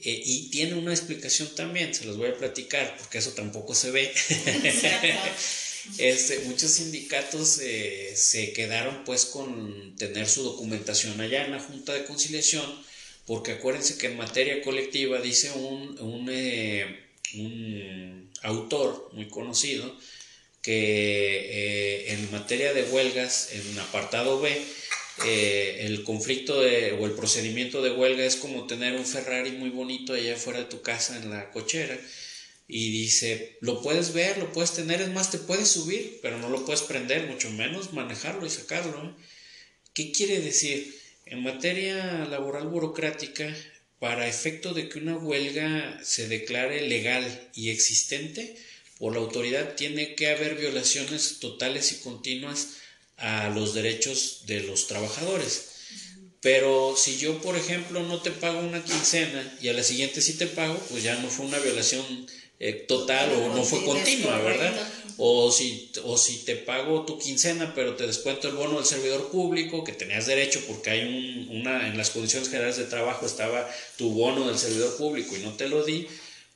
eh, 0.00 0.22
y 0.24 0.50
tiene 0.50 0.74
una 0.74 0.92
explicación 0.92 1.48
también, 1.54 1.94
se 1.94 2.04
los 2.04 2.16
voy 2.16 2.28
a 2.28 2.36
platicar, 2.36 2.96
porque 2.98 3.18
eso 3.18 3.30
tampoco 3.32 3.74
se 3.74 3.90
ve. 3.90 4.12
este, 5.98 6.40
muchos 6.40 6.72
sindicatos 6.72 7.58
eh, 7.62 8.12
se 8.16 8.52
quedaron 8.52 9.04
pues 9.04 9.26
con 9.26 9.96
tener 9.96 10.28
su 10.28 10.42
documentación 10.42 11.20
allá 11.20 11.44
en 11.44 11.52
la 11.52 11.60
Junta 11.60 11.94
de 11.94 12.04
Conciliación, 12.04 12.64
porque 13.26 13.52
acuérdense 13.52 13.96
que 13.96 14.08
en 14.08 14.16
materia 14.16 14.60
colectiva 14.62 15.20
dice 15.20 15.52
un, 15.52 15.98
un, 16.00 16.28
eh, 16.30 17.06
un 17.34 18.30
autor 18.42 19.10
muy 19.12 19.28
conocido 19.28 19.96
que 20.64 22.10
en 22.12 22.30
materia 22.32 22.72
de 22.72 22.84
huelgas, 22.84 23.50
en 23.52 23.78
apartado 23.78 24.40
B, 24.40 24.50
eh, 25.26 25.80
el 25.82 26.02
conflicto 26.02 26.58
o 26.58 27.06
el 27.06 27.12
procedimiento 27.12 27.82
de 27.82 27.92
huelga 27.92 28.24
es 28.24 28.36
como 28.36 28.66
tener 28.66 28.94
un 28.96 29.04
Ferrari 29.04 29.52
muy 29.52 29.68
bonito 29.68 30.14
allá 30.14 30.36
fuera 30.36 30.60
de 30.60 30.64
tu 30.64 30.80
casa 30.80 31.16
en 31.18 31.30
la 31.30 31.50
cochera 31.52 31.96
y 32.66 32.90
dice, 32.90 33.58
lo 33.60 33.82
puedes 33.82 34.14
ver, 34.14 34.38
lo 34.38 34.52
puedes 34.52 34.72
tener, 34.72 35.02
es 35.02 35.10
más, 35.10 35.30
te 35.30 35.38
puedes 35.38 35.68
subir, 35.68 36.18
pero 36.22 36.38
no 36.38 36.48
lo 36.48 36.64
puedes 36.64 36.82
prender, 36.82 37.26
mucho 37.26 37.50
menos 37.50 37.92
manejarlo 37.92 38.46
y 38.46 38.50
sacarlo. 38.50 39.04
¿eh? 39.04 39.22
¿Qué 39.92 40.12
quiere 40.12 40.40
decir? 40.40 40.98
En 41.26 41.42
materia 41.42 42.24
laboral 42.24 42.68
burocrática, 42.68 43.54
para 43.98 44.28
efecto 44.28 44.74
de 44.74 44.88
que 44.88 44.98
una 44.98 45.16
huelga 45.16 46.00
se 46.02 46.28
declare 46.28 46.88
legal 46.88 47.50
y 47.54 47.70
existente, 47.70 48.56
por 48.98 49.12
la 49.12 49.20
autoridad 49.20 49.74
tiene 49.74 50.14
que 50.14 50.28
haber 50.28 50.54
violaciones 50.56 51.38
totales 51.40 51.92
y 51.92 51.96
continuas 51.96 52.68
a 53.16 53.48
los 53.50 53.74
derechos 53.74 54.42
de 54.46 54.60
los 54.60 54.86
trabajadores. 54.86 55.70
Pero 56.40 56.94
si 56.96 57.16
yo, 57.16 57.40
por 57.40 57.56
ejemplo, 57.56 58.02
no 58.02 58.20
te 58.20 58.30
pago 58.30 58.60
una 58.60 58.84
quincena 58.84 59.58
y 59.62 59.68
a 59.68 59.72
la 59.72 59.82
siguiente 59.82 60.20
sí 60.20 60.34
te 60.34 60.46
pago, 60.46 60.78
pues 60.90 61.02
ya 61.02 61.16
no 61.16 61.28
fue 61.28 61.46
una 61.46 61.58
violación 61.58 62.04
eh, 62.60 62.84
total 62.86 63.32
o 63.32 63.54
no 63.54 63.64
fue 63.64 63.84
continua, 63.84 64.38
¿verdad? 64.40 64.74
O 65.16 65.50
si, 65.50 65.90
o 66.04 66.18
si 66.18 66.44
te 66.44 66.56
pago 66.56 67.04
tu 67.04 67.18
quincena, 67.18 67.72
pero 67.74 67.94
te 67.94 68.06
descuento 68.06 68.48
el 68.48 68.54
bono 68.54 68.76
del 68.76 68.84
servidor 68.84 69.30
público, 69.30 69.84
que 69.84 69.92
tenías 69.92 70.26
derecho 70.26 70.60
porque 70.66 70.90
hay 70.90 71.00
un, 71.00 71.60
una, 71.60 71.88
en 71.88 71.96
las 71.96 72.10
condiciones 72.10 72.48
generales 72.48 72.76
de 72.76 72.84
trabajo 72.84 73.26
estaba 73.26 73.68
tu 73.96 74.10
bono 74.10 74.46
del 74.46 74.58
servidor 74.58 74.96
público 74.96 75.36
y 75.36 75.40
no 75.40 75.54
te 75.54 75.68
lo 75.68 75.84
di, 75.84 76.06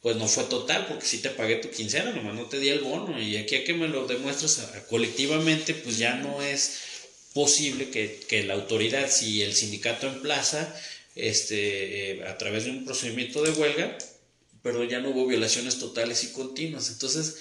pues 0.09 0.17
no 0.17 0.27
fue 0.27 0.45
total, 0.45 0.87
porque 0.87 1.05
sí 1.05 1.19
te 1.19 1.29
pagué 1.29 1.57
tu 1.57 1.69
quincena, 1.69 2.13
nomás 2.13 2.35
no 2.35 2.47
te 2.47 2.59
di 2.59 2.71
el 2.71 2.81
bono, 2.81 3.21
y 3.21 3.37
aquí 3.37 3.57
a 3.57 3.65
que 3.65 3.75
me 3.75 3.89
lo 3.89 4.07
demuestras 4.07 4.59
colectivamente, 4.89 5.75
pues 5.75 5.99
ya 5.99 6.15
no 6.15 6.41
es 6.41 6.79
posible 7.35 7.91
que, 7.91 8.43
la 8.45 8.55
autoridad, 8.55 9.11
si 9.11 9.43
el 9.43 9.55
sindicato 9.55 10.07
emplaza, 10.07 10.75
este, 11.15 12.13
eh, 12.13 12.25
a 12.25 12.39
través 12.39 12.65
de 12.65 12.71
un 12.71 12.87
procedimiento 12.87 13.43
de 13.43 13.51
huelga, 13.51 13.99
pero 14.63 14.83
ya 14.83 15.01
no 15.01 15.11
hubo 15.11 15.27
violaciones 15.27 15.79
totales 15.79 16.25
y 16.25 16.33
continuas. 16.33 16.89
Entonces, 16.89 17.37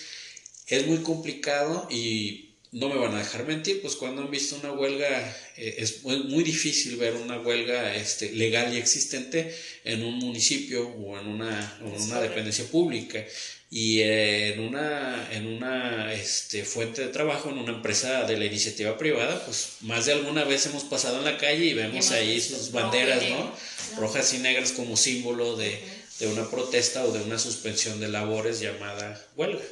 es 0.67 0.87
muy 0.87 0.97
complicado 0.97 1.87
y 1.89 2.46
no 2.71 2.89
me 2.89 2.97
van 2.97 3.15
a 3.15 3.19
dejar 3.19 3.45
mentir, 3.45 3.81
pues 3.81 3.95
cuando 3.95 4.21
han 4.21 4.31
visto 4.31 4.55
una 4.55 4.71
huelga, 4.71 5.35
eh, 5.55 5.75
es 5.77 6.03
muy, 6.03 6.43
difícil 6.43 6.97
ver 6.97 7.15
una 7.15 7.39
huelga 7.39 7.95
este, 7.95 8.31
legal 8.33 8.73
y 8.73 8.77
existente 8.77 9.55
en 9.83 10.03
un 10.03 10.15
municipio 10.15 10.87
o 10.87 11.19
en 11.19 11.27
una, 11.27 11.79
una 11.81 12.21
dependencia 12.21 12.65
pública 12.65 13.23
y 13.69 14.01
en 14.01 14.59
una, 14.61 15.27
en 15.31 15.47
una 15.47 16.13
este, 16.13 16.63
fuente 16.63 17.01
de 17.01 17.07
trabajo, 17.09 17.49
en 17.49 17.57
una 17.57 17.73
empresa 17.73 18.23
de 18.23 18.37
la 18.37 18.45
iniciativa 18.45 18.97
privada, 18.97 19.43
pues 19.45 19.77
más 19.81 20.05
de 20.05 20.13
alguna 20.13 20.45
vez 20.45 20.65
hemos 20.65 20.83
pasado 20.83 21.19
en 21.19 21.25
la 21.25 21.37
calle 21.37 21.65
y 21.65 21.73
vemos 21.73 22.11
ahí 22.11 22.39
sus 22.39 22.71
banderas, 22.71 23.21
¿no? 23.29 23.51
Rojas 23.97 24.33
y 24.33 24.39
negras 24.39 24.71
como 24.71 24.95
símbolo 24.95 25.57
de, 25.57 25.79
de 26.19 26.27
una 26.27 26.49
protesta 26.49 27.05
o 27.05 27.11
de 27.11 27.21
una 27.21 27.39
suspensión 27.39 27.99
de 27.99 28.07
labores 28.07 28.59
llamada 28.59 29.21
huelga. 29.35 29.63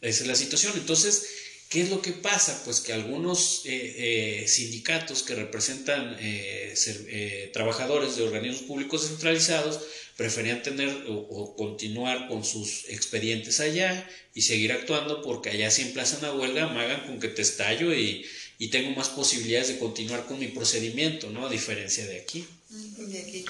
Esa 0.00 0.22
es 0.22 0.26
la 0.26 0.34
situación. 0.34 0.72
Entonces, 0.76 1.26
¿qué 1.68 1.82
es 1.82 1.90
lo 1.90 2.00
que 2.00 2.12
pasa? 2.12 2.62
Pues 2.64 2.80
que 2.80 2.92
algunos 2.92 3.62
eh, 3.64 4.42
eh, 4.42 4.48
sindicatos 4.48 5.22
que 5.22 5.34
representan 5.34 6.16
eh, 6.20 7.50
trabajadores 7.52 8.16
de 8.16 8.22
organismos 8.22 8.62
públicos 8.62 9.02
descentralizados 9.02 9.80
preferían 10.16 10.62
tener 10.62 11.06
o, 11.08 11.56
continuar 11.56 12.28
con 12.28 12.44
sus 12.44 12.84
expedientes 12.90 13.58
allá 13.60 14.06
y 14.34 14.42
seguir 14.42 14.70
actuando 14.70 15.22
porque 15.22 15.48
allá 15.48 15.70
si 15.70 15.80
emplazan 15.80 16.22
a 16.26 16.32
huelga, 16.34 16.66
me 16.66 16.82
hagan 16.82 17.06
con 17.06 17.18
que 17.18 17.28
te 17.28 17.40
estallo 17.40 17.94
y, 17.94 18.26
tengo 18.70 18.90
más 18.90 19.08
posibilidades 19.08 19.68
de 19.68 19.78
continuar 19.78 20.26
con 20.26 20.38
mi 20.38 20.48
procedimiento, 20.48 21.30
¿no? 21.30 21.46
A 21.46 21.48
diferencia 21.48 22.04
de 22.04 22.20
aquí. 22.20 22.46
De 22.68 23.18
aquí. 23.18 23.46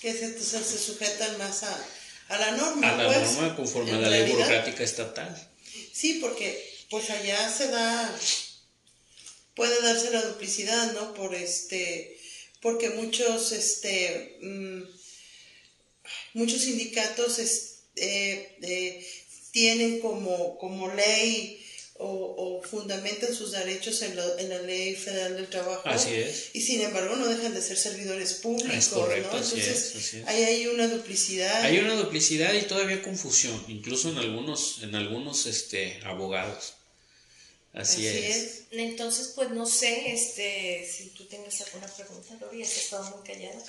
Que 0.00 0.14
se, 0.14 0.40
se, 0.40 0.78
sujetan 0.78 1.36
más 1.36 1.62
a, 1.64 1.86
la 2.30 2.52
norma. 2.52 2.90
A 2.90 2.96
la 2.96 3.06
pues, 3.06 3.32
norma 3.32 3.54
conforme 3.54 3.92
a 3.92 3.98
la 3.98 4.08
ley 4.08 4.30
burocrática 4.30 4.82
estatal. 4.82 5.49
Sí, 6.00 6.14
porque 6.14 6.66
pues 6.88 7.10
allá 7.10 7.52
se 7.52 7.68
da, 7.68 8.18
puede 9.54 9.82
darse 9.82 10.10
la 10.10 10.22
duplicidad, 10.22 10.94
¿no? 10.94 11.12
Por 11.12 11.34
este, 11.34 12.18
porque 12.62 12.88
muchos, 12.88 13.52
este, 13.52 14.38
mm, 14.40 14.82
muchos 16.32 16.62
sindicatos 16.62 17.38
eh, 17.96 18.56
eh, 18.62 19.06
tienen 19.50 20.00
como, 20.00 20.56
como 20.56 20.88
ley 20.88 21.59
o, 22.00 22.62
fundamentan 22.62 23.34
sus 23.34 23.52
derechos 23.52 24.02
en, 24.02 24.16
la 24.16 24.62
ley 24.62 24.94
federal 24.94 25.36
del 25.36 25.48
trabajo. 25.48 25.82
Así 25.88 26.14
es. 26.14 26.50
Y 26.52 26.60
sin 26.60 26.82
embargo 26.82 27.16
no 27.16 27.26
dejan 27.26 27.54
de 27.54 27.62
ser 27.62 27.76
servidores 27.76 28.34
públicos. 28.34 28.74
Es 28.74 28.88
correcto, 28.88 29.32
¿no? 29.32 29.38
Entonces, 29.38 30.16
ahí 30.26 30.44
hay 30.44 30.66
una 30.66 30.88
duplicidad. 30.88 31.62
Hay 31.62 31.78
una 31.78 31.94
duplicidad 31.94 32.52
y 32.54 32.62
todavía 32.62 33.02
confusión, 33.02 33.62
incluso 33.68 34.10
en 34.10 34.18
algunos, 34.18 34.82
en 34.82 34.94
algunos 34.94 35.46
este, 35.46 36.00
abogados. 36.04 36.74
Así, 37.72 38.06
es. 38.06 38.64
Entonces, 38.72 39.32
pues 39.36 39.50
no 39.50 39.64
sé, 39.64 40.12
este, 40.12 40.88
si 40.90 41.10
tú 41.10 41.24
tienes 41.26 41.60
alguna 41.60 41.86
pregunta, 41.86 42.36
Lori, 42.40 42.62
has 42.62 42.76
estado 42.76 43.16
muy 43.16 43.26
callada. 43.26 43.62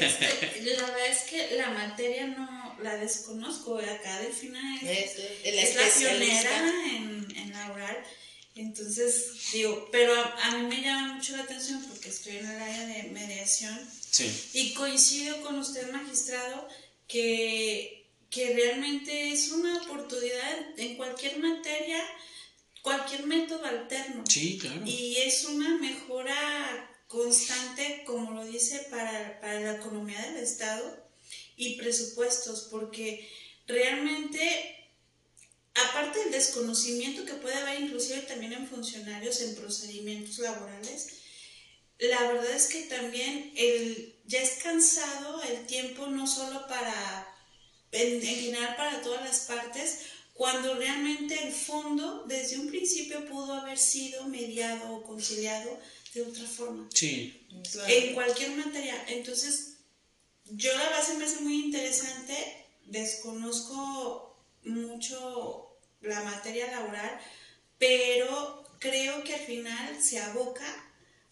Este, 0.00 0.62
la 0.62 0.82
verdad 0.82 1.06
es 1.06 1.22
que 1.30 1.56
la 1.56 1.70
materia 1.70 2.26
no 2.26 2.76
la 2.82 2.96
desconozco. 2.96 3.78
Acá 3.78 4.20
Delfina 4.20 4.80
es, 4.82 5.12
es, 5.44 5.76
la 5.76 5.88
pionera 5.88 6.86
en, 6.90 7.36
en 7.36 7.52
laboral. 7.52 7.96
Entonces, 8.56 9.52
digo, 9.52 9.88
pero 9.92 10.12
a, 10.14 10.56
mí 10.56 10.66
me 10.66 10.82
llama 10.82 11.14
mucho 11.14 11.36
la 11.36 11.42
atención 11.42 11.84
porque 11.84 12.08
estoy 12.08 12.38
en 12.38 12.46
el 12.46 12.60
área 12.60 12.86
de 12.86 13.02
mediación. 13.10 13.78
Sí. 14.10 14.32
Y 14.54 14.72
coincido 14.72 15.40
con 15.42 15.58
usted, 15.58 15.92
magistrado, 15.92 16.66
que, 17.06 18.08
que 18.30 18.54
realmente 18.54 19.30
es 19.30 19.50
una 19.50 19.82
oportunidad 19.82 20.78
en 20.78 20.96
cualquier 20.96 21.38
materia 21.38 22.02
cualquier 22.86 23.26
método 23.26 23.64
alterno. 23.64 24.22
Sí, 24.28 24.58
claro. 24.58 24.80
Y 24.86 25.16
es 25.16 25.44
una 25.44 25.76
mejora 25.78 26.88
constante, 27.08 28.04
como 28.06 28.30
lo 28.30 28.44
dice, 28.44 28.86
para, 28.88 29.40
para 29.40 29.58
la 29.58 29.74
economía 29.74 30.20
del 30.22 30.36
Estado 30.36 31.04
y 31.56 31.78
presupuestos, 31.78 32.68
porque 32.70 33.28
realmente, 33.66 34.88
aparte 35.74 36.20
del 36.20 36.30
desconocimiento 36.30 37.24
que 37.24 37.34
puede 37.34 37.56
haber 37.56 37.80
inclusive 37.80 38.20
también 38.20 38.52
en 38.52 38.68
funcionarios, 38.68 39.40
en 39.40 39.56
procedimientos 39.56 40.38
laborales, 40.38 41.08
la 41.98 42.22
verdad 42.30 42.52
es 42.52 42.68
que 42.68 42.82
también 42.82 43.52
el, 43.56 44.14
ya 44.26 44.40
es 44.40 44.62
cansado 44.62 45.42
el 45.42 45.66
tiempo 45.66 46.06
no 46.06 46.28
solo 46.28 46.68
para, 46.68 47.26
en, 47.90 48.22
en 48.24 48.76
para 48.76 49.02
todas 49.02 49.24
las 49.24 49.40
partes, 49.40 50.02
cuando 50.36 50.74
realmente 50.74 51.46
el 51.46 51.52
fondo 51.52 52.24
desde 52.26 52.58
un 52.58 52.68
principio 52.68 53.26
pudo 53.26 53.54
haber 53.54 53.78
sido 53.78 54.26
mediado 54.28 54.92
o 54.92 55.02
conciliado 55.02 55.80
de 56.14 56.22
otra 56.22 56.46
forma. 56.46 56.88
Sí. 56.92 57.46
En 57.88 58.14
cualquier 58.14 58.50
materia. 58.50 59.02
Entonces, 59.08 59.76
yo 60.44 60.76
la 60.76 60.90
base 60.90 61.14
me 61.14 61.24
hace 61.24 61.40
muy 61.40 61.64
interesante, 61.64 62.34
desconozco 62.84 64.38
mucho 64.64 65.78
la 66.02 66.22
materia 66.22 66.70
laboral, 66.70 67.18
pero 67.78 68.64
creo 68.78 69.24
que 69.24 69.34
al 69.34 69.40
final 69.40 70.02
se 70.02 70.18
aboca 70.20 70.66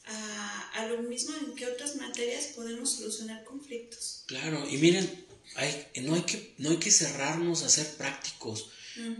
a, 0.06 0.70
a 0.74 0.86
lo 0.86 1.02
mismo 1.02 1.34
en 1.36 1.54
que 1.54 1.66
otras 1.66 1.96
materias 1.96 2.46
podemos 2.56 2.96
solucionar 2.96 3.44
conflictos. 3.44 4.24
Claro, 4.26 4.66
y 4.68 4.78
miren, 4.78 5.26
hay, 5.56 5.86
no, 6.02 6.14
hay 6.14 6.22
que, 6.22 6.54
no 6.58 6.70
hay 6.70 6.78
que 6.78 6.90
cerrarnos 6.90 7.62
a 7.62 7.68
ser 7.68 7.96
prácticos. 7.96 8.70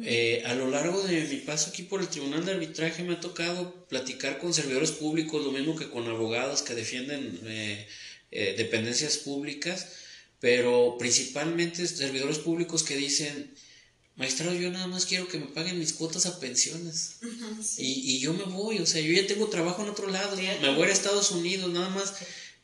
Eh, 0.02 0.42
a 0.46 0.54
lo 0.54 0.70
largo 0.70 1.02
de 1.02 1.22
mi 1.24 1.36
paso 1.36 1.70
aquí 1.70 1.82
por 1.82 2.00
el 2.00 2.08
Tribunal 2.08 2.44
de 2.44 2.52
Arbitraje 2.52 3.02
me 3.02 3.14
ha 3.14 3.20
tocado 3.20 3.86
platicar 3.88 4.38
con 4.38 4.54
servidores 4.54 4.92
públicos, 4.92 5.44
lo 5.44 5.50
mismo 5.50 5.74
que 5.74 5.90
con 5.90 6.06
abogados 6.08 6.62
que 6.62 6.74
defienden 6.74 7.40
eh, 7.44 7.86
eh, 8.30 8.54
dependencias 8.56 9.16
públicas, 9.18 9.88
pero 10.38 10.96
principalmente 10.98 11.86
servidores 11.86 12.38
públicos 12.38 12.82
que 12.82 12.96
dicen, 12.96 13.52
Magistrado, 14.16 14.54
yo 14.54 14.70
nada 14.70 14.86
más 14.86 15.06
quiero 15.06 15.26
que 15.26 15.40
me 15.40 15.46
paguen 15.46 15.80
mis 15.80 15.92
cuotas 15.92 16.26
a 16.26 16.38
pensiones. 16.38 17.16
y, 17.78 18.14
y, 18.14 18.20
yo 18.20 18.32
me 18.32 18.44
voy, 18.44 18.78
o 18.78 18.86
sea, 18.86 19.00
yo 19.00 19.12
ya 19.12 19.26
tengo 19.26 19.48
trabajo 19.48 19.82
en 19.82 19.88
otro 19.88 20.08
lado, 20.08 20.36
me 20.36 20.74
voy 20.76 20.88
a 20.88 20.92
Estados 20.92 21.32
Unidos, 21.32 21.72
nada 21.72 21.88
más 21.88 22.14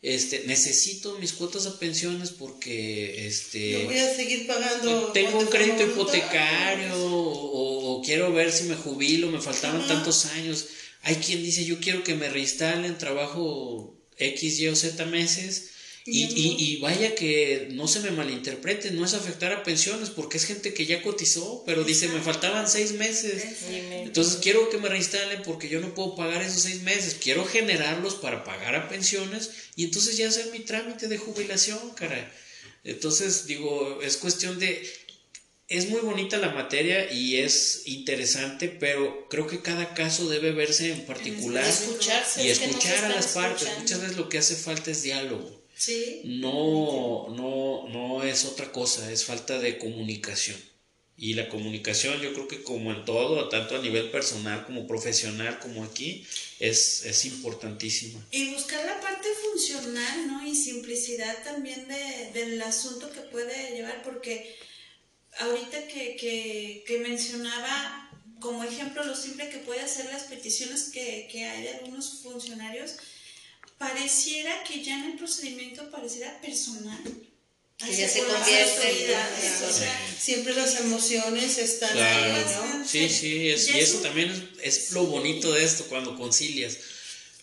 este, 0.02 0.44
necesito 0.46 1.18
mis 1.18 1.34
cuotas 1.34 1.66
a 1.66 1.78
pensiones 1.78 2.30
porque 2.30 3.26
este 3.26 3.84
voy 3.84 3.98
a 3.98 4.14
seguir 4.14 4.46
pagando 4.46 5.12
tengo 5.12 5.38
un 5.38 5.46
crédito 5.46 5.82
hipotecario 5.82 6.94
o, 6.96 8.02
quiero 8.02 8.32
ver 8.32 8.50
si 8.50 8.64
me 8.64 8.76
jubilo 8.76 9.28
me 9.28 9.40
faltaban 9.40 9.86
tantos 9.86 10.24
años. 10.26 10.66
Hay 11.02 11.16
quien 11.16 11.42
dice 11.42 11.64
yo 11.64 11.80
quiero 11.80 12.02
que 12.02 12.14
me 12.14 12.30
reinstalen 12.30 12.96
trabajo 12.96 13.94
X, 14.16 14.58
Y 14.60 14.68
o 14.68 14.76
Z 14.76 15.04
meses 15.06 15.70
y, 16.06 16.24
y, 16.24 16.56
y, 16.58 16.76
vaya 16.78 17.14
que 17.14 17.68
no 17.72 17.86
se 17.86 18.00
me 18.00 18.10
malinterprete, 18.10 18.90
no 18.90 19.04
es 19.04 19.12
afectar 19.12 19.52
a 19.52 19.62
pensiones, 19.62 20.08
porque 20.08 20.38
es 20.38 20.46
gente 20.46 20.72
que 20.72 20.86
ya 20.86 21.02
cotizó, 21.02 21.62
pero 21.66 21.84
dice, 21.84 22.08
me 22.08 22.20
faltaban 22.20 22.68
seis 22.68 22.92
meses. 22.92 23.44
Entonces 23.68 24.38
quiero 24.42 24.70
que 24.70 24.78
me 24.78 24.88
reinstalen 24.88 25.42
porque 25.42 25.68
yo 25.68 25.80
no 25.80 25.94
puedo 25.94 26.16
pagar 26.16 26.42
esos 26.42 26.62
seis 26.62 26.82
meses. 26.82 27.18
Quiero 27.20 27.44
generarlos 27.44 28.14
para 28.14 28.44
pagar 28.44 28.74
a 28.74 28.88
pensiones 28.88 29.50
y 29.76 29.84
entonces 29.84 30.16
ya 30.16 30.28
hacer 30.28 30.50
mi 30.52 30.60
trámite 30.60 31.06
de 31.06 31.18
jubilación, 31.18 31.78
cara. 31.90 32.32
Entonces, 32.82 33.46
digo, 33.46 34.00
es 34.02 34.16
cuestión 34.16 34.58
de... 34.58 34.82
Es 35.68 35.88
muy 35.88 36.00
bonita 36.00 36.38
la 36.38 36.48
materia 36.48 37.12
y 37.12 37.36
es 37.36 37.82
interesante, 37.84 38.68
pero 38.68 39.28
creo 39.28 39.46
que 39.46 39.62
cada 39.62 39.94
caso 39.94 40.28
debe 40.28 40.50
verse 40.50 40.90
en 40.90 41.06
particular 41.06 41.64
y 42.42 42.48
escuchar 42.48 43.04
a 43.04 43.08
las 43.10 43.28
partes. 43.28 43.68
Muchas 43.78 44.00
veces 44.00 44.16
lo 44.16 44.28
que 44.28 44.38
hace 44.38 44.56
falta 44.56 44.90
es 44.90 45.02
diálogo. 45.02 45.59
No, 46.24 47.28
no, 47.30 47.88
no 47.88 48.22
es 48.22 48.44
otra 48.44 48.70
cosa, 48.72 49.10
es 49.10 49.24
falta 49.24 49.58
de 49.58 49.78
comunicación. 49.78 50.58
Y 51.16 51.34
la 51.34 51.50
comunicación 51.50 52.18
yo 52.22 52.32
creo 52.32 52.48
que 52.48 52.62
como 52.62 52.92
en 52.92 53.04
todo, 53.04 53.48
tanto 53.50 53.76
a 53.76 53.82
nivel 53.82 54.10
personal 54.10 54.64
como 54.64 54.86
profesional 54.86 55.58
como 55.58 55.84
aquí, 55.84 56.26
es, 56.58 57.04
es 57.04 57.26
importantísima. 57.26 58.26
Y 58.30 58.54
buscar 58.54 58.84
la 58.86 58.98
parte 59.00 59.28
funcional, 59.50 60.26
¿no? 60.26 60.46
Y 60.46 60.54
simplicidad 60.54 61.44
también 61.44 61.86
de, 61.88 62.30
del 62.32 62.60
asunto 62.62 63.10
que 63.10 63.20
puede 63.20 63.76
llevar, 63.76 64.02
porque 64.02 64.56
ahorita 65.40 65.86
que, 65.88 66.16
que, 66.16 66.84
que 66.86 66.98
mencionaba 67.00 68.10
como 68.40 68.64
ejemplo 68.64 69.04
lo 69.04 69.14
simple 69.14 69.50
que 69.50 69.58
puede 69.58 69.80
hacer 69.80 70.06
las 70.06 70.22
peticiones 70.24 70.84
que, 70.84 71.28
que 71.30 71.44
hay 71.44 71.62
de 71.62 71.74
algunos 71.74 72.20
funcionarios, 72.22 72.96
pareciera 73.80 74.62
que 74.62 74.84
ya 74.84 74.94
en 74.98 75.12
el 75.12 75.16
procedimiento 75.16 75.90
pareciera 75.90 76.38
personal. 76.42 77.02
Que 77.78 77.96
ya 77.96 78.06
se 78.06 78.24
convierte 78.24 79.16
siempre 80.18 80.52
las 80.52 80.78
emociones 80.80 81.56
están 81.56 81.96
ahí, 81.96 82.44
¿no? 82.56 82.86
Sí, 82.86 83.08
sí, 83.08 83.36
y 83.36 83.78
eso 83.78 84.00
también 84.00 84.50
es, 84.62 84.92
lo 84.92 85.04
bonito 85.04 85.50
de 85.54 85.64
esto 85.64 85.86
cuando 85.86 86.14
concilias. 86.18 86.76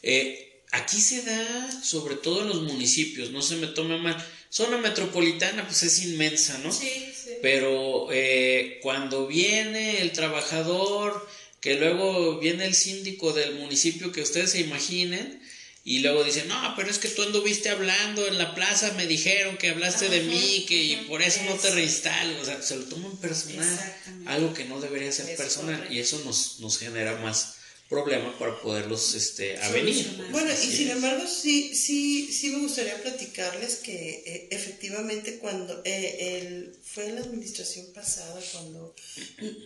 Eh, 0.04 0.62
aquí 0.70 1.02
se 1.02 1.24
da, 1.24 1.82
sobre 1.84 2.14
todo 2.18 2.44
en 2.44 2.50
los 2.50 2.62
municipios, 2.62 3.32
no 3.32 3.42
se 3.42 3.56
me 3.56 3.66
tome 3.66 3.98
mal. 3.98 4.16
Zona 4.52 4.78
metropolitana, 4.78 5.66
pues 5.66 5.82
es 5.82 6.04
inmensa, 6.04 6.60
¿no? 6.60 6.72
Sí, 6.72 6.88
sí. 7.16 7.32
Pero 7.42 8.10
eh, 8.12 8.78
cuando 8.84 9.26
viene 9.26 10.02
el 10.04 10.12
trabajador, 10.12 11.28
que 11.62 11.80
luego 11.80 12.38
viene 12.38 12.66
el 12.66 12.76
síndico 12.76 13.34
del 13.34 13.56
municipio 13.56 14.12
que 14.12 14.22
ustedes 14.22 14.52
se 14.52 14.60
imaginen, 14.60 15.42
y 15.88 16.00
luego 16.00 16.22
dicen, 16.26 16.50
no, 16.50 16.74
pero 16.76 16.92
es 16.92 16.98
que 16.98 17.08
tú 17.08 17.22
anduviste 17.22 17.70
hablando 17.70 18.28
en 18.28 18.38
la 18.38 18.54
plaza, 18.54 18.92
me 18.98 19.08
dijeron 19.08 19.58
que 19.58 19.70
hablaste 19.70 20.10
de 20.10 20.20
mí, 20.24 20.66
que 20.68 20.84
y 20.84 20.96
por 21.08 21.22
eso 21.22 21.40
no 21.46 21.56
te 21.56 21.70
reinstalo. 21.72 22.42
O 22.42 22.44
sea, 22.44 22.62
se 22.62 22.76
lo 22.76 22.84
toman 22.84 23.16
personal, 23.16 23.96
algo 24.26 24.54
que 24.54 24.66
no 24.66 24.82
debería 24.82 25.14
ser 25.14 25.34
personal, 25.38 25.88
y 25.90 26.00
eso 26.00 26.22
nos, 26.26 26.60
nos 26.60 26.78
genera 26.78 27.16
más 27.22 27.54
problemas 27.88 28.36
para 28.36 28.60
poderlos 28.60 29.16
este, 29.16 29.58
avenir. 29.60 30.06
Bueno, 30.30 30.52
y 30.52 30.68
sin 30.76 30.90
embargo, 30.90 31.26
sí, 31.26 31.74
sí, 31.74 32.34
sí 32.34 32.50
me 32.50 32.60
gustaría 32.60 33.02
platicarles 33.02 33.76
que 33.76 34.24
eh, 34.26 34.48
efectivamente 34.52 35.38
cuando 35.38 35.84
eh, 35.86 36.42
el, 36.42 36.76
fue 36.84 37.08
en 37.08 37.16
la 37.16 37.22
administración 37.22 37.86
pasada, 37.94 38.42
cuando 38.52 38.94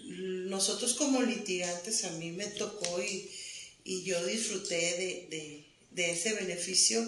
nosotros 0.06 0.94
como 0.94 1.24
litigantes 1.24 2.04
a 2.04 2.12
mí 2.12 2.30
me 2.30 2.46
tocó 2.46 3.02
y, 3.02 3.28
y 3.86 4.04
yo 4.04 4.24
disfruté 4.24 4.76
de 4.76 5.28
de 5.32 5.61
ese 5.96 6.34
beneficio 6.34 7.06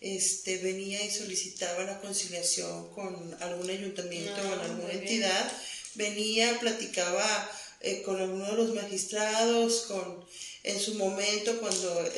este, 0.00 0.58
venía 0.58 1.02
y 1.02 1.10
solicitaba 1.10 1.84
la 1.84 2.00
conciliación 2.00 2.90
con 2.92 3.36
algún 3.40 3.70
ayuntamiento 3.70 4.34
o 4.34 4.54
ah, 4.54 4.64
alguna 4.64 4.92
entidad, 4.92 5.52
venía, 5.94 6.58
platicaba 6.60 7.50
eh, 7.80 8.02
con 8.02 8.20
alguno 8.20 8.46
de 8.46 8.52
los 8.52 8.74
magistrados, 8.74 9.82
con 9.88 10.24
en 10.62 10.80
su 10.80 10.94
momento 10.94 11.60
cuando 11.60 12.06
eh, 12.06 12.12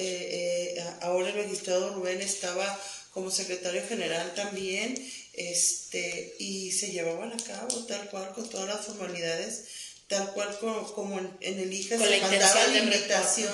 eh, 0.77 0.85
ahora 1.01 1.31
el 1.31 1.37
magistrado 1.37 1.95
Rubén 1.95 2.21
estaba 2.21 2.81
como 3.13 3.31
secretario 3.31 3.83
general 3.89 4.35
también, 4.35 4.95
este, 5.33 6.35
y 6.39 6.73
se 6.73 6.93
llevaban 6.93 7.33
a 7.33 7.45
cabo 7.45 7.85
tal 7.87 8.09
cual 8.09 8.33
con 8.33 8.49
todas 8.49 8.69
las 8.69 8.87
formalidades 8.87 9.65
tal 10.09 10.33
cual 10.33 10.57
como, 10.95 11.19
en, 11.19 11.59
el 11.59 11.73
IJA 11.73 11.99
se 11.99 12.21
mandaba 12.21 12.67
la 12.69 12.79
invitación, 12.79 13.51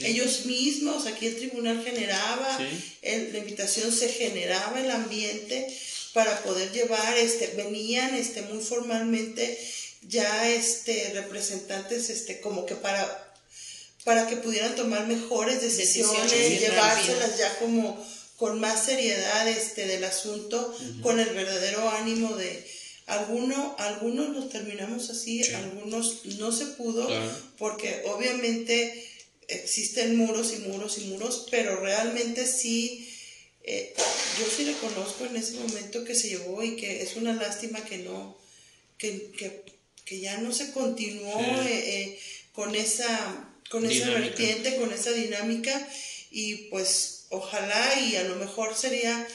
ellos 0.00 0.44
mismos, 0.44 1.06
aquí 1.06 1.26
el 1.26 1.36
tribunal 1.36 1.82
generaba, 1.82 2.58
la 3.02 3.38
invitación 3.38 3.90
se 3.90 4.08
generaba 4.10 4.78
el 4.80 4.90
ambiente 4.90 5.66
para 6.12 6.42
poder 6.42 6.70
llevar, 6.72 7.16
este, 7.16 7.48
venían 7.56 8.14
este, 8.14 8.42
muy 8.42 8.62
formalmente 8.62 9.58
ya 10.02 10.50
este, 10.50 11.12
representantes 11.14 12.10
este, 12.10 12.40
como 12.40 12.66
que 12.66 12.74
para, 12.74 13.34
para 14.04 14.26
que 14.26 14.36
pudieran 14.36 14.74
tomar 14.76 15.06
mejores 15.06 15.62
decisiones, 15.62 16.60
llevárselas 16.60 17.38
ya 17.38 17.58
como 17.58 18.06
con 18.36 18.60
más 18.60 18.84
seriedad 18.84 19.48
este, 19.48 19.86
del 19.86 20.04
asunto, 20.04 20.76
con 21.02 21.20
el 21.20 21.30
verdadero 21.30 21.88
ánimo 21.88 22.36
de, 22.36 22.66
algunos, 23.06 23.78
algunos 23.78 24.30
los 24.30 24.48
terminamos 24.48 25.10
así, 25.10 25.42
algunos 25.54 26.24
no 26.38 26.50
se 26.50 26.66
pudo, 26.66 27.08
porque 27.56 28.02
obviamente 28.06 29.08
existen 29.48 30.16
muros 30.16 30.52
y 30.52 30.58
muros 30.68 30.98
y 30.98 31.02
muros, 31.02 31.46
pero 31.50 31.80
realmente 31.80 32.46
sí, 32.46 33.08
eh, 33.62 33.94
yo 34.40 34.46
sí 34.46 34.64
reconozco 34.64 35.24
en 35.24 35.36
ese 35.36 35.54
momento 35.54 36.04
que 36.04 36.16
se 36.16 36.30
llevó 36.30 36.62
y 36.64 36.76
que 36.76 37.02
es 37.02 37.14
una 37.14 37.32
lástima 37.32 37.84
que 37.84 37.98
no, 37.98 38.36
que, 38.98 39.30
que, 40.04 40.20
ya 40.20 40.38
no 40.38 40.52
se 40.52 40.72
continuó 40.72 41.40
eh, 41.62 41.68
eh, 41.68 42.18
con 42.52 42.74
esa, 42.74 43.48
con 43.70 43.86
esa 43.86 44.10
vertiente, 44.10 44.76
con 44.76 44.92
esa 44.92 45.12
dinámica, 45.12 45.88
y 46.32 46.54
pues 46.70 47.26
ojalá 47.28 48.00
y 48.00 48.16
a 48.16 48.24
lo 48.24 48.34
mejor 48.36 48.76
sería 48.76 49.28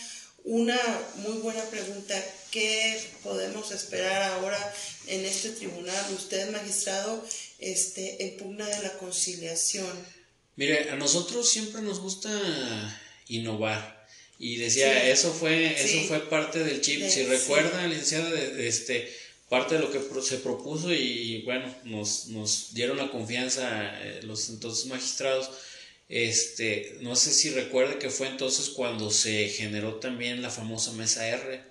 una 0.43 0.80
muy 1.17 1.38
buena 1.38 1.63
pregunta. 1.65 2.22
¿Qué 2.52 3.02
podemos 3.24 3.72
esperar 3.72 4.24
ahora 4.34 4.74
en 5.08 5.26
este 5.26 5.49
tribunal? 5.49 6.14
Usted, 6.14 6.52
magistrado, 6.52 7.26
este, 7.60 8.24
en 8.24 8.38
pugna 8.38 8.68
de 8.68 8.84
la 8.84 8.97
conciliación. 8.97 9.91
Mire, 10.58 10.89
a 10.89 10.95
nosotros 10.95 11.49
siempre 11.49 11.82
nos 11.82 11.99
gusta 11.99 12.30
innovar. 13.28 14.06
Y 14.38 14.58
decía, 14.58 15.10
eso 15.10 15.32
fue 15.34 15.82
eso 15.82 16.08
fue 16.08 16.30
parte 16.30 16.64
del 16.64 16.82
chip. 16.82 17.08
si 17.08 17.24
recuerda, 17.24 17.88
licenciada, 17.88 18.30
este, 18.58 19.16
parte 19.49 19.76
de 19.76 19.82
lo 19.82 19.91
que 19.91 20.02
se 20.22 20.38
propuso 20.38 20.91
y, 20.91 21.43
bueno, 21.43 21.74
nos, 21.84 22.28
nos 22.28 22.74
dieron 22.74 22.97
la 22.97 23.12
confianza 23.12 24.02
eh, 24.02 24.22
los 24.24 24.49
entonces 24.49 24.88
magistrados 24.88 25.49
este, 26.12 26.97
no 26.99 27.16
sé 27.16 27.32
si 27.32 27.52
recuerde 27.52 27.97
que 27.97 28.10
fue 28.10 28.28
entonces 28.28 28.68
cuando 28.68 29.10
se 29.12 29.47
generó 29.47 29.95
también 29.95 30.41
la 30.41 30.49
famosa 30.49 30.91
mesa 30.91 31.26
R. 31.26 31.64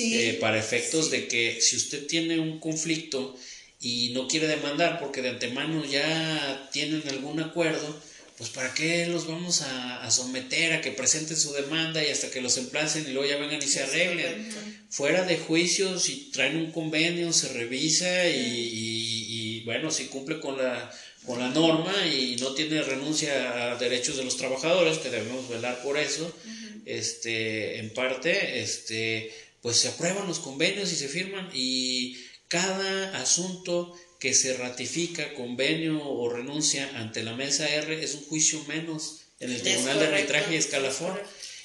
Eh, 0.00 0.38
para 0.40 0.58
efectos 0.58 1.10
de 1.10 1.28
que 1.28 1.60
si 1.60 1.76
usted 1.76 2.06
tiene 2.06 2.38
un 2.38 2.58
conflicto 2.58 3.36
y 3.80 4.10
no 4.10 4.26
quiere 4.26 4.46
demandar 4.46 4.98
porque 4.98 5.22
de 5.22 5.30
antemano 5.30 5.84
ya 5.84 6.68
tienen 6.72 7.02
algún 7.08 7.40
acuerdo, 7.40 8.00
pues 8.36 8.50
para 8.50 8.74
qué 8.74 9.06
los 9.06 9.28
vamos 9.28 9.62
a, 9.62 10.10
someter 10.10 10.72
a 10.72 10.80
que 10.80 10.90
presenten 10.90 11.36
su 11.36 11.52
demanda 11.52 12.02
y 12.02 12.10
hasta 12.10 12.30
que 12.30 12.40
los 12.40 12.56
emplacen 12.56 13.06
y 13.08 13.12
luego 13.12 13.28
ya 13.28 13.36
vengan 13.36 13.62
y 13.62 13.66
se 13.66 13.82
arreglen. 13.82 14.48
Fuera 14.90 15.24
de 15.24 15.38
juicio, 15.38 15.98
si 15.98 16.30
traen 16.32 16.56
un 16.56 16.72
convenio, 16.72 17.32
se 17.32 17.52
revisa 17.52 18.28
y 18.28 19.62
bueno, 19.64 19.90
si 19.90 20.06
cumple 20.06 20.40
con 20.40 20.58
la 20.58 20.90
con 21.26 21.38
la 21.38 21.48
norma 21.48 22.06
y 22.06 22.36
no 22.36 22.54
tiene 22.54 22.82
renuncia 22.82 23.72
a 23.72 23.76
derechos 23.76 24.16
de 24.16 24.24
los 24.24 24.36
trabajadores, 24.36 24.98
que 24.98 25.10
debemos 25.10 25.48
velar 25.48 25.82
por 25.82 25.98
eso, 25.98 26.30
este, 26.84 27.78
en 27.78 27.90
parte, 27.94 28.60
este, 28.60 29.32
pues 29.64 29.78
se 29.78 29.88
aprueban 29.88 30.28
los 30.28 30.40
convenios 30.40 30.92
y 30.92 30.96
se 30.96 31.08
firman 31.08 31.48
y 31.54 32.18
cada 32.48 33.18
asunto 33.18 33.94
que 34.20 34.34
se 34.34 34.58
ratifica, 34.58 35.32
convenio 35.32 36.06
o 36.06 36.28
renuncia 36.28 36.86
ante 36.96 37.22
la 37.22 37.34
mesa 37.34 37.66
R 37.66 38.04
es 38.04 38.12
un 38.12 38.26
juicio 38.26 38.62
menos 38.68 39.22
en 39.40 39.50
el 39.50 39.62
Tribunal 39.62 39.98
de 39.98 40.06
Arbitraje 40.08 40.52
y 40.52 40.58
Escalafón. 40.58 41.18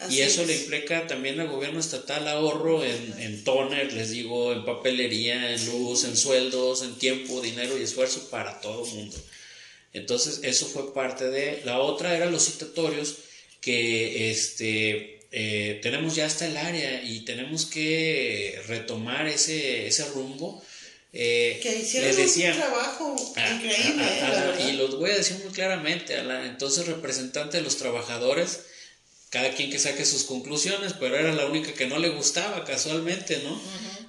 Y 0.09 0.21
eso 0.21 0.45
le 0.45 0.55
implica 0.55 1.07
también 1.07 1.41
al 1.41 1.49
gobierno 1.49 1.81
estatal 1.81 2.25
ahorro 2.29 2.85
en, 2.85 3.19
en 3.19 3.43
toner, 3.43 3.91
les 3.91 4.11
digo, 4.11 4.53
en 4.53 4.63
papelería, 4.63 5.53
en 5.53 5.65
luz, 5.65 6.05
en 6.05 6.15
sueldos, 6.15 6.83
en 6.83 6.97
tiempo, 6.97 7.41
dinero 7.41 7.77
y 7.77 7.83
esfuerzo 7.83 8.29
para 8.29 8.61
todo 8.61 8.85
el 8.85 8.93
mundo. 8.93 9.17
Entonces, 9.91 10.39
eso 10.43 10.67
fue 10.67 10.93
parte 10.93 11.29
de. 11.29 11.63
La 11.65 11.79
otra 11.79 12.15
era 12.15 12.31
los 12.31 12.45
citatorios, 12.45 13.17
que 13.59 14.31
este, 14.31 15.18
eh, 15.31 15.79
tenemos 15.83 16.15
ya 16.15 16.25
hasta 16.25 16.47
el 16.47 16.57
área 16.57 17.03
y 17.03 17.21
tenemos 17.21 17.65
que 17.65 18.59
retomar 18.67 19.27
ese, 19.27 19.87
ese 19.87 20.05
rumbo. 20.05 20.63
Eh, 21.11 21.59
que 21.61 21.79
hicieron 21.79 22.15
un 22.19 22.57
trabajo 22.57 23.15
increíble. 23.55 24.05
y 24.67 24.71
lo 24.73 24.87
voy 24.97 25.11
a 25.11 25.17
decir 25.17 25.37
muy 25.43 25.53
claramente, 25.53 26.15
a 26.15 26.23
la 26.23 26.45
entonces 26.45 26.87
representante 26.87 27.57
de 27.57 27.63
los 27.63 27.77
trabajadores, 27.77 28.61
cada 29.29 29.51
quien 29.53 29.71
que 29.71 29.79
saque 29.79 30.05
sus 30.05 30.23
conclusiones, 30.23 30.93
pero 30.93 31.15
era 31.15 31.33
la 31.33 31.45
única 31.45 31.73
que 31.73 31.87
no 31.87 31.99
le 31.99 32.09
gustaba 32.09 32.63
casualmente, 32.63 33.41
¿no? 33.43 33.59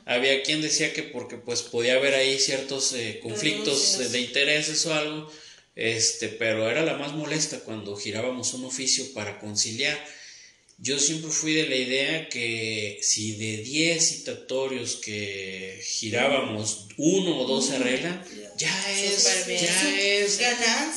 Había 0.06 0.42
quien 0.42 0.62
decía 0.62 0.92
que 0.92 1.02
porque 1.02 1.36
pues 1.36 1.62
podía 1.62 1.94
haber 1.94 2.14
ahí 2.14 2.38
ciertos 2.38 2.92
eh, 2.94 3.20
conflictos 3.22 4.10
de 4.10 4.20
intereses 4.20 4.84
o 4.86 4.94
algo, 4.94 5.30
este, 5.76 6.28
pero 6.28 6.68
era 6.70 6.82
la 6.82 6.96
más 6.96 7.12
molesta 7.12 7.60
cuando 7.60 7.96
girábamos 7.96 8.54
un 8.54 8.64
oficio 8.64 9.12
para 9.14 9.38
conciliar. 9.38 9.98
Yo 10.82 10.98
siempre 10.98 11.30
fui 11.30 11.52
de 11.52 11.68
la 11.68 11.76
idea 11.76 12.28
que 12.30 12.98
si 13.02 13.32
de 13.32 13.58
10 13.58 14.08
citatorios 14.08 14.96
que 14.96 15.78
girábamos, 15.84 16.86
uno 16.96 17.38
o 17.38 17.46
dos 17.46 17.66
se 17.66 17.76
arreglan, 17.76 18.24
ya 18.56 18.92
es, 18.92 19.46
ya 19.46 19.98
es 19.98 20.38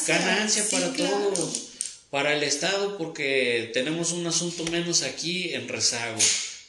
ganancia, 0.07 0.65
para 0.71 0.93
todos, 0.93 1.63
para 2.09 2.33
el 2.33 2.43
Estado 2.43 2.97
porque 2.97 3.71
tenemos 3.73 4.13
un 4.13 4.25
asunto 4.25 4.63
menos 4.71 5.03
aquí 5.03 5.53
en 5.53 5.67
rezago, 5.67 6.19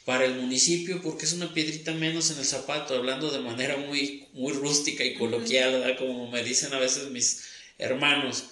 para 0.03 0.25
el 0.25 0.35
municipio 0.35 1.01
porque 1.01 1.23
es 1.23 1.31
una 1.31 1.53
piedrita 1.53 1.93
menos 1.93 2.31
en 2.31 2.39
el 2.39 2.45
zapato, 2.45 2.95
hablando 2.95 3.31
de 3.31 3.39
manera 3.39 3.77
muy, 3.77 4.27
muy 4.33 4.51
rústica 4.51 5.05
y 5.05 5.13
coloquial, 5.13 5.95
como 5.97 6.29
me 6.29 6.43
dicen 6.43 6.73
a 6.73 6.79
veces 6.79 7.09
mis 7.11 7.43
hermanos. 7.77 8.43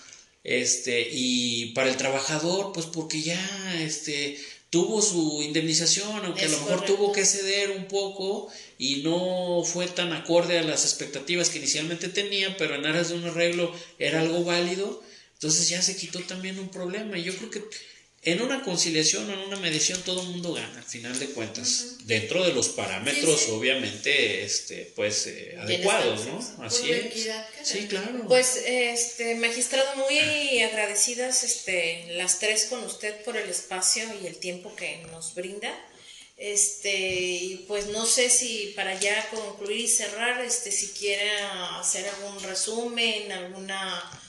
Este, 0.43 1.07
y 1.09 1.67
para 1.67 1.89
el 1.89 1.95
trabajador, 1.95 2.73
pues 2.73 2.85
porque 2.87 3.21
ya 3.21 3.39
este, 3.79 4.37
tuvo 4.73 5.03
su 5.03 5.43
indemnización, 5.43 6.25
aunque 6.25 6.45
a 6.45 6.49
lo 6.49 6.57
mejor 6.57 6.83
tuvo 6.83 7.11
que 7.11 7.25
ceder 7.25 7.69
un 7.69 7.87
poco 7.87 8.51
y 8.79 9.03
no 9.03 9.61
fue 9.63 9.85
tan 9.85 10.11
acorde 10.13 10.57
a 10.57 10.63
las 10.63 10.83
expectativas 10.83 11.51
que 11.51 11.59
inicialmente 11.59 12.09
tenía, 12.09 12.57
pero 12.57 12.73
en 12.73 12.87
aras 12.87 13.09
de 13.09 13.15
un 13.17 13.25
arreglo 13.25 13.71
era 13.99 14.19
algo 14.21 14.43
válido, 14.43 15.03
entonces 15.33 15.69
ya 15.69 15.79
se 15.83 15.95
quitó 15.95 16.21
también 16.21 16.57
un 16.57 16.69
problema. 16.69 17.19
Y 17.19 17.23
yo 17.23 17.35
creo 17.35 17.51
que 17.51 17.61
en 18.25 18.41
una 18.41 18.63
conciliación 18.63 19.29
o 19.29 19.33
en 19.33 19.39
una 19.39 19.57
medición 19.57 20.01
todo 20.03 20.21
el 20.21 20.29
mundo 20.29 20.53
gana, 20.53 20.77
al 20.77 20.85
final 20.85 21.17
de 21.19 21.27
cuentas, 21.27 21.97
dentro 22.05 22.43
de 22.45 22.53
los 22.53 22.69
parámetros 22.69 23.49
obviamente 23.49 24.43
este 24.43 24.91
pues 24.95 25.27
eh, 25.27 25.57
adecuados, 25.59 26.25
¿no? 26.25 26.65
Así 26.65 26.89
es. 26.89 27.29
Sí, 27.63 27.87
claro. 27.87 28.25
Pues 28.27 28.61
este 28.65 29.35
magistrado 29.35 29.95
muy 29.97 30.61
agradecidas 30.61 31.43
este 31.43 32.13
las 32.13 32.39
tres 32.39 32.67
con 32.69 32.81
usted 32.83 33.23
por 33.23 33.35
el 33.35 33.49
espacio 33.49 34.03
y 34.21 34.27
el 34.27 34.37
tiempo 34.37 34.73
que 34.75 34.99
nos 35.11 35.35
brinda. 35.35 35.73
Este, 36.35 36.91
y 36.91 37.65
pues 37.67 37.87
no 37.87 38.05
sé 38.05 38.29
si 38.29 38.73
para 38.75 38.99
ya 38.99 39.29
concluir 39.29 39.81
y 39.81 39.87
cerrar, 39.87 40.43
este 40.43 40.71
si 40.71 40.87
quiere 40.87 41.29
hacer 41.79 42.05
algún 42.07 42.41
resumen, 42.43 43.31
alguna 43.31 44.19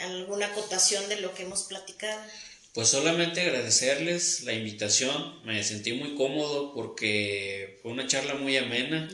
alguna 0.00 0.46
acotación 0.46 1.08
de 1.08 1.20
lo 1.20 1.34
que 1.34 1.44
hemos 1.44 1.64
platicado. 1.64 2.20
Pues 2.74 2.88
solamente 2.88 3.40
agradecerles 3.40 4.40
la 4.42 4.52
invitación, 4.52 5.40
me 5.44 5.62
sentí 5.62 5.92
muy 5.92 6.16
cómodo 6.16 6.74
porque 6.74 7.78
fue 7.80 7.92
una 7.92 8.08
charla 8.08 8.34
muy 8.34 8.56
amena. 8.56 9.08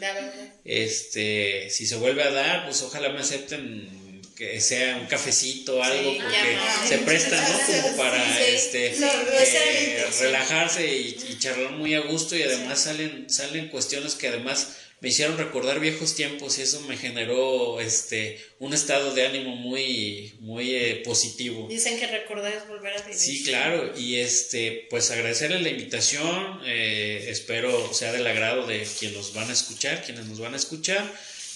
Este, 0.64 1.68
si 1.68 1.86
se 1.86 1.96
vuelve 1.96 2.22
a 2.22 2.30
dar, 2.30 2.64
pues 2.64 2.80
ojalá 2.80 3.11
me 3.11 3.20
acepten 3.20 4.22
que 4.34 4.58
sea 4.62 4.96
un 4.96 5.06
cafecito, 5.06 5.82
algo, 5.82 6.14
porque 6.16 6.56
se 6.88 6.98
presta, 7.00 7.36
¿no? 7.36 7.82
Como 7.82 7.96
para 7.98 8.40
este 8.40 8.94
eh, 8.96 10.06
relajarse 10.20 10.96
y, 10.96 11.18
y, 11.28 11.38
charlar 11.38 11.72
muy 11.72 11.92
a 11.92 12.00
gusto 12.00 12.34
y 12.34 12.42
además 12.42 12.80
salen, 12.80 13.28
salen 13.28 13.68
cuestiones 13.68 14.14
que 14.14 14.28
además 14.28 14.68
me 15.01 15.09
hicieron 15.09 15.38
recordar 15.38 15.80
viejos 15.80 16.14
tiempos 16.14 16.59
y 16.59 16.62
eso 16.62 16.80
me 16.82 16.96
generó 16.96 17.80
este 17.80 18.38
un 18.59 18.74
estado 18.74 19.14
de 19.14 19.26
ánimo 19.26 19.57
muy 19.57 20.34
muy 20.40 20.74
eh, 20.74 21.03
positivo. 21.05 21.66
Dicen 21.68 21.98
que 21.98 22.07
recordar 22.07 22.53
es 22.53 22.68
volver 22.68 22.94
a 22.94 23.03
vivir. 23.03 23.18
Sí, 23.18 23.42
claro, 23.42 23.98
y 23.98 24.16
este 24.16 24.86
pues 24.90 25.11
agradecerles 25.11 25.62
la 25.62 25.70
invitación, 25.70 26.61
eh, 26.66 27.26
espero 27.28 27.92
sea 27.94 28.12
del 28.12 28.26
agrado 28.26 28.66
de 28.66 28.86
quienes 28.98 29.16
nos 29.16 29.34
van 29.34 29.48
a 29.48 29.53
escuchar, 29.53 30.05
quienes 30.05 30.26
nos 30.26 30.38
van 30.38 30.53
a 30.53 30.57
escuchar 30.57 31.11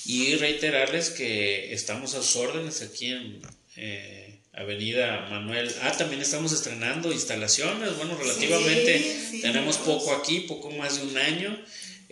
y 0.07 0.36
reiterarles 0.36 1.11
que 1.11 1.72
estamos 1.72 2.14
a 2.14 2.22
sus 2.22 2.36
órdenes 2.36 2.82
aquí 2.82 3.12
en 3.12 3.42
eh, 3.76 4.38
Avenida 4.53 5.26
Manuel. 5.30 5.74
Ah, 5.82 5.92
también 5.92 6.22
estamos 6.22 6.53
estrenando 6.53 7.12
instalaciones, 7.12 7.97
bueno, 7.97 8.16
relativamente 8.16 9.40
tenemos 9.42 9.78
poco 9.78 10.14
aquí, 10.14 10.40
poco 10.40 10.70
más 10.70 11.01
de 11.01 11.07
un 11.09 11.18
año. 11.18 11.59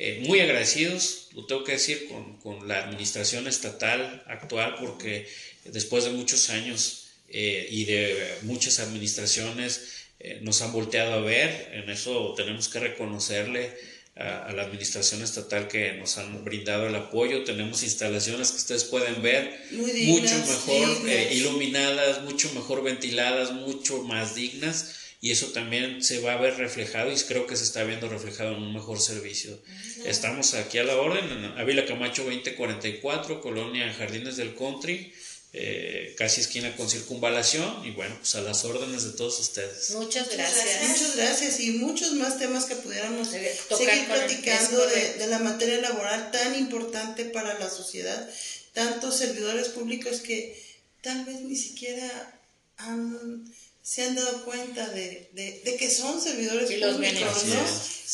Eh, 0.05 0.21
muy 0.27 0.41
agradecidos, 0.41 1.29
lo 1.33 1.47
tengo 1.47 1.63
que 1.63 1.79
decir, 1.79 2.09
con, 2.09 2.37
con, 2.39 2.67
la 2.67 2.79
administración 2.83 3.47
estatal 3.47 4.25
actual, 4.27 4.75
porque 4.81 5.29
después 5.65 6.03
de 6.03 6.11
muchos 6.11 6.51
años 6.51 7.07
eh, 7.29 7.69
y 7.71 7.85
de 7.85 8.35
muchas 8.43 8.81
administraciones 8.81 10.09
eh, 10.19 10.41
nos 10.43 10.61
han 10.61 10.73
volteado 10.73 11.13
a 11.13 11.21
ver, 11.21 11.71
en 11.73 11.89
eso 11.89 12.35
tenemos 12.37 12.69
que 12.69 12.81
reconocerle 12.81 13.71
a, 14.17 14.47
a, 14.47 14.53
la 14.53 14.63
administración 14.63 15.23
estatal 15.23 15.69
que 15.69 15.93
nos 15.93 16.19
han 16.19 16.45
brindado 16.45 16.89
el 16.89 16.97
apoyo, 16.97 17.45
tenemos 17.45 17.85
instalaciones 17.85 18.51
que 18.51 18.57
ustedes 18.57 18.83
pueden 18.83 19.23
ver 19.23 19.57
mucho 19.71 20.37
mejor 20.37 21.09
iluminadas, 21.31 22.23
mucho 22.23 22.53
mejor 22.55 22.83
ventiladas, 22.83 23.53
mucho 23.53 24.03
más 24.03 24.35
dignas 24.35 25.02
y 25.23 25.31
eso 25.31 25.53
también 25.53 26.03
se 26.03 26.19
va 26.19 26.33
a 26.33 26.37
ver 26.37 26.57
reflejado 26.57 27.13
y 27.13 27.15
creo 27.15 27.47
que 27.47 27.57
se 27.57 27.63
está 27.63 27.85
viendo 27.85 28.09
reflejado 28.09 28.57
en 28.57 28.63
un 28.65 28.75
mejor 28.75 29.01
servicio. 29.01 29.57
Estamos 30.05 30.55
aquí 30.55 30.79
a 30.79 30.83
la 30.83 30.97
orden 30.97 31.25
en 31.31 31.45
Ávila 31.59 31.87
Camacho 31.87 32.25
2044, 32.25 33.41
Colonia 33.41 33.95
Jardines 33.95 34.37
del 34.37 34.57
Country, 34.57 35.15
eh, 35.53 36.17
casi 36.19 36.41
esquina 36.41 36.75
con 36.75 36.91
circunvalación 36.91 37.87
y 37.87 37.93
bueno, 37.93 38.17
pues 38.19 38.35
a 38.35 38.41
las 38.41 38.65
órdenes 38.65 39.05
de 39.05 39.13
todos 39.13 39.39
ustedes. 39.39 39.91
Muchas 39.91 40.29
gracias. 40.29 40.89
Muchas 40.89 41.17
gracias 41.17 41.61
y 41.61 41.71
muchos 41.75 42.15
más 42.15 42.41
temas 42.41 42.65
que 42.65 42.75
pudiéramos 42.75 43.29
seguir 43.29 44.07
platicando 44.09 44.85
de, 44.89 45.15
de 45.19 45.27
la 45.29 45.39
materia 45.39 45.81
laboral 45.81 46.33
tan 46.33 46.59
importante 46.59 47.27
para 47.27 47.57
la 47.61 47.71
sociedad, 47.71 48.29
tantos 48.73 49.19
servidores 49.19 49.69
públicos 49.69 50.19
que 50.19 50.61
tal 51.01 51.25
vez 51.25 51.43
ni 51.43 51.55
siquiera 51.55 52.41
han 52.79 53.45
se 53.83 54.03
han 54.05 54.15
dado 54.15 54.45
cuenta 54.45 54.89
de, 54.89 55.31
de, 55.33 55.77
que 55.77 55.91
son 55.91 56.21
servidores 56.21 56.71
públicos, 56.71 57.45
¿no? 57.47 57.65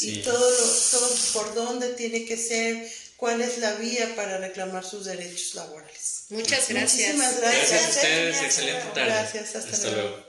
Y 0.00 0.22
todo, 0.22 0.50
todo 0.90 1.10
por 1.34 1.54
dónde 1.54 1.88
tiene 1.90 2.24
que 2.24 2.36
ser, 2.36 2.90
cuál 3.16 3.42
es 3.42 3.58
la 3.58 3.74
vía 3.74 4.14
para 4.16 4.38
reclamar 4.38 4.84
sus 4.84 5.04
derechos 5.04 5.54
laborales. 5.54 6.24
Muchas 6.30 6.68
gracias. 6.68 7.14
Muchísimas 7.14 7.40
gracias. 7.40 7.70
Gracias 7.70 7.84
a 7.84 8.00
ustedes, 8.00 8.42
excelente 8.42 8.86
tarde. 8.94 9.10
Gracias, 9.10 9.56
hasta, 9.56 9.90
luego. 9.90 10.27